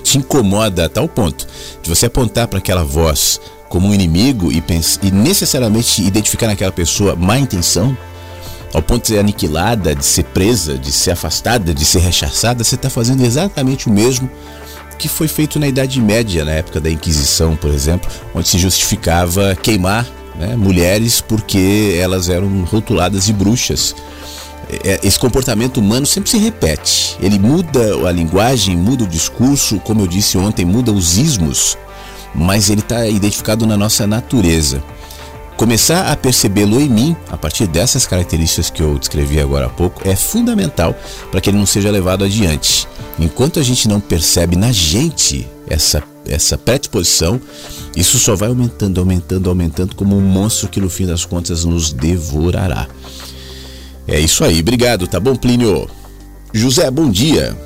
te 0.01 0.17
incomoda 0.17 0.85
a 0.85 0.89
tal 0.89 1.07
ponto 1.07 1.45
de 1.81 1.89
você 1.89 2.05
apontar 2.05 2.47
para 2.47 2.59
aquela 2.59 2.83
voz 2.83 3.39
como 3.69 3.87
um 3.87 3.93
inimigo 3.93 4.51
e, 4.51 4.63
e 5.01 5.11
necessariamente 5.11 6.01
identificar 6.03 6.47
naquela 6.47 6.71
pessoa 6.71 7.15
má 7.15 7.39
intenção, 7.39 7.97
ao 8.73 8.81
ponto 8.81 9.03
de 9.03 9.09
ser 9.09 9.19
aniquilada, 9.19 9.95
de 9.95 10.05
ser 10.05 10.23
presa, 10.25 10.77
de 10.77 10.91
ser 10.91 11.11
afastada, 11.11 11.73
de 11.73 11.85
ser 11.85 11.99
rechaçada, 11.99 12.63
você 12.63 12.75
está 12.75 12.89
fazendo 12.89 13.23
exatamente 13.23 13.87
o 13.87 13.91
mesmo 13.91 14.29
que 14.97 15.07
foi 15.07 15.27
feito 15.27 15.59
na 15.59 15.67
Idade 15.67 15.99
Média, 15.99 16.45
na 16.45 16.51
época 16.51 16.79
da 16.79 16.89
Inquisição, 16.89 17.55
por 17.55 17.71
exemplo, 17.71 18.09
onde 18.33 18.47
se 18.47 18.57
justificava 18.57 19.55
queimar 19.55 20.07
né, 20.35 20.55
mulheres 20.55 21.21
porque 21.21 21.97
elas 21.99 22.29
eram 22.29 22.63
rotuladas 22.63 23.25
de 23.25 23.33
bruxas. 23.33 23.95
É, 24.83 24.99
esse 25.03 25.19
comportamento 25.19 25.77
humano 25.79 26.05
sempre 26.05 26.29
se 26.29 26.37
repete. 26.37 27.17
Ele 27.21 27.37
muda 27.39 28.07
a 28.07 28.11
linguagem, 28.11 28.75
muda 28.75 29.03
o 29.03 29.07
discurso, 29.07 29.79
como 29.79 30.01
eu 30.01 30.07
disse 30.07 30.37
ontem, 30.37 30.65
muda 30.65 30.91
os 30.91 31.17
ismos, 31.17 31.77
mas 32.33 32.69
ele 32.69 32.81
está 32.81 33.07
identificado 33.07 33.65
na 33.65 33.77
nossa 33.77 34.07
natureza. 34.07 34.83
Começar 35.55 36.11
a 36.11 36.15
percebê-lo 36.15 36.81
em 36.81 36.89
mim, 36.89 37.15
a 37.29 37.37
partir 37.37 37.67
dessas 37.67 38.07
características 38.07 38.69
que 38.69 38.81
eu 38.81 38.97
descrevi 38.97 39.39
agora 39.39 39.67
há 39.67 39.69
pouco, 39.69 40.01
é 40.07 40.15
fundamental 40.15 40.95
para 41.31 41.39
que 41.39 41.49
ele 41.49 41.57
não 41.57 41.65
seja 41.65 41.91
levado 41.91 42.23
adiante. 42.23 42.87
Enquanto 43.19 43.59
a 43.59 43.63
gente 43.63 43.87
não 43.87 43.99
percebe 43.99 44.55
na 44.55 44.71
gente 44.71 45.47
essa, 45.67 46.03
essa 46.27 46.57
predisposição, 46.57 47.39
isso 47.95 48.17
só 48.17 48.35
vai 48.35 48.49
aumentando, 48.49 48.99
aumentando, 48.99 49.49
aumentando, 49.49 49.95
como 49.95 50.17
um 50.17 50.21
monstro 50.21 50.67
que 50.67 50.81
no 50.81 50.89
fim 50.89 51.05
das 51.05 51.23
contas 51.23 51.63
nos 51.63 51.93
devorará. 51.93 52.87
É 54.07 54.19
isso 54.19 54.43
aí, 54.43 54.59
obrigado, 54.59 55.07
tá 55.07 55.19
bom, 55.19 55.35
Plínio? 55.35 55.89
José, 56.53 56.91
bom 56.91 57.09
dia. 57.09 57.57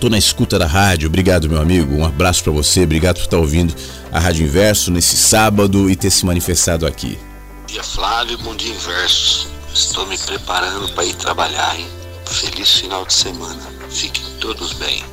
Tô 0.00 0.08
na 0.08 0.18
escuta 0.18 0.58
da 0.58 0.66
rádio, 0.66 1.08
obrigado, 1.08 1.48
meu 1.48 1.60
amigo. 1.60 1.94
Um 1.94 2.04
abraço 2.04 2.42
para 2.44 2.52
você, 2.52 2.84
obrigado 2.84 3.16
por 3.16 3.24
estar 3.24 3.38
ouvindo 3.38 3.74
a 4.10 4.18
Rádio 4.18 4.46
Inverso 4.46 4.90
nesse 4.90 5.16
sábado 5.16 5.90
e 5.90 5.96
ter 5.96 6.10
se 6.10 6.24
manifestado 6.24 6.86
aqui. 6.86 7.18
Bom 7.60 7.66
dia, 7.66 7.82
Flávio, 7.82 8.38
bom 8.38 8.54
dia, 8.56 8.72
Inverso. 8.72 9.48
Estou 9.74 10.06
me 10.06 10.18
preparando 10.18 10.92
para 10.92 11.04
ir 11.04 11.14
trabalhar, 11.14 11.78
hein? 11.78 11.86
Feliz 12.26 12.70
final 12.70 13.04
de 13.04 13.12
semana. 13.12 13.62
Fiquem 13.90 14.24
todos 14.40 14.72
bem. 14.74 15.04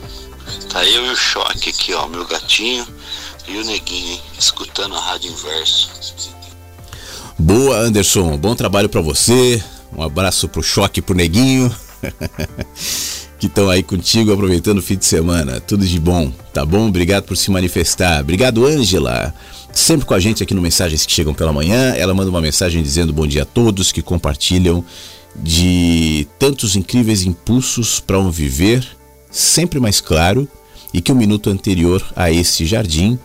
Tá 0.70 0.84
eu 0.86 1.06
e 1.06 1.10
o 1.10 1.16
Choque 1.16 1.70
aqui, 1.70 1.94
ó, 1.94 2.08
meu 2.08 2.26
gatinho 2.26 2.86
e 3.48 3.58
o 3.58 3.66
Neguinho, 3.66 4.14
hein? 4.14 4.22
Escutando 4.38 4.96
a 4.96 5.00
Rádio 5.00 5.32
Inverso. 5.32 5.90
Boa, 7.38 7.78
Anderson. 7.78 8.38
Bom 8.38 8.56
trabalho 8.56 8.90
para 8.90 9.02
você. 9.02 9.64
Um 9.96 10.04
abraço 10.04 10.48
pro 10.48 10.64
Choque, 10.64 11.02
pro 11.02 11.16
Neguinho. 11.16 11.74
que 13.40 13.48
estão 13.48 13.70
aí 13.70 13.82
contigo 13.82 14.34
aproveitando 14.34 14.80
o 14.80 14.82
fim 14.82 14.98
de 14.98 15.06
semana. 15.06 15.62
Tudo 15.62 15.86
de 15.86 16.00
bom, 16.00 16.32
tá 16.54 16.66
bom? 16.66 16.90
Obrigado 16.90 17.24
por 17.24 17.38
se 17.38 17.50
manifestar. 17.50 18.20
Obrigado, 18.22 18.66
Ângela. 18.66 19.34
Sempre 19.72 20.06
com 20.06 20.14
a 20.14 20.20
gente 20.20 20.44
aqui 20.44 20.54
no 20.54 20.62
Mensagens 20.62 21.06
que 21.06 21.12
Chegam 21.12 21.34
pela 21.34 21.54
Manhã. 21.54 21.94
Ela 21.96 22.14
manda 22.14 22.30
uma 22.30 22.42
mensagem 22.42 22.84
dizendo 22.84 23.14
bom 23.14 23.26
dia 23.26 23.44
a 23.44 23.46
todos 23.46 23.94
que 23.94 24.02
compartilham 24.02 24.84
de 25.36 26.28
tantos 26.38 26.76
incríveis 26.76 27.24
impulsos 27.24 28.00
para 28.00 28.20
um 28.20 28.30
viver 28.30 28.86
sempre 29.32 29.80
mais 29.80 30.02
claro 30.02 30.48
e 30.94 31.02
que 31.02 31.12
o 31.12 31.16
um 31.16 31.18
minuto 31.18 31.50
anterior 31.50 32.04
a 32.16 32.32
esse 32.32 32.66
jardim 32.66 33.18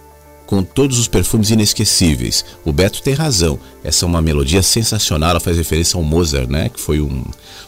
com 0.47 0.63
todos 0.63 0.99
os 0.99 1.09
perfumes 1.09 1.51
inesquecíveis. 1.51 2.45
O 2.65 2.73
Beto 2.73 3.03
tem 3.03 3.15
razão. 3.15 3.59
Essa 3.85 4.07
é 4.07 4.09
uma 4.09 4.23
melodia 4.23 4.63
sensacional, 4.63 5.31
ela 5.31 5.41
faz 5.41 5.59
referência 5.59 5.99
ao 5.99 6.03
Mozart, 6.03 6.49
né? 6.49 6.71
Que 6.71 6.81
foi 6.81 7.03
um, 7.03 7.23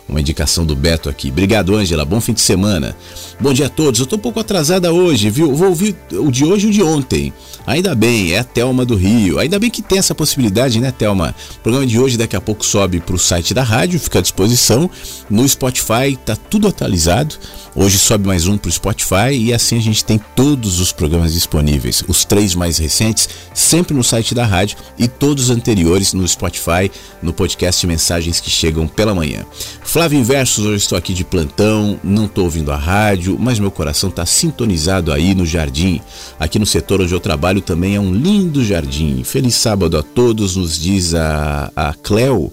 uma 0.09 0.19
indicação 0.19 0.65
do 0.65 0.75
Beto 0.75 1.11
aqui. 1.11 1.29
Obrigado, 1.29 1.77
Ângela. 1.77 2.07
Bom 2.07 2.21
fim 2.23 2.33
de 2.33 2.41
semana. 2.41 2.97
Bom 3.39 3.53
dia 3.53 3.67
a 3.67 3.69
todos. 3.69 4.01
Eu 4.01 4.07
tô 4.07 4.17
um 4.17 4.21
pouco 4.21 4.41
atrasada 4.41 4.91
hoje, 4.91 5.29
viu? 5.29 5.55
Vou 5.55 5.69
ouvir 5.69 5.95
o 6.13 6.31
de 6.31 6.43
hoje 6.43 6.67
e 6.67 6.71
o 6.71 6.73
de 6.73 6.83
ontem. 6.83 7.35
Ainda 7.67 7.95
bem, 7.95 8.33
é 8.33 8.39
a 8.39 8.45
Telma 8.45 8.85
do 8.85 8.97
Rio. 8.97 9.39
Ainda 9.39 9.59
bem 9.59 9.69
que 9.69 9.83
tem 9.83 9.99
essa 9.99 10.15
possibilidade, 10.15 10.81
né, 10.81 10.91
Telma? 10.91 11.35
O 11.59 11.61
programa 11.61 11.87
de 11.87 11.99
hoje 11.99 12.17
daqui 12.17 12.35
a 12.35 12.41
pouco 12.41 12.65
sobe 12.65 13.01
pro 13.01 13.19
site 13.19 13.53
da 13.53 13.63
rádio, 13.63 14.01
fica 14.01 14.21
à 14.21 14.23
disposição. 14.23 14.89
No 15.29 15.47
Spotify 15.47 16.17
tá 16.25 16.35
tudo 16.35 16.69
atualizado. 16.69 17.35
Hoje 17.75 17.99
sobe 17.99 18.27
mais 18.27 18.47
um 18.47 18.57
pro 18.57 18.73
Spotify 18.73 19.33
e 19.33 19.53
assim 19.53 19.77
a 19.77 19.83
gente 19.83 20.03
tem 20.03 20.19
todos 20.35 20.81
os 20.81 20.93
programas 20.93 21.35
disponíveis. 21.35 22.03
Os 22.09 22.25
três 22.25 22.55
mais 22.55 22.79
recentes 22.79 23.29
sempre 23.53 23.95
no 23.95 24.03
site 24.03 24.35
da 24.35 24.47
rádio 24.47 24.79
e 24.99 25.07
todos 25.07 25.45
os 25.45 25.51
anteriores 25.51 26.06
no 26.13 26.27
Spotify, 26.27 26.91
no 27.23 27.33
podcast 27.33 27.87
Mensagens 27.87 28.41
que 28.41 28.51
Chegam 28.51 28.87
pela 28.87 29.15
Manhã. 29.15 29.45
Flávio 29.83 30.19
Inversos, 30.19 30.65
hoje 30.65 30.83
estou 30.83 30.99
aqui 30.99 31.15
de 31.15 31.25
plantão, 31.25 31.99
não 32.03 32.27
estou 32.27 32.45
ouvindo 32.45 32.73
a 32.73 32.77
rádio, 32.77 33.37
mas 33.39 33.59
meu 33.59 33.71
coração 33.71 34.11
está 34.11 34.27
sintonizado 34.27 35.13
aí 35.13 35.35
no 35.35 35.47
jardim. 35.47 36.01
Aqui 36.39 36.59
no 36.59 36.67
setor 36.67 37.01
onde 37.01 37.15
eu 37.15 37.21
trabalho 37.21 37.61
também 37.61 37.97
é 37.97 38.01
um 38.01 38.13
lindo 38.13 38.65
jardim. 38.65 39.23
Feliz 39.25 39.55
sábado 39.55 39.97
a 39.97 40.03
todos, 40.03 40.57
nos 40.57 40.79
diz 40.79 41.15
a, 41.15 41.71
a 41.75 41.95
Cleo. 41.95 42.53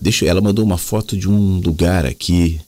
Deixa, 0.00 0.26
ela 0.26 0.40
mandou 0.40 0.64
uma 0.64 0.78
foto 0.78 1.16
de 1.16 1.28
um 1.28 1.60
lugar 1.64 2.04
aqui 2.04 2.60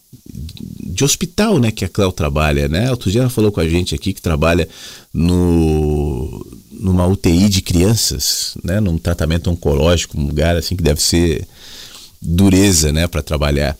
de 0.81 1.05
hospital, 1.05 1.59
né, 1.59 1.71
que 1.71 1.85
a 1.85 1.89
Cleo 1.89 2.13
trabalha, 2.13 2.69
né? 2.69 2.91
Outro 2.91 3.11
dia 3.11 3.21
ela 3.21 3.31
falou 3.31 3.53
com 3.53 3.61
a 3.61 3.69
gente 3.69 3.95
aqui 3.95 4.13
que 4.13 4.23
trabalha 4.23 4.69
no 5.13 6.47
numa 6.79 7.07
UTI 7.07 7.49
de 7.49 7.63
crianças, 7.63 8.57
né, 8.63 8.81
num 8.81 8.99
tratamento 8.99 9.51
oncológico, 9.51 10.19
um 10.19 10.27
lugar 10.27 10.57
assim 10.57 10.77
que 10.77 10.83
deve 10.83 11.01
ser 11.01 11.47
dureza, 12.21 12.93
né, 12.93 13.07
para 13.07 13.23
trabalhar. 13.23 13.77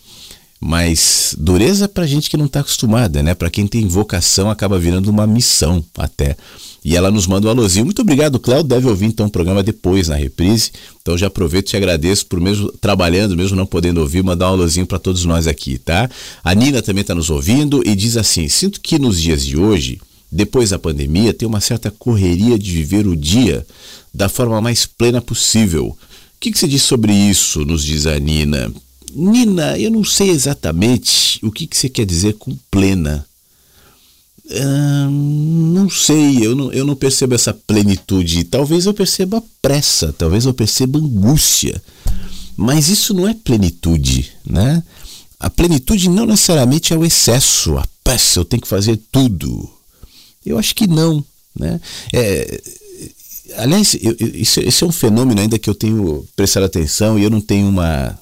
Mas 0.59 1.35
dureza 1.39 1.89
para 1.89 2.07
gente 2.07 2.31
que 2.31 2.37
não 2.37 2.47
está 2.47 2.61
acostumada, 2.61 3.23
né? 3.23 3.35
Para 3.35 3.51
quem 3.51 3.67
tem 3.67 3.87
vocação 3.87 4.51
acaba 4.51 4.79
virando 4.79 5.11
uma 5.11 5.27
missão 5.27 5.85
até. 5.99 6.35
E 6.83 6.97
ela 6.97 7.11
nos 7.11 7.27
manda 7.27 7.47
um 7.47 7.51
alôzinho. 7.51 7.85
Muito 7.85 8.01
obrigado, 8.01 8.39
Cléo. 8.39 8.63
Deve 8.63 8.89
ouvir 8.89 9.07
então 9.07 9.27
o 9.27 9.31
programa 9.31 9.63
depois 9.63 10.09
na 10.09 10.15
reprise. 10.15 10.71
Então 11.03 11.17
já 11.17 11.27
aproveito 11.27 11.67
e 11.67 11.71
te 11.71 11.77
agradeço 11.77 12.25
por 12.27 12.41
mesmo 12.41 12.73
trabalhando, 12.81 13.37
mesmo 13.37 13.55
não 13.55 13.67
podendo 13.67 14.01
ouvir, 14.01 14.23
mandar 14.23 14.51
um 14.51 14.55
alôzinho 14.55 14.87
para 14.87 14.99
todos 14.99 15.25
nós 15.25 15.47
aqui, 15.47 15.79
tá? 15.79 16.09
A 16.43 16.55
Nina 16.55 16.81
também 16.81 17.03
está 17.03 17.15
nos 17.15 17.29
ouvindo 17.29 17.83
e 17.85 17.95
diz 17.95 18.17
assim: 18.17 18.49
sinto 18.49 18.81
que 18.81 18.99
nos 18.99 19.21
dias 19.21 19.45
de 19.45 19.59
hoje, 19.59 20.01
depois 20.31 20.71
da 20.71 20.79
pandemia, 20.79 21.33
tem 21.33 21.47
uma 21.47 21.61
certa 21.61 21.91
correria 21.91 22.59
de 22.59 22.73
viver 22.73 23.07
o 23.07 23.17
dia 23.17 23.67
da 24.13 24.29
forma 24.29 24.61
mais 24.61 24.87
plena 24.87 25.21
possível. 25.21 25.89
O 25.89 25.97
que, 26.41 26.51
que 26.51 26.59
você 26.59 26.69
diz 26.69 26.83
sobre 26.83 27.13
isso? 27.13 27.65
Nos 27.65 27.85
diz 27.85 28.07
a 28.07 28.19
Nina. 28.19 28.73
Nina, 29.15 29.79
eu 29.79 29.91
não 29.91 30.05
sei 30.05 30.31
exatamente 30.31 31.39
o 31.43 31.51
que, 31.51 31.67
que 31.67 31.77
você 31.77 31.89
quer 31.89 32.05
dizer 32.05 32.35
com 32.35 32.57
plena. 32.71 33.27
não 35.11 35.89
sei, 35.89 36.47
eu 36.47 36.55
não, 36.55 36.73
eu 36.73 36.85
não 36.85 36.97
percebo 36.97 37.35
essa 37.35 37.55
plenitude. 37.55 38.45
Talvez 38.45 38.87
eu 38.87 38.93
perceba 38.93 39.43
pressa, 39.63 40.13
talvez 40.13 40.45
eu 40.45 40.53
perceba 40.53 40.99
angústia. 40.99 41.83
Mas 42.57 42.89
isso 42.89 43.15
não 43.15 43.29
é 43.29 43.35
plenitude, 43.35 44.33
né? 44.45 44.83
A 45.39 45.51
plenitude 45.51 46.09
não 46.09 46.27
necessariamente 46.27 46.93
é 46.93 46.97
o 46.97 47.05
excesso, 47.05 47.77
a 47.77 47.87
pressa, 48.03 48.41
eu 48.41 48.45
tenho 48.45 48.63
que 48.63 48.69
fazer 48.69 48.99
tudo. 49.13 49.76
Eu 50.47 50.59
acho 50.59 50.75
que 50.75 50.87
não, 50.87 51.25
né? 51.59 51.81
É, 52.13 52.61
aliás, 53.57 53.97
eu, 54.01 54.17
isso, 54.35 54.61
esse 54.61 54.85
é 54.85 54.87
um 54.87 54.93
fenômeno 54.93 55.41
ainda 55.41 55.59
que 55.59 55.69
eu 55.69 55.75
tenho 55.75 56.27
prestado 56.37 56.65
atenção 56.65 57.19
e 57.19 57.25
eu 57.25 57.31
não 57.31 57.41
tenho 57.41 57.69
uma, 57.69 58.19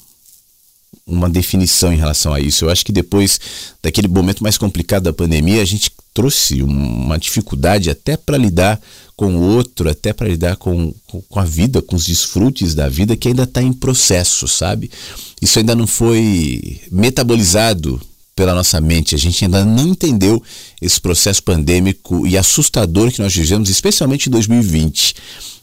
uma 1.07 1.29
definição 1.29 1.93
em 1.93 1.97
relação 1.97 2.33
a 2.33 2.41
isso. 2.41 2.65
Eu 2.65 2.71
acho 2.71 2.85
que 2.85 2.93
depois 2.93 3.39
daquele 3.83 4.09
momento 4.09 4.43
mais 4.43 4.57
complicado 4.57 5.05
da 5.05 5.13
pandemia, 5.13 5.61
a 5.63 5.67
gente 5.67 5.91
trouxe 6.13 6.63
uma 6.63 7.19
dificuldade 7.19 7.91
até 7.91 8.17
para 8.17 8.39
lidar 8.39 8.81
com 9.17 9.37
o 9.37 9.41
outro, 9.41 9.89
até 9.89 10.13
para 10.13 10.29
lidar 10.29 10.57
com, 10.57 10.95
com 11.29 11.41
a 11.41 11.45
vida, 11.45 11.83
com 11.83 11.97
os 11.97 12.07
desfrutes 12.07 12.75
da 12.75 12.89
vida 12.89 13.17
que 13.17 13.29
ainda 13.29 13.45
está 13.45 13.63
em 13.63 13.73
processo, 13.73 14.49
sabe? 14.49 14.91
Isso 15.43 15.59
ainda 15.59 15.75
não 15.75 15.87
foi 15.87 16.81
metabolizado 16.91 18.01
pela 18.35 18.55
nossa 18.55 18.81
mente. 18.81 19.15
A 19.15 19.19
gente 19.19 19.45
ainda 19.45 19.65
não 19.65 19.89
entendeu 19.89 20.43
esse 20.81 21.01
processo 21.01 21.43
pandêmico 21.43 22.27
e 22.27 22.37
assustador 22.37 23.11
que 23.11 23.23
nós 23.23 23.35
vivemos, 23.35 23.69
especialmente 23.69 24.29
em 24.29 24.31
2020 24.31 25.15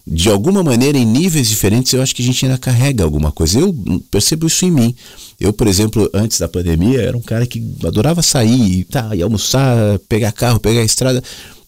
de 0.05 0.29
alguma 0.29 0.63
maneira, 0.63 0.97
em 0.97 1.05
níveis 1.05 1.47
diferentes, 1.47 1.93
eu 1.93 2.01
acho 2.01 2.15
que 2.15 2.23
a 2.23 2.25
gente 2.25 2.45
ainda 2.45 2.57
carrega 2.57 3.03
alguma 3.03 3.31
coisa. 3.31 3.59
Eu 3.59 3.73
percebo 4.09 4.47
isso 4.47 4.65
em 4.65 4.71
mim. 4.71 4.95
Eu, 5.39 5.53
por 5.53 5.67
exemplo, 5.67 6.09
antes 6.13 6.39
da 6.39 6.47
pandemia, 6.47 7.01
era 7.01 7.15
um 7.15 7.21
cara 7.21 7.45
que 7.45 7.63
adorava 7.85 8.21
sair, 8.21 8.83
tá, 8.85 9.15
ia 9.15 9.23
almoçar, 9.23 9.99
pegar 10.09 10.31
carro, 10.31 10.59
pegar 10.59 10.83
estrada. 10.83 11.23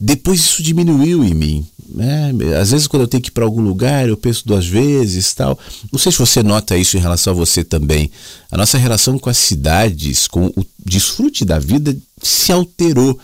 Depois 0.05 0.41
isso 0.41 0.61
diminuiu 0.61 1.23
em 1.23 1.33
mim. 1.33 1.65
Né? 1.87 2.33
Às 2.59 2.71
vezes, 2.71 2.87
quando 2.87 3.03
eu 3.03 3.07
tenho 3.07 3.23
que 3.23 3.29
ir 3.29 3.31
para 3.31 3.45
algum 3.45 3.61
lugar, 3.61 4.09
eu 4.09 4.17
penso 4.17 4.45
duas 4.45 4.67
vezes 4.67 5.33
tal. 5.33 5.57
Não 5.89 5.97
sei 5.97 6.11
se 6.11 6.19
você 6.19 6.43
nota 6.43 6.75
isso 6.75 6.97
em 6.97 6.99
relação 6.99 7.31
a 7.31 7.35
você 7.35 7.63
também. 7.63 8.11
A 8.51 8.57
nossa 8.57 8.77
relação 8.77 9.17
com 9.17 9.29
as 9.29 9.37
cidades, 9.37 10.27
com 10.27 10.47
o 10.47 10.65
desfrute 10.85 11.45
da 11.45 11.57
vida, 11.57 11.95
se 12.21 12.51
alterou 12.51 13.17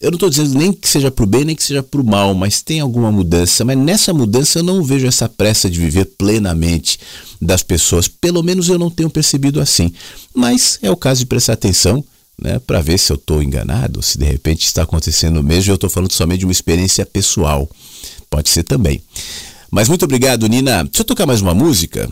eu 0.00 0.12
não 0.12 0.16
estou 0.16 0.30
dizendo 0.30 0.56
nem 0.56 0.72
que 0.72 0.88
seja 0.88 1.10
para 1.10 1.24
o 1.24 1.26
bem 1.26 1.44
nem 1.44 1.56
que 1.56 1.62
seja 1.62 1.82
para 1.82 2.00
o 2.00 2.04
mal, 2.04 2.32
mas 2.32 2.62
tem 2.62 2.78
alguma 2.78 3.10
mudança. 3.10 3.64
Mas 3.64 3.76
nessa 3.76 4.14
mudança 4.14 4.60
eu 4.60 4.62
não 4.62 4.80
vejo 4.84 5.08
essa 5.08 5.28
pressa 5.28 5.68
de 5.68 5.80
viver 5.80 6.04
plenamente 6.16 7.00
das 7.42 7.64
pessoas. 7.64 8.06
Pelo 8.06 8.40
menos 8.40 8.68
eu 8.68 8.78
não 8.78 8.90
tenho 8.92 9.10
percebido 9.10 9.60
assim. 9.60 9.92
Mas 10.32 10.78
é 10.82 10.90
o 10.90 10.96
caso 10.96 11.18
de 11.18 11.26
prestar 11.26 11.54
atenção 11.54 12.04
né, 12.40 12.58
para 12.58 12.80
ver 12.80 12.98
se 12.98 13.12
eu 13.12 13.16
estou 13.16 13.42
enganado, 13.42 14.02
se 14.02 14.18
de 14.18 14.24
repente 14.24 14.64
está 14.64 14.82
acontecendo 14.82 15.42
mesmo. 15.42 15.70
Eu 15.70 15.74
estou 15.74 15.90
falando 15.90 16.12
somente 16.12 16.40
de 16.40 16.46
uma 16.46 16.52
experiência 16.52 17.04
pessoal. 17.04 17.68
Pode 18.30 18.48
ser 18.48 18.62
também. 18.62 19.02
Mas 19.70 19.88
muito 19.88 20.04
obrigado, 20.04 20.46
Nina. 20.46 20.84
Deixa 20.84 21.00
eu 21.00 21.04
tocar 21.04 21.26
mais 21.26 21.40
uma 21.40 21.54
música. 21.54 22.08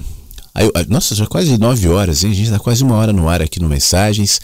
Aí, 0.55 0.71
nossa, 0.89 1.15
já 1.15 1.27
quase 1.27 1.59
nove 1.59 1.87
horas, 1.87 2.25
hein? 2.25 2.31
A 2.31 2.35
gente 2.35 2.47
está 2.47 2.59
quase 2.59 2.83
uma 2.83 2.97
hora 2.97 3.13
no 3.13 3.29
ar 3.29 3.43
aqui 3.43 3.61
no 3.61 3.69
Mensagens. 3.69 4.41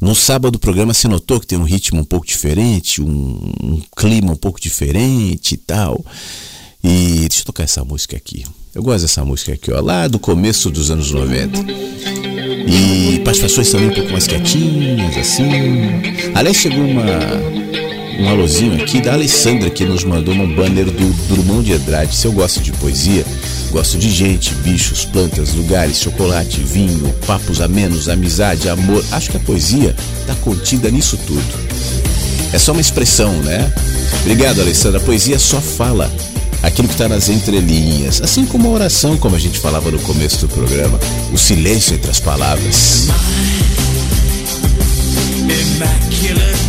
No 0.00 0.14
sábado 0.14 0.56
o 0.56 0.58
programa 0.60 0.94
se 0.94 1.08
notou 1.08 1.40
que 1.40 1.46
tem 1.46 1.58
um 1.58 1.64
ritmo 1.64 2.00
um 2.00 2.04
pouco 2.04 2.26
diferente, 2.26 3.02
um, 3.02 3.52
um 3.62 3.82
clima 3.96 4.32
um 4.32 4.36
pouco 4.36 4.60
diferente 4.60 5.54
e 5.54 5.56
tal. 5.56 6.04
E 6.84 7.26
deixa 7.28 7.40
eu 7.40 7.46
tocar 7.46 7.64
essa 7.64 7.84
música 7.84 8.16
aqui. 8.16 8.44
Eu 8.72 8.82
gosto 8.82 9.02
dessa 9.02 9.24
música 9.24 9.54
aqui, 9.54 9.72
ó, 9.72 9.80
lá 9.80 10.06
do 10.06 10.18
começo 10.18 10.70
dos 10.70 10.90
anos 10.90 11.10
90. 11.10 12.35
E 12.66 13.20
participações 13.20 13.70
também 13.70 13.88
um 13.88 13.94
pouco 13.94 14.12
mais 14.12 14.26
quietinhas, 14.26 15.16
assim. 15.16 15.48
Aliás, 16.34 16.56
chegou 16.56 16.84
uma, 16.84 17.04
um 18.20 18.28
alôzinho 18.28 18.82
aqui 18.82 19.00
da 19.00 19.12
Alessandra 19.12 19.70
que 19.70 19.84
nos 19.84 20.04
mandou 20.04 20.34
um 20.34 20.54
banner 20.54 20.86
do 20.86 21.12
Drummond 21.28 21.64
de 21.64 21.74
Andrade. 21.74 22.16
Se 22.16 22.26
eu 22.26 22.32
gosto 22.32 22.60
de 22.60 22.72
poesia, 22.72 23.24
Gosto 23.70 23.98
de 23.98 24.10
gente, 24.10 24.54
bichos, 24.56 25.04
plantas, 25.04 25.54
lugares, 25.54 25.98
chocolate, 25.98 26.62
vinho, 26.62 27.12
papos 27.26 27.60
amenos, 27.60 28.08
amizade, 28.08 28.68
amor. 28.68 29.04
Acho 29.10 29.30
que 29.30 29.36
a 29.36 29.40
poesia 29.40 29.94
está 30.20 30.34
contida 30.36 30.90
nisso 30.90 31.18
tudo. 31.26 31.44
É 32.52 32.58
só 32.58 32.72
uma 32.72 32.80
expressão, 32.80 33.32
né? 33.42 33.70
Obrigado, 34.22 34.60
Alessandra. 34.60 34.98
A 34.98 35.02
poesia 35.02 35.38
só 35.38 35.60
fala 35.60 36.10
aquilo 36.62 36.88
que 36.88 36.94
está 36.94 37.08
nas 37.08 37.28
entrelinhas, 37.28 38.20
assim 38.22 38.44
como 38.46 38.68
a 38.68 38.72
oração, 38.72 39.16
como 39.16 39.36
a 39.36 39.38
gente 39.38 39.58
falava 39.58 39.90
no 39.90 39.98
começo 40.00 40.46
do 40.46 40.48
programa, 40.48 40.98
o 41.32 41.38
silêncio 41.38 41.94
entre 41.94 42.10
as 42.10 42.20
palavras. 42.20 43.08
Immaculate 45.38 46.65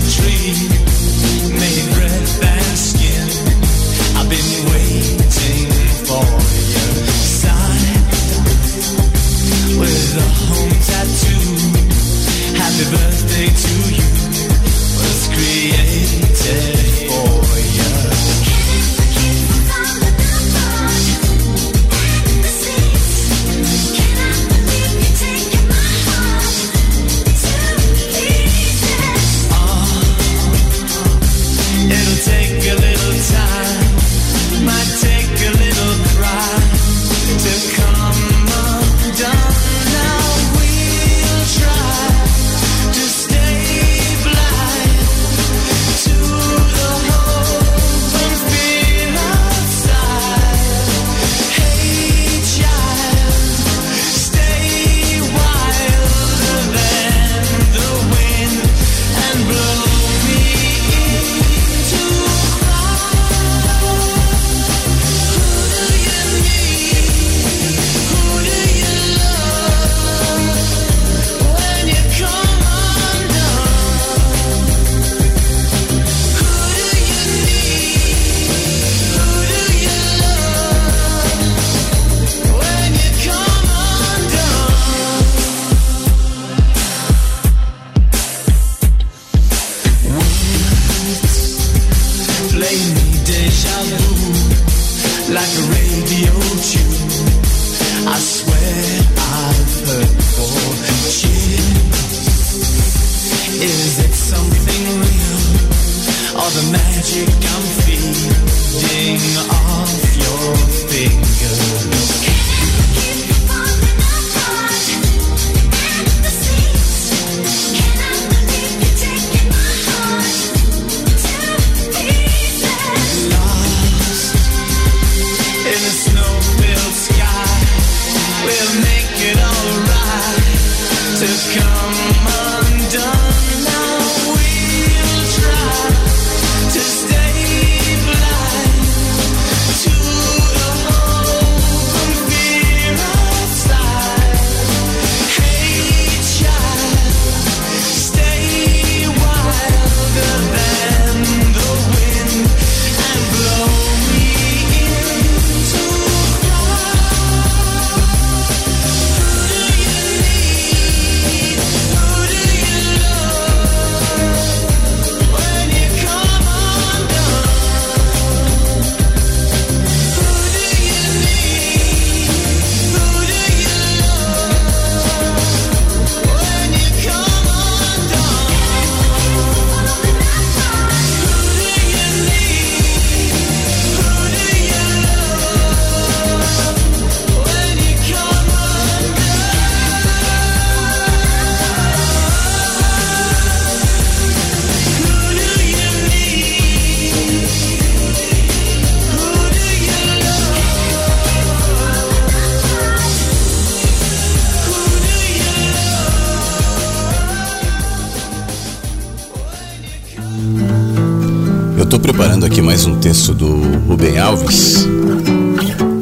Alves 214.38 214.88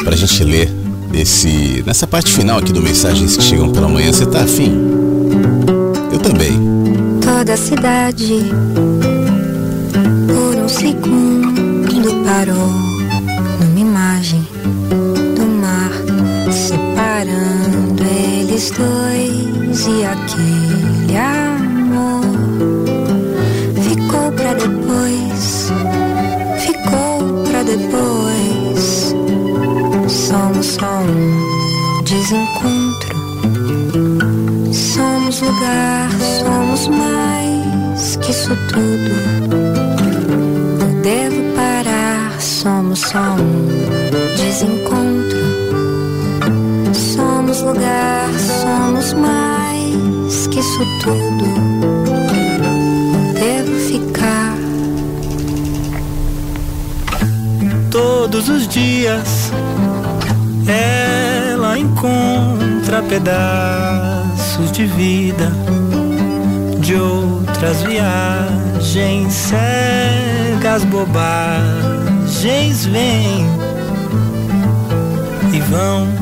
para 0.04 0.14
a 0.14 0.18
gente 0.18 0.44
ler 0.44 0.72
esse, 1.14 1.84
nessa 1.86 2.06
parte 2.06 2.32
final 2.32 2.60
aqui 2.60 2.74
do 2.74 2.82
Mensagens 2.82 3.38
que 3.38 3.44
Chegam 3.44 3.72
pela 3.72 3.88
Manhã. 3.88 4.12
Você 4.12 4.26
tá 4.26 4.42
afim? 4.44 4.72
Eu 6.12 6.20
também. 6.20 6.60
Toda 7.22 7.54
a 7.54 7.58
cidade 7.58 8.52
por 10.28 10.56
um 10.56 10.68
segundo 10.68 12.24
parou 12.24 12.70
numa 13.60 13.80
imagem 13.80 14.46
do 15.36 15.46
mar 15.46 15.92
separando 16.52 18.04
eles 18.04 18.72
dois 18.72 19.88
e 19.88 20.06
aquele 20.06 20.25
Lugar, 35.46 36.10
somos 36.42 36.88
mais 36.88 38.16
que 38.16 38.32
isso 38.32 38.50
tudo. 38.68 39.12
Não 40.80 41.02
devo 41.02 41.56
parar, 41.56 42.42
somos 42.42 43.00
só 43.00 43.20
um 43.20 43.68
desencontro. 44.36 45.46
Somos 46.96 47.62
lugar, 47.62 48.28
somos 48.40 49.14
mais 49.14 50.48
que 50.48 50.60
isso 50.60 50.84
tudo. 51.04 51.46
Não 53.14 53.34
devo 53.34 53.80
ficar. 53.88 54.56
Todos 57.92 58.50
os 58.50 58.68
dias 58.68 59.52
ela 60.68 61.78
encontra 61.78 63.04
pedaços 63.04 63.95
de 64.72 64.86
vida 64.86 65.52
de 66.80 66.96
outras 66.96 67.84
viagens 67.84 69.34
cegas, 69.34 70.84
bobagens 70.86 71.26
vêm 72.86 73.46
e 75.54 75.60
vão. 75.60 76.15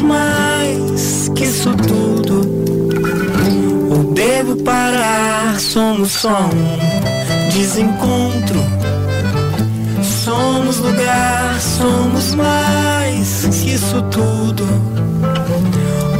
Mais 0.00 1.30
que 1.34 1.44
isso 1.44 1.74
tudo. 1.74 2.40
Ou 3.90 4.12
devo 4.12 4.56
parar? 4.62 5.58
Somos 5.58 6.10
só 6.12 6.50
um 6.52 7.50
desencontro. 7.50 8.60
Somos 10.02 10.78
lugar 10.78 11.60
somos 11.60 12.34
mais 12.34 13.48
que 13.52 13.74
isso 13.74 14.02
tudo. 14.10 14.66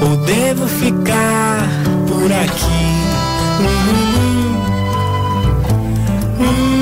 Ou 0.03 0.17
devo 0.25 0.67
ficar 0.67 1.69
por 2.07 2.33
aqui? 2.33 2.87
Somos 6.39 6.76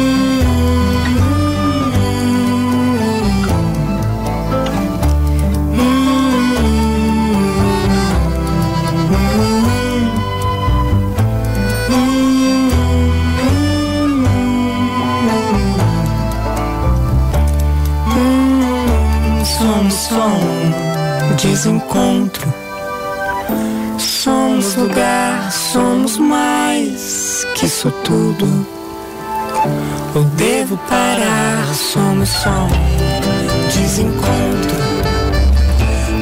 desencontro. 21.95 22.53
Somos 23.99 24.75
lugar, 24.75 25.53
somos 25.53 26.19
mais 26.19 27.47
que 27.55 27.67
isso 27.67 27.91
tudo. 28.03 28.67
Ou 30.15 30.25
devo 30.37 30.77
parar? 30.89 31.73
Somos 31.75 32.29
só 32.29 32.69
desencontro. 33.73 34.85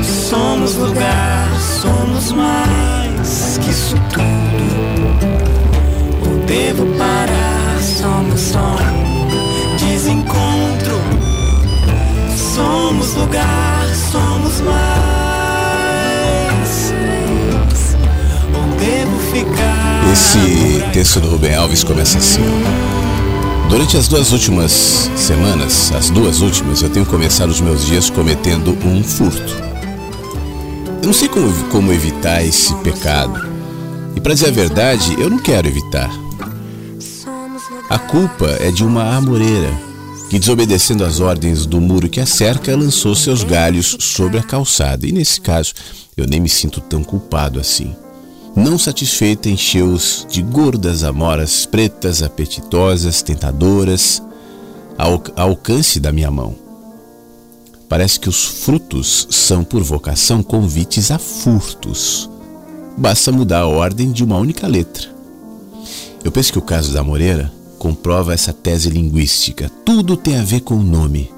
Somos 0.02 0.74
lugar, 0.76 1.48
somos 1.80 2.32
mais 2.32 3.58
que 3.58 3.70
isso 3.70 3.96
tudo. 4.12 5.08
Ou 6.28 6.38
devo 6.46 6.86
parar? 6.98 7.80
Somos 7.80 8.40
só 8.40 8.76
desencontro. 9.78 11.00
Somos 12.54 13.14
lugar, 13.14 13.86
somos 14.10 14.60
mais. 14.60 15.21
Esse 20.12 20.92
texto 20.92 21.18
do 21.20 21.30
Rubem 21.30 21.54
Alves 21.54 21.82
começa 21.82 22.18
assim. 22.18 22.42
Durante 23.70 23.96
as 23.96 24.06
duas 24.06 24.30
últimas 24.30 24.70
semanas, 25.16 25.90
as 25.92 26.10
duas 26.10 26.42
últimas, 26.42 26.82
eu 26.82 26.90
tenho 26.90 27.06
começado 27.06 27.48
os 27.48 27.62
meus 27.62 27.86
dias 27.86 28.10
cometendo 28.10 28.76
um 28.84 29.02
furto. 29.02 29.56
Eu 31.00 31.06
não 31.06 31.14
sei 31.14 31.28
como, 31.28 31.50
como 31.70 31.90
evitar 31.92 32.44
esse 32.44 32.74
pecado. 32.76 33.48
E 34.14 34.20
para 34.20 34.34
dizer 34.34 34.48
a 34.48 34.52
verdade, 34.52 35.16
eu 35.18 35.30
não 35.30 35.38
quero 35.38 35.66
evitar. 35.66 36.10
A 37.88 37.98
culpa 37.98 38.50
é 38.60 38.70
de 38.70 38.84
uma 38.84 39.16
amoreira 39.16 39.72
que, 40.28 40.38
desobedecendo 40.38 41.06
às 41.06 41.20
ordens 41.20 41.64
do 41.64 41.80
muro 41.80 42.10
que 42.10 42.20
a 42.20 42.26
cerca, 42.26 42.76
lançou 42.76 43.14
seus 43.14 43.42
galhos 43.42 43.96
sobre 43.98 44.38
a 44.38 44.42
calçada. 44.42 45.06
E 45.06 45.12
nesse 45.12 45.40
caso, 45.40 45.72
eu 46.18 46.26
nem 46.26 46.38
me 46.38 46.50
sinto 46.50 46.82
tão 46.82 47.02
culpado 47.02 47.58
assim. 47.58 47.96
Não 48.54 48.78
satisfeita, 48.78 49.48
encheu-os 49.48 50.26
de 50.28 50.42
gordas 50.42 51.02
amoras 51.04 51.64
pretas, 51.64 52.22
apetitosas, 52.22 53.22
tentadoras, 53.22 54.22
ao 54.98 55.22
alcance 55.36 55.98
da 55.98 56.12
minha 56.12 56.30
mão. 56.30 56.54
Parece 57.88 58.20
que 58.20 58.28
os 58.28 58.44
frutos 58.44 59.26
são, 59.30 59.64
por 59.64 59.82
vocação, 59.82 60.42
convites 60.42 61.10
a 61.10 61.18
furtos. 61.18 62.28
Basta 62.96 63.32
mudar 63.32 63.60
a 63.60 63.66
ordem 63.66 64.12
de 64.12 64.22
uma 64.22 64.36
única 64.36 64.66
letra. 64.66 65.08
Eu 66.22 66.30
penso 66.30 66.52
que 66.52 66.58
o 66.58 66.62
caso 66.62 66.92
da 66.92 67.02
Moreira 67.02 67.52
comprova 67.78 68.34
essa 68.34 68.52
tese 68.52 68.90
linguística. 68.90 69.70
Tudo 69.84 70.16
tem 70.16 70.38
a 70.38 70.44
ver 70.44 70.60
com 70.60 70.74
o 70.74 70.82
nome. 70.82 71.32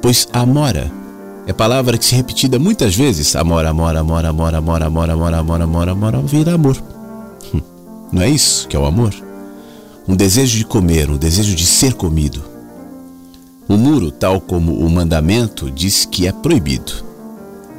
Pois 0.00 0.28
amora 0.32 0.92
é 1.46 1.52
palavra 1.52 1.98
que 1.98 2.04
se 2.04 2.14
repetida 2.14 2.58
muitas 2.58 2.94
vezes. 2.94 3.36
Amora, 3.36 3.70
amora, 3.70 4.00
amora, 4.00 4.28
amora, 4.28 4.58
amora, 4.58 4.86
amora, 4.86 5.12
amora, 5.12 5.36
amora, 5.38 5.64
amora, 5.64 5.92
amora, 5.92 6.20
vira 6.22 6.54
amor. 6.54 6.76
Hum, 7.54 7.60
Não 8.12 8.22
é 8.22 8.28
isso 8.28 8.66
que 8.66 8.76
é 8.76 8.78
o 8.78 8.86
amor? 8.86 9.14
Um 10.08 10.16
desejo 10.16 10.56
de 10.56 10.64
comer, 10.64 11.10
um 11.10 11.16
desejo 11.16 11.54
de 11.54 11.66
ser 11.66 11.94
comido. 11.94 12.42
O 13.68 13.76
muro, 13.76 14.10
tal 14.10 14.40
como 14.40 14.72
o 14.74 14.90
mandamento, 14.90 15.70
diz 15.70 16.04
que 16.04 16.26
é 16.26 16.32
proibido. 16.32 16.92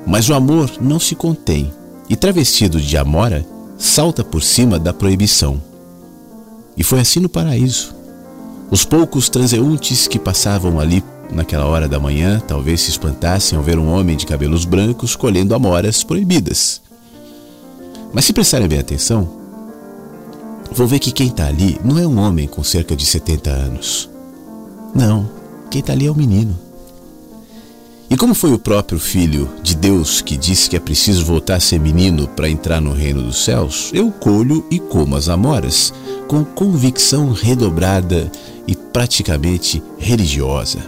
Mas 0.06 0.30
o 0.30 0.34
amor 0.34 0.72
não 0.82 1.00
se 1.00 1.16
contém 1.16 1.72
e, 2.10 2.16
travestido 2.16 2.80
de 2.80 2.98
amora, 2.98 3.46
salta 3.78 4.24
por 4.24 4.42
cima 4.44 4.80
da 4.80 4.94
proibição. 4.94 5.62
E 6.78 6.84
foi 6.84 7.00
assim 7.00 7.20
no 7.20 7.30
paraíso. 7.30 7.96
Os 8.70 8.84
poucos 8.84 9.30
transeuntes 9.30 10.08
que 10.08 10.18
passavam 10.20 10.80
ali 10.80 11.04
naquela 11.32 11.66
hora 11.66 11.88
da 11.88 12.00
manhã 12.00 12.42
talvez 12.46 12.82
se 12.82 12.92
espantassem 12.92 13.58
ao 13.58 13.64
ver 13.64 13.78
um 13.78 13.92
homem 13.92 14.16
de 14.16 14.26
cabelos 14.26 14.66
brancos 14.66 15.16
colhendo 15.16 15.56
amoras 15.56 16.04
proibidas. 16.04 16.82
Mas 18.14 18.26
se 18.26 18.34
prestarem 18.34 18.68
bem 18.68 18.80
atenção, 18.80 19.28
vão 20.72 20.88
ver 20.88 21.00
que 21.00 21.12
quem 21.12 21.28
está 21.28 21.48
ali 21.48 21.80
não 21.84 21.98
é 22.00 22.08
um 22.08 22.18
homem 22.20 22.48
com 22.48 22.64
cerca 22.64 22.96
de 22.96 23.06
70 23.06 23.50
anos. 23.50 24.10
Não, 24.94 25.30
quem 25.70 25.82
está 25.82 25.94
ali 25.94 26.08
é 26.08 26.12
um 26.12 26.16
menino. 26.16 26.58
E 28.10 28.16
como 28.16 28.36
foi 28.36 28.54
o 28.54 28.60
próprio 28.60 29.00
Filho 29.00 29.50
de 29.64 29.76
Deus 29.76 30.22
que 30.22 30.38
disse 30.38 30.70
que 30.70 30.76
é 30.76 30.80
preciso 30.80 31.26
voltar 31.26 31.56
a 31.56 31.60
ser 31.60 31.80
menino 31.80 32.28
para 32.28 32.50
entrar 32.50 32.80
no 32.80 32.94
reino 32.94 33.22
dos 33.22 33.44
céus, 33.44 33.90
eu 33.94 34.12
colho 34.12 34.66
e 34.70 34.80
como 34.80 35.16
as 35.16 35.28
amoras, 35.28 35.92
com 36.28 36.46
convicção 36.46 37.32
redobrada 37.32 38.32
e 38.68 38.76
praticamente 38.76 39.82
religiosa. 39.98 40.80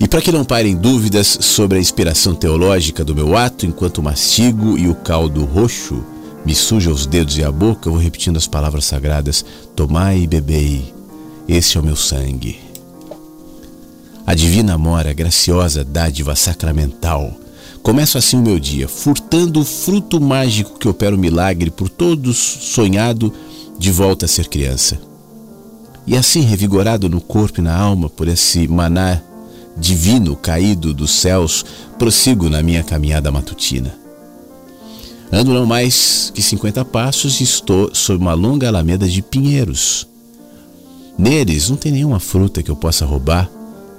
E 0.00 0.06
para 0.06 0.22
que 0.22 0.30
não 0.30 0.44
parem 0.44 0.76
dúvidas 0.76 1.38
sobre 1.40 1.78
a 1.78 1.80
inspiração 1.80 2.34
teológica 2.34 3.04
do 3.04 3.14
meu 3.14 3.36
ato, 3.36 3.66
enquanto 3.66 4.02
mastigo 4.02 4.78
e 4.78 4.88
o 4.88 4.94
caldo 4.94 5.44
roxo 5.44 6.04
me 6.46 6.54
suja 6.54 6.90
os 6.90 7.04
dedos 7.04 7.36
e 7.36 7.42
a 7.42 7.50
boca, 7.50 7.88
eu 7.88 7.92
vou 7.92 8.00
repetindo 8.00 8.36
as 8.36 8.46
palavras 8.46 8.84
sagradas: 8.84 9.44
Tomai 9.74 10.20
e 10.20 10.26
bebei, 10.26 10.94
esse 11.48 11.76
é 11.76 11.80
o 11.80 11.84
meu 11.84 11.96
sangue. 11.96 12.60
A 14.24 14.34
divina 14.34 14.78
mora, 14.78 15.12
graciosa 15.12 15.82
dádiva 15.82 16.36
sacramental. 16.36 17.32
Começo 17.82 18.18
assim 18.18 18.36
o 18.36 18.42
meu 18.42 18.58
dia, 18.58 18.86
furtando 18.86 19.60
o 19.60 19.64
fruto 19.64 20.20
mágico 20.20 20.78
que 20.78 20.88
opera 20.88 21.16
o 21.16 21.18
milagre 21.18 21.70
por 21.70 21.88
todos 21.88 22.36
sonhado 22.36 23.32
de 23.78 23.90
volta 23.90 24.26
a 24.26 24.28
ser 24.28 24.48
criança. 24.48 25.00
E 26.06 26.16
assim, 26.16 26.42
revigorado 26.42 27.08
no 27.08 27.20
corpo 27.20 27.60
e 27.60 27.62
na 27.62 27.76
alma 27.76 28.08
por 28.08 28.28
esse 28.28 28.68
maná 28.68 29.22
divino 29.78 30.36
caído 30.36 30.92
dos 30.92 31.10
céus, 31.10 31.64
prossigo 31.98 32.48
na 32.50 32.62
minha 32.62 32.82
caminhada 32.82 33.30
matutina. 33.30 33.94
Ando 35.30 35.52
não 35.52 35.66
mais 35.66 36.32
que 36.34 36.42
50 36.42 36.84
passos 36.86 37.40
e 37.40 37.44
estou 37.44 37.94
sob 37.94 38.20
uma 38.20 38.34
longa 38.34 38.66
alameda 38.66 39.06
de 39.06 39.20
pinheiros. 39.20 40.06
Neles 41.18 41.68
não 41.68 41.76
tem 41.76 41.92
nenhuma 41.92 42.18
fruta 42.18 42.62
que 42.62 42.70
eu 42.70 42.76
possa 42.76 43.04
roubar, 43.04 43.50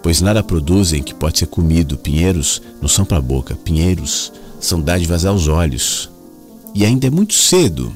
pois 0.01 0.21
nada 0.21 0.41
produzem 0.41 1.03
que 1.03 1.13
pode 1.13 1.39
ser 1.39 1.45
comido. 1.45 1.97
Pinheiros 1.97 2.61
não 2.81 2.87
são 2.87 3.05
para 3.05 3.17
a 3.17 3.21
boca, 3.21 3.55
pinheiros 3.55 4.31
são 4.59 4.81
dádivas 4.81 5.25
aos 5.25 5.47
olhos. 5.47 6.09
E 6.73 6.83
ainda 6.83 7.07
é 7.07 7.09
muito 7.09 7.33
cedo. 7.33 7.95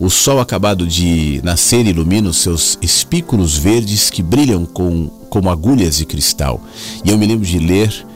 O 0.00 0.08
sol 0.08 0.38
acabado 0.38 0.86
de 0.86 1.40
nascer 1.42 1.84
ilumina 1.84 2.30
os 2.30 2.36
seus 2.36 2.78
espículos 2.80 3.56
verdes 3.56 4.10
que 4.10 4.22
brilham 4.22 4.64
com 4.64 5.08
como 5.28 5.50
agulhas 5.50 5.96
de 5.98 6.06
cristal. 6.06 6.62
E 7.04 7.10
eu 7.10 7.18
me 7.18 7.26
lembro 7.26 7.44
de 7.44 7.58
ler 7.58 8.06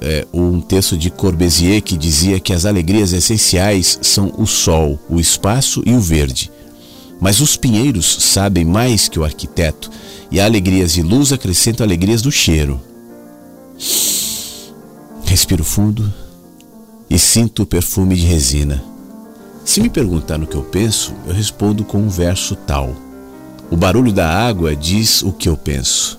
é, 0.00 0.26
um 0.32 0.60
texto 0.60 0.96
de 0.96 1.10
Corbusier 1.10 1.82
que 1.82 1.98
dizia 1.98 2.40
que 2.40 2.52
as 2.52 2.64
alegrias 2.64 3.12
essenciais 3.12 3.98
são 4.00 4.32
o 4.38 4.46
sol, 4.46 4.98
o 5.08 5.20
espaço 5.20 5.82
e 5.84 5.92
o 5.92 6.00
verde. 6.00 6.50
Mas 7.20 7.40
os 7.40 7.56
pinheiros 7.56 8.06
sabem 8.20 8.64
mais 8.64 9.08
que 9.08 9.18
o 9.18 9.24
arquiteto, 9.24 9.90
e 10.30 10.40
alegrias 10.40 10.92
de 10.92 11.02
luz 11.02 11.32
acrescentam 11.32 11.84
alegrias 11.84 12.22
do 12.22 12.30
cheiro. 12.30 12.80
Respiro 15.24 15.64
fundo 15.64 16.12
e 17.08 17.18
sinto 17.18 17.62
o 17.62 17.66
perfume 17.66 18.14
de 18.14 18.26
resina. 18.26 18.82
Se 19.68 19.82
me 19.82 19.90
perguntar 19.90 20.38
no 20.38 20.46
que 20.46 20.56
eu 20.56 20.62
penso, 20.62 21.12
eu 21.26 21.34
respondo 21.34 21.84
com 21.84 21.98
um 21.98 22.08
verso 22.08 22.56
tal: 22.56 22.96
O 23.70 23.76
barulho 23.76 24.10
da 24.10 24.26
água 24.26 24.74
diz 24.74 25.22
o 25.22 25.30
que 25.30 25.46
eu 25.46 25.58
penso. 25.58 26.18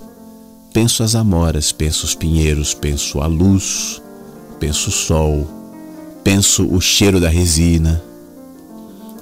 Penso 0.71 1.01
as 1.01 1.15
amoras, 1.15 1.71
penso 1.71 2.05
os 2.05 2.13
pinheiros, 2.13 2.75
penso 2.75 3.19
a 3.19 3.25
luz, 3.25 3.99
penso 4.59 4.89
o 4.89 4.91
sol, 4.91 5.47
penso 6.23 6.71
o 6.71 6.79
cheiro 6.79 7.19
da 7.19 7.27
resina. 7.27 8.03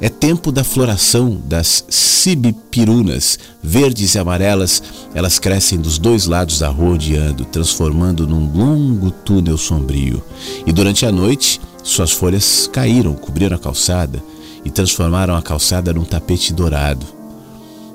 É 0.02 0.10
tempo 0.10 0.52
da 0.52 0.66
floração 0.66 1.42
das 1.46 1.86
cibipirunas, 1.90 3.40
verdes 3.64 4.14
e 4.14 4.20
amarelas, 4.20 4.84
elas 5.14 5.40
crescem 5.40 5.80
dos 5.80 5.98
dois 5.98 6.26
lados 6.26 6.60
da 6.60 6.68
rua 6.68 6.96
ondeando, 6.96 7.46
transformando 7.46 8.28
num 8.28 8.52
longo 8.52 9.10
túnel 9.10 9.58
sombrio. 9.58 10.22
E 10.66 10.74
durante 10.74 11.06
a 11.06 11.14
noite, 11.14 11.62
suas 11.90 12.12
folhas 12.12 12.70
caíram, 12.72 13.14
cobriram 13.14 13.56
a 13.56 13.60
calçada 13.60 14.24
e 14.64 14.70
transformaram 14.70 15.36
a 15.36 15.42
calçada 15.42 15.94
num 15.94 16.04
tapete 16.04 16.54
dourado. 16.54 17.06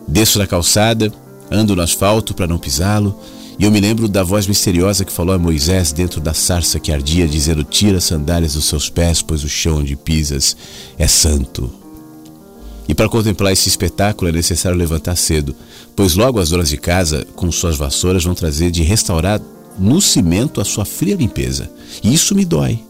Desço 0.09 0.38
da 0.38 0.47
calçada, 0.47 1.12
ando 1.51 1.76
no 1.76 1.82
asfalto 1.82 2.34
para 2.34 2.47
não 2.47 2.59
pisá-lo 2.59 3.18
e 3.59 3.64
eu 3.64 3.70
me 3.70 3.80
lembro 3.80 4.09
da 4.09 4.22
voz 4.22 4.47
misteriosa 4.47 5.05
que 5.05 5.12
falou 5.12 5.34
a 5.34 5.38
Moisés 5.38 5.93
dentro 5.93 6.20
da 6.20 6.34
sarça 6.34 6.80
que 6.80 6.90
ardia, 6.90 7.28
dizendo: 7.28 7.62
Tira 7.62 7.99
as 7.99 8.05
sandálias 8.05 8.55
dos 8.55 8.64
seus 8.64 8.88
pés, 8.88 9.22
pois 9.22 9.45
o 9.45 9.49
chão 9.49 9.78
onde 9.78 9.95
pisas 9.95 10.57
é 10.99 11.07
santo. 11.07 11.70
E 12.88 12.95
para 12.95 13.09
contemplar 13.09 13.53
esse 13.53 13.68
espetáculo 13.68 14.28
é 14.28 14.32
necessário 14.32 14.76
levantar 14.76 15.16
cedo, 15.16 15.55
pois 15.95 16.16
logo 16.16 16.40
as 16.40 16.49
donas 16.49 16.70
de 16.70 16.76
casa, 16.76 17.26
com 17.36 17.51
suas 17.53 17.76
vassouras, 17.76 18.24
vão 18.24 18.34
trazer 18.34 18.70
de 18.70 18.82
restaurar 18.82 19.40
no 19.78 20.01
cimento 20.01 20.61
a 20.61 20.64
sua 20.64 20.84
fria 20.84 21.14
limpeza. 21.14 21.70
E 22.03 22.12
isso 22.12 22.34
me 22.34 22.45
dói. 22.45 22.80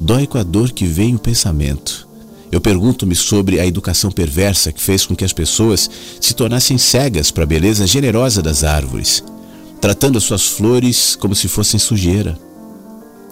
Dói 0.00 0.26
com 0.26 0.38
a 0.38 0.42
dor 0.42 0.72
que 0.72 0.86
vem 0.86 1.14
o 1.14 1.18
pensamento. 1.18 2.08
Eu 2.50 2.60
pergunto-me 2.60 3.14
sobre 3.14 3.60
a 3.60 3.66
educação 3.66 4.10
perversa 4.10 4.72
que 4.72 4.80
fez 4.80 5.06
com 5.06 5.14
que 5.14 5.24
as 5.24 5.32
pessoas 5.32 5.88
se 6.20 6.34
tornassem 6.34 6.78
cegas 6.78 7.30
para 7.30 7.44
a 7.44 7.46
beleza 7.46 7.86
generosa 7.86 8.42
das 8.42 8.64
árvores 8.64 9.22
tratando 9.80 10.18
as 10.18 10.24
suas 10.24 10.46
flores 10.46 11.16
como 11.16 11.34
se 11.34 11.48
fossem 11.48 11.80
sujeira. 11.80 12.38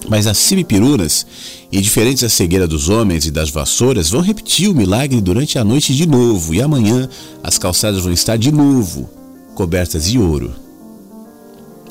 Mas 0.09 0.27
as 0.27 0.39
simipirunas, 0.39 1.27
indiferentes 1.71 2.25
à 2.25 2.29
cegueira 2.29 2.67
dos 2.67 2.89
homens 2.89 3.27
e 3.27 3.31
das 3.31 3.51
vassouras, 3.51 4.09
vão 4.09 4.21
repetir 4.21 4.69
o 4.69 4.75
milagre 4.75 5.21
durante 5.21 5.59
a 5.59 5.65
noite 5.65 5.95
de 5.95 6.07
novo, 6.07 6.55
e 6.55 6.63
amanhã 6.63 7.09
as 7.43 7.59
calçadas 7.59 8.03
vão 8.03 8.13
estar 8.13 8.39
de 8.39 8.51
novo 8.51 9.11
cobertas 9.55 10.05
de 10.05 10.19
ouro. 10.19 10.53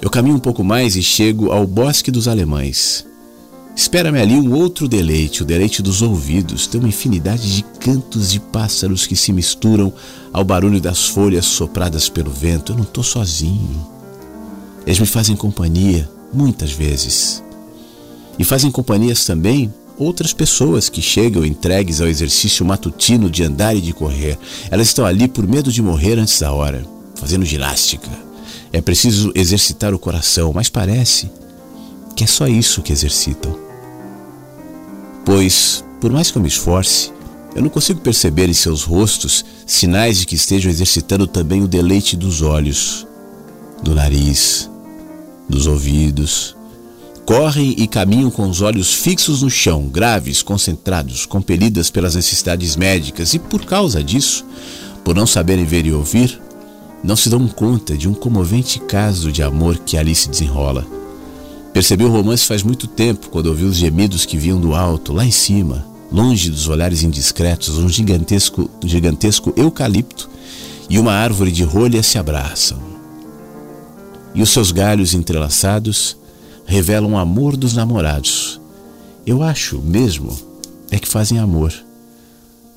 Eu 0.01 0.09
caminho 0.09 0.37
um 0.37 0.39
pouco 0.39 0.63
mais 0.63 0.95
e 0.95 1.03
chego 1.03 1.51
ao 1.51 1.67
Bosque 1.67 2.09
dos 2.09 2.27
Alemães. 2.27 3.05
Espera-me 3.77 4.19
ali 4.19 4.33
um 4.33 4.55
outro 4.55 4.87
deleite, 4.87 5.43
o 5.43 5.45
deleite 5.45 5.83
dos 5.83 6.01
ouvidos. 6.01 6.65
Tem 6.65 6.79
uma 6.79 6.89
infinidade 6.89 7.55
de 7.55 7.61
cantos 7.79 8.31
de 8.31 8.39
pássaros 8.39 9.05
que 9.05 9.15
se 9.15 9.31
misturam 9.31 9.93
ao 10.33 10.43
barulho 10.43 10.81
das 10.81 11.05
folhas 11.05 11.45
sopradas 11.45 12.09
pelo 12.09 12.31
vento. 12.31 12.71
Eu 12.71 12.77
não 12.77 12.83
estou 12.83 13.03
sozinho. 13.03 13.87
Eles 14.83 14.99
me 14.99 15.05
fazem 15.05 15.35
companhia 15.35 16.09
muitas 16.33 16.71
vezes. 16.71 17.43
E 18.39 18.43
fazem 18.43 18.71
companhias 18.71 19.25
também 19.25 19.71
outras 19.95 20.33
pessoas 20.33 20.89
que 20.89 21.01
chegam 21.01 21.45
entregues 21.45 22.01
ao 22.01 22.07
exercício 22.07 22.65
matutino 22.65 23.29
de 23.29 23.43
andar 23.43 23.75
e 23.75 23.81
de 23.81 23.93
correr. 23.93 24.39
Elas 24.71 24.87
estão 24.87 25.05
ali 25.05 25.27
por 25.27 25.47
medo 25.47 25.71
de 25.71 25.83
morrer 25.83 26.17
antes 26.17 26.39
da 26.39 26.51
hora, 26.51 26.83
fazendo 27.13 27.45
ginástica. 27.45 28.09
É 28.73 28.81
preciso 28.81 29.31
exercitar 29.35 29.93
o 29.93 29.99
coração, 29.99 30.51
mas 30.51 30.67
parece 30.67 31.29
que 32.15 32.23
é 32.23 32.27
só 32.27 32.47
isso 32.47 32.81
que 32.81 32.91
exercitam. 32.91 33.66
Pois, 35.27 35.83
por 35.99 36.09
mais 36.09 36.31
que 36.31 36.37
eu 36.37 36.41
me 36.41 36.47
esforce, 36.47 37.11
eu 37.53 37.61
não 37.61 37.69
consigo 37.69 37.99
perceber 37.99 38.47
em 38.47 38.53
seus 38.53 38.83
rostos 38.83 39.43
sinais 39.65 40.19
de 40.19 40.25
que 40.25 40.35
estejam 40.35 40.71
exercitando 40.71 41.27
também 41.27 41.61
o 41.61 41.67
deleite 41.67 42.15
dos 42.15 42.41
olhos, 42.41 43.05
do 43.83 43.93
nariz, 43.93 44.71
dos 45.49 45.67
ouvidos. 45.67 46.55
Correm 47.25 47.75
e 47.77 47.89
caminham 47.89 48.31
com 48.31 48.49
os 48.49 48.61
olhos 48.61 48.93
fixos 48.93 49.41
no 49.41 49.49
chão, 49.49 49.89
graves, 49.89 50.41
concentrados, 50.41 51.25
compelidas 51.25 51.89
pelas 51.89 52.15
necessidades 52.15 52.77
médicas 52.77 53.33
e, 53.33 53.39
por 53.39 53.65
causa 53.65 54.01
disso, 54.01 54.45
por 55.03 55.13
não 55.13 55.27
saberem 55.27 55.65
ver 55.65 55.85
e 55.85 55.91
ouvir, 55.91 56.41
não 57.03 57.17
se 57.17 57.29
dão 57.29 57.45
conta 57.49 57.97
de 57.97 58.07
um 58.07 58.13
comovente 58.13 58.79
caso 58.79 59.29
de 59.29 59.43
amor 59.43 59.77
que 59.79 59.97
ali 59.97 60.15
se 60.15 60.29
desenrola. 60.29 60.87
Percebi 61.77 62.03
o 62.05 62.09
romance 62.09 62.43
faz 62.43 62.63
muito 62.63 62.87
tempo, 62.87 63.29
quando 63.29 63.45
ouvi 63.45 63.63
os 63.63 63.75
gemidos 63.75 64.25
que 64.25 64.35
vinham 64.35 64.59
do 64.59 64.73
alto, 64.73 65.13
lá 65.13 65.23
em 65.23 65.29
cima, 65.29 65.85
longe 66.11 66.49
dos 66.49 66.67
olhares 66.67 67.03
indiscretos, 67.03 67.77
um 67.77 67.87
gigantesco, 67.87 68.67
gigantesco 68.83 69.53
eucalipto 69.55 70.27
e 70.89 70.97
uma 70.97 71.13
árvore 71.13 71.51
de 71.51 71.61
rolha 71.61 72.01
se 72.01 72.17
abraçam 72.17 72.79
e 74.33 74.41
os 74.41 74.49
seus 74.49 74.71
galhos 74.71 75.13
entrelaçados 75.13 76.17
revelam 76.65 77.13
o 77.13 77.17
amor 77.19 77.55
dos 77.55 77.75
namorados. 77.75 78.59
Eu 79.23 79.43
acho 79.43 79.77
mesmo 79.77 80.35
é 80.89 80.97
que 80.97 81.07
fazem 81.07 81.37
amor. 81.37 81.71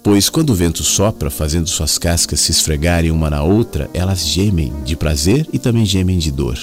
Pois 0.03 0.29
quando 0.29 0.51
o 0.51 0.55
vento 0.55 0.85
sopra, 0.85 1.31
fazendo 1.31 1.71
suas 1.71 1.97
cascas 1.97 2.41
se 2.41 2.51
esfregarem 2.51 3.11
uma 3.11 3.31
na 3.31 3.43
outra, 3.43 3.89
elas 3.95 4.27
gemem 4.27 4.75
de 4.85 4.95
prazer 4.95 5.49
e 5.55 5.59
também 5.59 5.87
gemem 5.87 6.19
de 6.19 6.31
dor. 6.31 6.59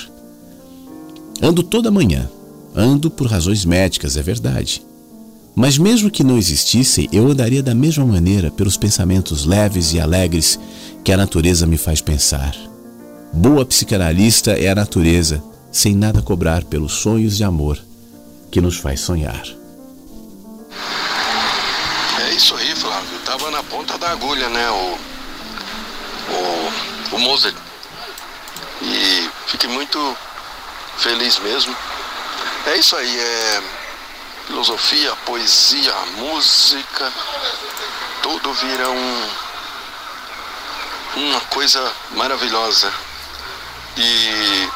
Ando 1.42 1.62
toda 1.64 1.92
manhã. 1.92 2.30
Ando 2.76 3.10
por 3.10 3.28
razões 3.28 3.66
médicas, 3.66 4.18
é 4.18 4.22
verdade. 4.22 4.86
Mas 5.56 5.78
mesmo 5.78 6.12
que 6.12 6.24
não 6.24 6.38
existissem, 6.38 7.10
eu 7.12 7.28
andaria 7.28 7.64
da 7.64 7.74
mesma 7.74 8.06
maneira 8.06 8.52
pelos 8.52 8.78
pensamentos 8.78 9.46
leves 9.46 9.94
e 9.94 10.00
alegres 10.00 10.60
que 11.04 11.12
a 11.12 11.18
natureza 11.18 11.66
me 11.66 11.78
faz 11.78 12.02
pensar. 12.02 12.56
Boa 13.34 13.66
psicanalista 13.66 14.52
é 14.52 14.70
a 14.70 14.76
natureza, 14.76 15.44
sem 15.72 15.96
nada 15.96 16.22
cobrar 16.22 16.64
pelos 16.64 16.94
sonhos 16.94 17.38
de 17.38 17.44
amor 17.44 17.80
que 18.52 18.62
nos 18.62 18.78
faz 18.78 19.00
sonhar. 19.00 19.44
É 22.22 22.34
isso 22.36 22.56
aí, 22.56 22.76
Flávio. 22.76 23.20
Tava 23.26 23.52
na 23.52 23.64
ponta 23.64 23.98
da 23.98 24.12
agulha, 24.12 24.50
né? 24.50 24.70
O, 24.70 24.98
o, 27.14 27.16
o 27.16 27.20
Mozart. 27.20 27.56
E 28.82 29.28
fiquei 29.48 29.70
muito 29.70 29.98
feliz 30.98 31.40
mesmo. 31.40 31.76
É 32.66 32.76
isso 32.76 32.96
aí, 32.96 33.20
é 33.20 33.64
filosofia, 34.48 35.16
poesia, 35.26 35.94
música, 36.18 37.12
tudo 38.22 38.54
vira 38.54 38.90
um, 38.90 39.30
uma 41.16 41.42
coisa 41.42 41.94
maravilhosa. 42.12 42.92
E 43.98 44.70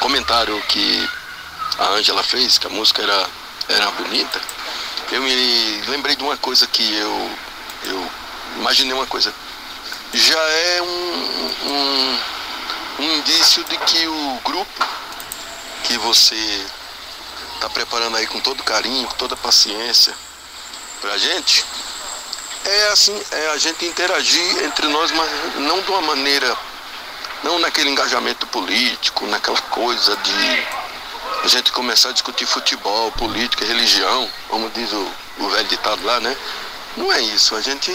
comentário 0.00 0.60
que 0.68 1.08
a 1.78 1.88
Ângela 1.90 2.22
fez, 2.22 2.58
que 2.58 2.66
a 2.66 2.70
música 2.70 3.02
era, 3.02 3.26
era 3.68 3.90
bonita, 3.92 4.40
eu 5.10 5.22
me 5.22 5.80
lembrei 5.88 6.14
de 6.14 6.22
uma 6.22 6.36
coisa 6.36 6.66
que 6.66 6.94
eu, 6.94 7.30
eu 7.84 8.10
imaginei 8.56 8.92
uma 8.92 9.06
coisa. 9.06 9.32
Já 10.12 10.38
é 10.38 10.82
um, 10.82 11.54
um, 11.66 12.18
um 13.00 13.16
indício 13.18 13.64
de 13.64 13.76
que 13.78 14.06
o 14.06 14.40
grupo 14.44 14.86
que 15.84 15.96
você 15.98 16.66
está 17.54 17.68
preparando 17.70 18.16
aí 18.16 18.26
com 18.26 18.40
todo 18.40 18.62
carinho, 18.62 19.08
com 19.08 19.14
toda 19.14 19.36
paciência 19.36 20.14
pra 21.00 21.16
gente, 21.16 21.64
é 22.64 22.88
assim, 22.88 23.20
é 23.30 23.48
a 23.50 23.56
gente 23.56 23.86
interagir 23.86 24.64
entre 24.64 24.88
nós, 24.88 25.10
mas 25.12 25.30
não 25.56 25.80
de 25.80 25.90
uma 25.90 26.02
maneira, 26.02 26.56
não 27.42 27.58
naquele 27.58 27.90
engajamento 27.90 28.46
político, 28.48 29.26
naquela 29.26 29.60
coisa 29.62 30.16
de 30.16 30.66
a 31.44 31.46
gente 31.46 31.70
começar 31.72 32.10
a 32.10 32.12
discutir 32.12 32.46
futebol, 32.46 33.12
política, 33.12 33.64
religião, 33.64 34.28
como 34.48 34.68
diz 34.70 34.92
o, 34.92 35.12
o 35.38 35.48
velho 35.48 35.68
ditado 35.68 36.04
lá, 36.04 36.20
né? 36.20 36.36
Não 36.96 37.12
é 37.12 37.20
isso. 37.20 37.54
A 37.54 37.60
gente. 37.60 37.92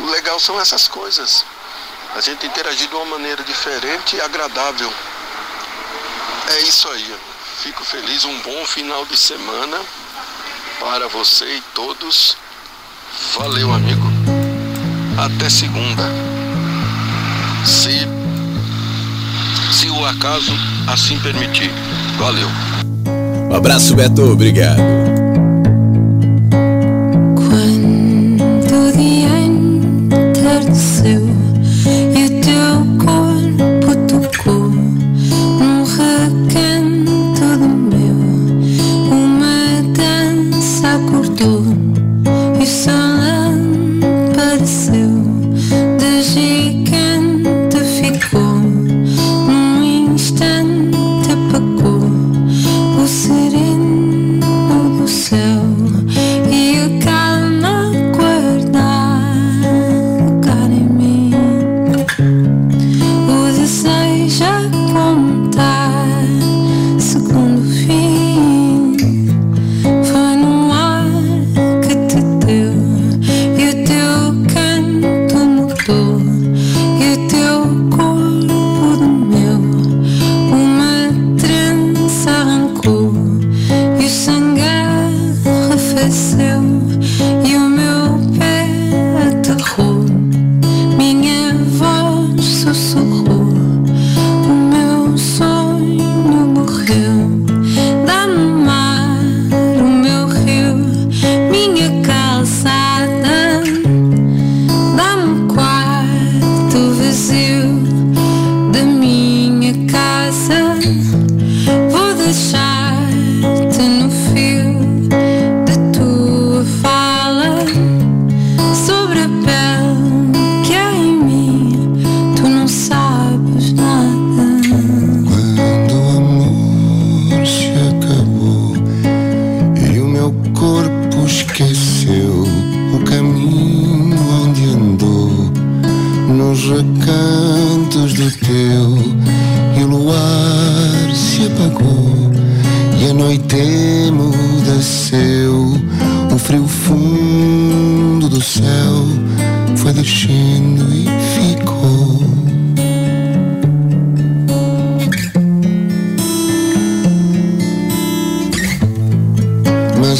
O 0.00 0.06
legal 0.06 0.38
são 0.40 0.60
essas 0.60 0.88
coisas. 0.88 1.44
A 2.16 2.20
gente 2.20 2.46
interagir 2.46 2.88
de 2.88 2.94
uma 2.94 3.04
maneira 3.04 3.42
diferente 3.44 4.16
e 4.16 4.20
agradável. 4.20 4.92
É 6.48 6.60
isso 6.62 6.88
aí. 6.88 7.14
Fico 7.62 7.84
feliz. 7.84 8.24
Um 8.24 8.38
bom 8.42 8.64
final 8.66 9.06
de 9.06 9.16
semana 9.16 9.80
para 10.78 11.08
você 11.08 11.44
e 11.44 11.62
todos. 11.74 12.36
Valeu, 13.34 13.72
amigo. 13.72 14.06
Até 15.16 15.48
segunda. 15.48 16.02
Se, 17.64 18.06
se 19.72 19.88
o 19.88 20.04
acaso 20.04 20.52
assim 20.86 21.18
permitir. 21.20 21.70
Valeu. 22.18 22.48
Um 23.50 23.54
abraço, 23.54 23.94
Beto. 23.94 24.32
Obrigado. 24.32 24.80
Quando 27.36 28.88
o 28.88 28.92
dia 28.92 29.30
entardeceu 30.18 31.23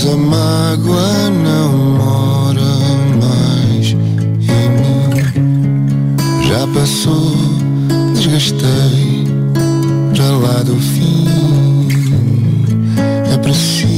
A 0.07 0.17
mágoa 0.17 1.31
não 1.31 1.73
mora 1.97 2.61
mais 3.23 3.87
em 3.89 4.69
mim. 4.77 5.09
Já 6.47 6.67
passou, 6.75 7.35
desgastei, 8.13 9.27
já 10.13 10.31
lá 10.31 10.63
do 10.63 10.77
fim. 10.77 11.27
É 13.33 13.39
preciso 13.39 13.94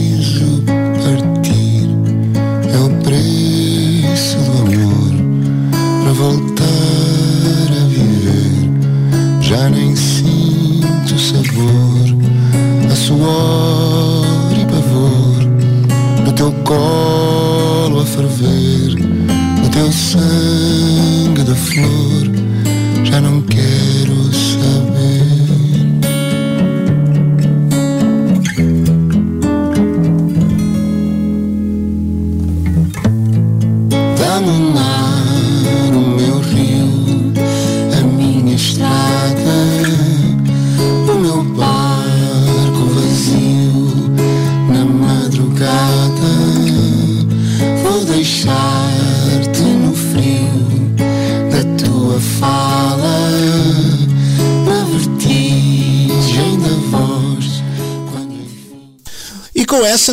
colo 16.66 18.00
a 18.00 18.04
ferver, 18.04 18.96
no 19.62 19.68
teu 19.70 19.90
sangue 19.92 21.44
da 21.44 21.54
flor, 21.54 22.28
já 23.04 23.20
não 23.20 23.40
quero 23.42 23.75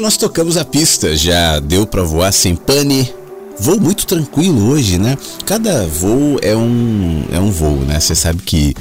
nós 0.03 0.17
tocamos 0.17 0.57
a 0.57 0.65
pista. 0.65 1.15
Já 1.15 1.59
deu 1.59 1.87
pra 1.87 2.03
voar 2.03 2.33
sem 2.33 2.57
pane. 2.57 3.11
Voo 3.57 3.79
muito 3.79 4.05
tranquilo 4.05 4.69
hoje, 4.69 4.97
né? 4.97 5.17
Cada 5.45 5.87
voo 5.87 6.37
é 6.41 6.55
um 6.55 7.23
é 7.31 7.39
um 7.39 7.49
voo, 7.49 7.77
né? 7.77 7.99
Você 7.99 8.13
sabe 8.13 8.41
que 8.41 8.75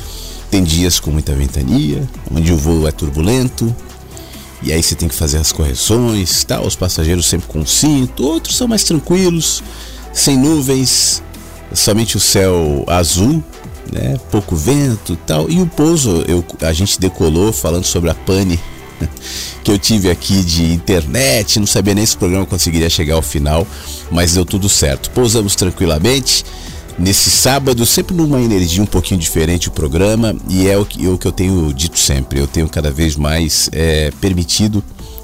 tem 0.51 0.65
dias 0.65 0.99
com 0.99 1.11
muita 1.11 1.33
ventania, 1.35 2.03
onde 2.35 2.53
o 2.53 2.57
voo 2.57 2.89
é 2.89 2.91
turbulento, 2.91 3.75
e 4.63 4.73
aí 4.73 4.83
você 4.83 4.95
tem 4.95 5.09
que 5.09 5.15
fazer 5.15 5.39
as 5.39 5.53
correções, 5.53 6.43
tá? 6.45 6.61
Os 6.61 6.75
passageiros 6.75 7.27
sempre 7.27 7.47
com 7.47 7.65
cinto, 7.65 8.25
outros 8.25 8.57
são 8.57 8.67
mais 8.67 8.83
tranquilos, 8.83 9.63
sem 10.13 10.37
nuvens, 10.37 11.23
somente 11.73 12.17
o 12.17 12.21
céu 12.21 12.85
azul 12.89 13.43
né? 13.93 14.19
Pouco 14.31 14.57
vento, 14.57 15.17
tal. 15.27 15.51
E 15.51 15.61
o 15.61 15.67
pouso, 15.67 16.25
eu, 16.27 16.45
a 16.63 16.73
gente 16.73 16.99
decolou 16.99 17.53
falando 17.53 17.85
sobre 17.85 18.11
a 18.11 18.15
pane 18.15 18.59
que 19.63 19.71
eu 19.71 19.79
tive 19.79 20.11
aqui 20.11 20.43
de 20.43 20.73
internet, 20.73 21.59
não 21.59 21.67
sabia 21.67 21.95
nem 21.95 22.05
se 22.05 22.17
o 22.17 22.19
programa 22.19 22.45
conseguiria 22.47 22.91
chegar 22.91 23.15
ao 23.15 23.23
final, 23.23 23.67
mas 24.11 24.35
deu 24.35 24.45
tudo 24.45 24.69
certo. 24.69 25.11
Pousamos 25.11 25.55
tranquilamente 25.55 26.45
nesse 26.99 27.31
sábado, 27.31 27.87
sempre 27.87 28.15
numa 28.15 28.41
energia 28.41 28.83
um 28.83 28.87
pouquinho 28.87 29.21
diferente 29.21 29.69
o 29.69 29.73
programa, 29.73 30.35
e 30.49 30.69
é 30.69 30.77
o 30.77 30.85
que, 30.85 31.07
o 31.07 31.17
que 31.17 31.27
eu 31.27 31.33
tenho 31.33 31.73
dito 31.73 31.99
sempre, 31.99 32.39
eu 32.39 32.47
tenho 32.47 32.69
cada 32.69 32.91
vez 32.91 33.17
mais 33.17 33.69
é, 33.73 34.11
permitido 34.21 34.83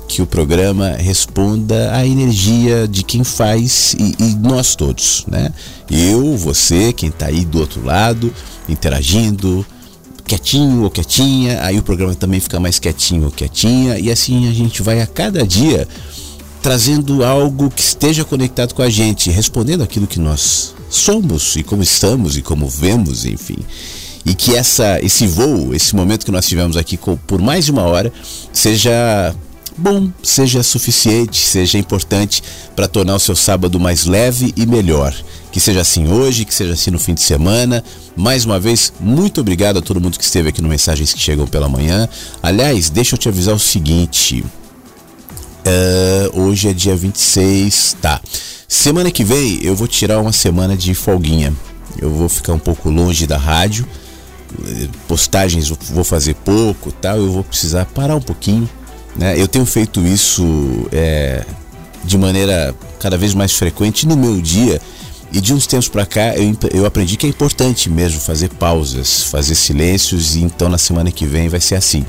que 0.09 0.23
o 0.23 0.27
programa 0.27 0.93
responda 0.93 1.94
à 1.94 2.06
energia 2.06 2.89
de 2.89 3.02
quem 3.02 3.23
faz 3.23 3.94
e, 3.98 4.16
e 4.19 4.35
nós 4.36 4.74
todos, 4.74 5.27
né? 5.28 5.52
Eu, 5.90 6.35
você, 6.36 6.94
quem 6.94 7.10
está 7.10 7.27
aí 7.27 7.44
do 7.44 7.60
outro 7.60 7.85
lado, 7.85 8.32
interagindo, 8.66 9.66
quietinho 10.29 10.83
ou 10.83 10.91
quietinha, 10.91 11.65
aí 11.65 11.79
o 11.79 11.83
programa 11.83 12.15
também 12.15 12.39
fica 12.39 12.61
mais 12.61 12.79
quietinho 12.79 13.25
ou 13.25 13.31
quietinha, 13.31 13.99
e 13.99 14.13
assim 14.13 14.47
a 14.49 14.53
gente 14.53 14.83
vai 14.83 15.01
a 15.01 15.07
cada 15.07 15.45
dia 15.47 15.89
trazendo 16.61 17.25
algo 17.25 17.71
que 17.71 17.81
esteja 17.81 18.25
conectado 18.25 18.75
com 18.75 18.83
a 18.83 18.91
gente, 18.91 19.31
respondendo 19.31 19.83
aquilo 19.83 20.07
que 20.07 20.21
nós 20.21 20.75
somos 20.91 21.57
e 21.57 21.63
como 21.63 21.83
estamos 21.83 22.37
e 22.37 22.43
como 22.43 22.69
vemos, 22.69 23.25
enfim. 23.25 23.57
E 24.27 24.35
que 24.35 24.55
essa, 24.55 25.01
esse 25.03 25.27
voo, 25.27 25.75
esse 25.75 25.97
momento 25.97 26.27
que 26.27 26.33
nós 26.33 26.47
tivemos 26.47 26.77
aqui 26.77 26.99
por 27.27 27.41
mais 27.41 27.65
de 27.65 27.71
uma 27.71 27.83
hora, 27.83 28.13
seja 28.53 29.35
bom, 29.79 30.11
seja 30.23 30.63
suficiente, 30.63 31.39
seja 31.39 31.79
importante 31.79 32.43
para 32.77 32.89
tornar 32.89 33.15
o 33.15 33.21
seu 33.21 33.37
sábado 33.37 33.81
mais 33.81 34.05
leve 34.05 34.53
e 34.57 34.67
melhor. 34.67 35.15
Que 35.51 35.61
seja 35.61 35.81
assim 35.81 36.07
hoje, 36.09 36.45
que 36.45 36.53
seja 36.53 36.75
assim 36.75 36.91
no 36.91 36.99
fim 36.99 37.15
de 37.15 37.23
semana. 37.23 37.83
Mais 38.16 38.45
uma 38.45 38.61
vez, 38.61 38.93
muito 39.01 39.41
obrigado 39.41 39.79
a 39.79 39.83
todo 39.83 40.01
mundo 40.01 40.19
que 40.19 40.25
esteve 40.25 40.51
aqui 40.51 40.61
no 40.61 40.69
Mensagens 40.69 41.12
que 41.12 41.20
Chegam 41.20 41.47
pela 41.47 41.69
Manhã. 41.69 42.09
Aliás, 42.43 42.91
deixa 42.91 43.15
eu 43.15 43.19
te 43.19 43.29
avisar 43.29 43.55
o 43.55 43.59
seguinte. 43.59 44.45
Uh, 45.66 46.43
hoje 46.43 46.69
é 46.69 46.73
dia 46.73 46.97
26, 46.97 47.97
tá. 48.01 48.20
Semana 48.66 49.11
que 49.11 49.25
vem 49.25 49.61
eu 49.62 49.75
vou 49.75 49.89
tirar 49.89 50.20
uma 50.20 50.33
semana 50.33 50.77
de 50.77 50.95
folguinha. 50.95 51.55
Eu 51.99 52.11
vou 52.11 52.29
ficar 52.29 52.53
um 52.53 52.59
pouco 52.59 52.91
longe 52.91 53.27
da 53.27 53.39
rádio. 53.39 53.87
Postagens 55.07 55.69
vou 55.69 56.05
fazer 56.05 56.35
pouco, 56.35 56.93
tal. 56.93 57.16
Eu 57.16 57.33
vou 57.33 57.45
precisar 57.45 57.87
parar 57.87 58.16
um 58.16 58.20
pouquinho 58.20 58.69
né? 59.19 59.35
Eu 59.39 59.49
tenho 59.49 59.66
feito 59.66 60.01
isso 60.07 60.89
é, 60.93 61.45
de 62.05 62.16
maneira 62.16 62.75
cada 63.01 63.19
vez 63.19 63.35
mais 63.35 63.53
frequente 63.53 64.07
no 64.07 64.16
meu 64.16 64.41
dia. 64.41 64.81
E 65.33 65.41
de 65.41 65.53
uns 65.53 65.67
tempos 65.67 65.89
para 65.89 66.07
cá 66.07 66.35
eu, 66.37 66.57
eu 66.73 66.87
aprendi 66.87 67.17
que 67.17 67.27
é 67.27 67.29
importante 67.29 67.91
mesmo 67.91 68.21
fazer 68.21 68.49
pausas, 68.51 69.25
fazer 69.25 69.55
silêncios. 69.55 70.37
E 70.37 70.43
então 70.43 70.69
na 70.69 70.79
semana 70.79 71.11
que 71.11 71.27
vem 71.27 71.49
vai 71.49 71.61
ser 71.61 71.75
assim. 71.75 72.05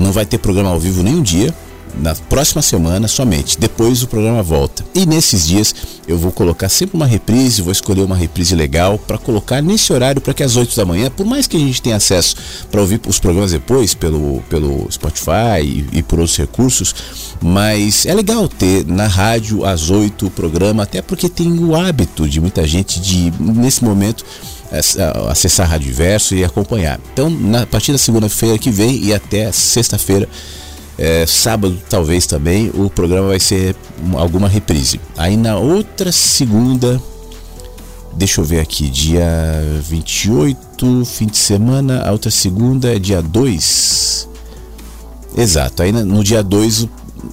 Não 0.00 0.12
vai 0.12 0.24
ter 0.24 0.38
programa 0.38 0.70
ao 0.70 0.80
vivo 0.80 1.02
nenhum 1.02 1.22
dia 1.22 1.54
na 2.00 2.14
próxima 2.14 2.62
semana 2.62 3.08
somente. 3.08 3.58
Depois 3.58 4.02
o 4.02 4.08
programa 4.08 4.42
volta. 4.42 4.84
E 4.94 5.06
nesses 5.06 5.46
dias 5.46 5.74
eu 6.06 6.18
vou 6.18 6.32
colocar 6.32 6.68
sempre 6.68 6.96
uma 6.96 7.06
reprise, 7.06 7.62
vou 7.62 7.72
escolher 7.72 8.02
uma 8.02 8.16
reprise 8.16 8.54
legal 8.54 8.98
para 8.98 9.18
colocar 9.18 9.62
nesse 9.62 9.92
horário 9.92 10.20
para 10.20 10.34
que 10.34 10.42
às 10.42 10.56
8 10.56 10.76
da 10.76 10.84
manhã, 10.84 11.10
por 11.10 11.26
mais 11.26 11.46
que 11.46 11.56
a 11.56 11.60
gente 11.60 11.80
tenha 11.80 11.96
acesso 11.96 12.36
para 12.70 12.80
ouvir 12.80 13.00
os 13.06 13.18
programas 13.18 13.52
depois 13.52 13.94
pelo, 13.94 14.42
pelo 14.48 14.90
Spotify 14.90 15.62
e, 15.62 15.86
e, 15.92 16.02
por 16.02 16.18
outros 16.18 16.36
recursos, 16.36 16.94
mas 17.40 18.06
é 18.06 18.14
legal 18.14 18.48
ter 18.48 18.86
na 18.86 19.06
rádio 19.06 19.64
às 19.64 19.90
8 19.90 20.26
o 20.26 20.30
programa, 20.30 20.82
até 20.82 21.00
porque 21.00 21.28
tem 21.28 21.58
o 21.58 21.74
hábito 21.74 22.28
de 22.28 22.40
muita 22.40 22.66
gente 22.66 23.00
de 23.00 23.32
nesse 23.40 23.84
momento 23.84 24.24
acessar 25.30 25.66
a 25.66 25.70
Rádio 25.70 25.94
Verso 25.94 26.34
e 26.34 26.44
acompanhar. 26.44 26.98
Então, 27.12 27.30
na, 27.30 27.62
a 27.62 27.66
partir 27.66 27.92
da 27.92 27.98
segunda-feira 27.98 28.58
que 28.58 28.70
vem 28.70 29.04
e 29.04 29.14
até 29.14 29.52
sexta-feira 29.52 30.28
é, 30.96 31.26
sábado, 31.26 31.76
talvez 31.88 32.26
também, 32.26 32.70
o 32.74 32.88
programa 32.88 33.28
vai 33.28 33.40
ser 33.40 33.74
alguma 34.16 34.48
reprise. 34.48 35.00
Aí 35.16 35.36
na 35.36 35.56
outra 35.56 36.12
segunda, 36.12 37.00
deixa 38.12 38.40
eu 38.40 38.44
ver 38.44 38.60
aqui, 38.60 38.88
dia 38.88 39.26
28, 39.82 41.04
fim 41.04 41.26
de 41.26 41.36
semana, 41.36 42.02
a 42.02 42.12
outra 42.12 42.30
segunda 42.30 42.94
é 42.94 42.98
dia 42.98 43.20
2. 43.20 44.28
Exato, 45.36 45.82
aí 45.82 45.90
no 45.90 46.22
dia 46.22 46.42
2, 46.42 46.88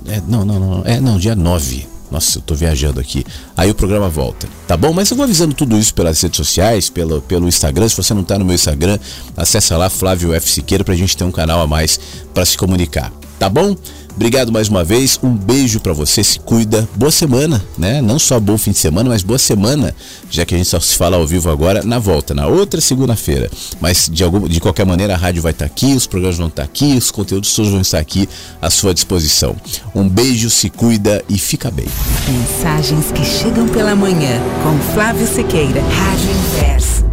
é, 0.08 0.22
não, 0.28 0.44
não, 0.44 0.60
não, 0.60 0.82
é, 0.84 1.00
não, 1.00 1.18
dia 1.18 1.36
9. 1.36 1.92
Nossa, 2.10 2.40
eu 2.40 2.42
tô 2.42 2.54
viajando 2.54 3.00
aqui. 3.00 3.24
Aí 3.56 3.72
o 3.72 3.76
programa 3.76 4.10
volta, 4.10 4.46
tá 4.68 4.76
bom? 4.76 4.92
Mas 4.92 5.10
eu 5.10 5.16
vou 5.16 5.24
avisando 5.24 5.54
tudo 5.54 5.78
isso 5.78 5.94
pelas 5.94 6.20
redes 6.20 6.36
sociais, 6.36 6.90
pelo, 6.90 7.22
pelo 7.22 7.48
Instagram. 7.48 7.88
Se 7.88 7.96
você 7.96 8.14
não 8.14 8.22
tá 8.22 8.38
no 8.38 8.44
meu 8.44 8.56
Instagram, 8.56 9.00
acessa 9.38 9.78
lá 9.78 9.90
Flávio 9.90 10.34
F. 10.34 10.50
Siqueira 10.50 10.84
pra 10.84 10.94
gente 10.94 11.16
ter 11.16 11.24
um 11.24 11.32
canal 11.32 11.62
a 11.62 11.68
mais 11.68 11.98
para 12.34 12.46
se 12.46 12.58
comunicar 12.58 13.14
tá 13.42 13.50
bom? 13.50 13.76
Obrigado 14.16 14.52
mais 14.52 14.70
uma 14.70 14.84
vez, 14.84 15.20
um 15.24 15.34
beijo 15.34 15.80
para 15.80 15.94
você, 15.94 16.24
se 16.24 16.40
cuida, 16.40 16.88
boa 16.96 17.12
semana, 17.12 17.60
né? 17.76 18.00
Não 18.00 18.20
só 18.20 18.40
bom 18.40 18.56
fim 18.56 18.70
de 18.70 18.78
semana, 18.78 19.10
mas 19.10 19.24
boa 19.24 19.40
semana, 19.40 19.96
já 20.30 20.46
que 20.46 20.54
a 20.54 20.58
gente 20.60 20.70
só 20.70 20.80
se 20.80 20.96
fala 20.96 21.18
ao 21.18 21.26
vivo 21.26 21.50
agora 21.50 21.82
na 21.82 21.98
volta, 21.98 22.36
na 22.36 22.46
outra 22.46 22.80
segunda-feira. 22.80 23.50
Mas 23.80 24.08
de, 24.14 24.24
algum, 24.24 24.48
de 24.48 24.60
qualquer 24.60 24.86
maneira 24.86 25.16
a 25.16 25.18
rádio 25.18 25.42
vai 25.42 25.54
estar 25.54 25.66
tá 25.66 25.72
aqui, 25.72 25.96
os 25.96 26.06
programas 26.06 26.38
vão 26.38 26.50
estar 26.50 26.62
tá 26.62 26.70
aqui, 26.70 26.96
os 26.96 27.10
conteúdos 27.10 27.52
todos 27.56 27.72
vão 27.72 27.82
estar 27.82 27.98
aqui 27.98 28.30
à 28.62 28.70
sua 28.70 28.94
disposição. 28.94 29.56
Um 29.96 30.08
beijo, 30.08 30.52
se 30.52 30.70
cuida 30.70 31.24
e 31.28 31.40
fica 31.40 31.72
bem. 31.72 31.88
Mensagens 32.28 33.12
que 33.12 33.26
chegam 33.26 33.68
pela 33.70 33.96
manhã 33.96 34.40
com 34.62 34.94
Flávio 34.94 35.26
Sequeira, 35.26 35.82
Rádio 35.82 37.11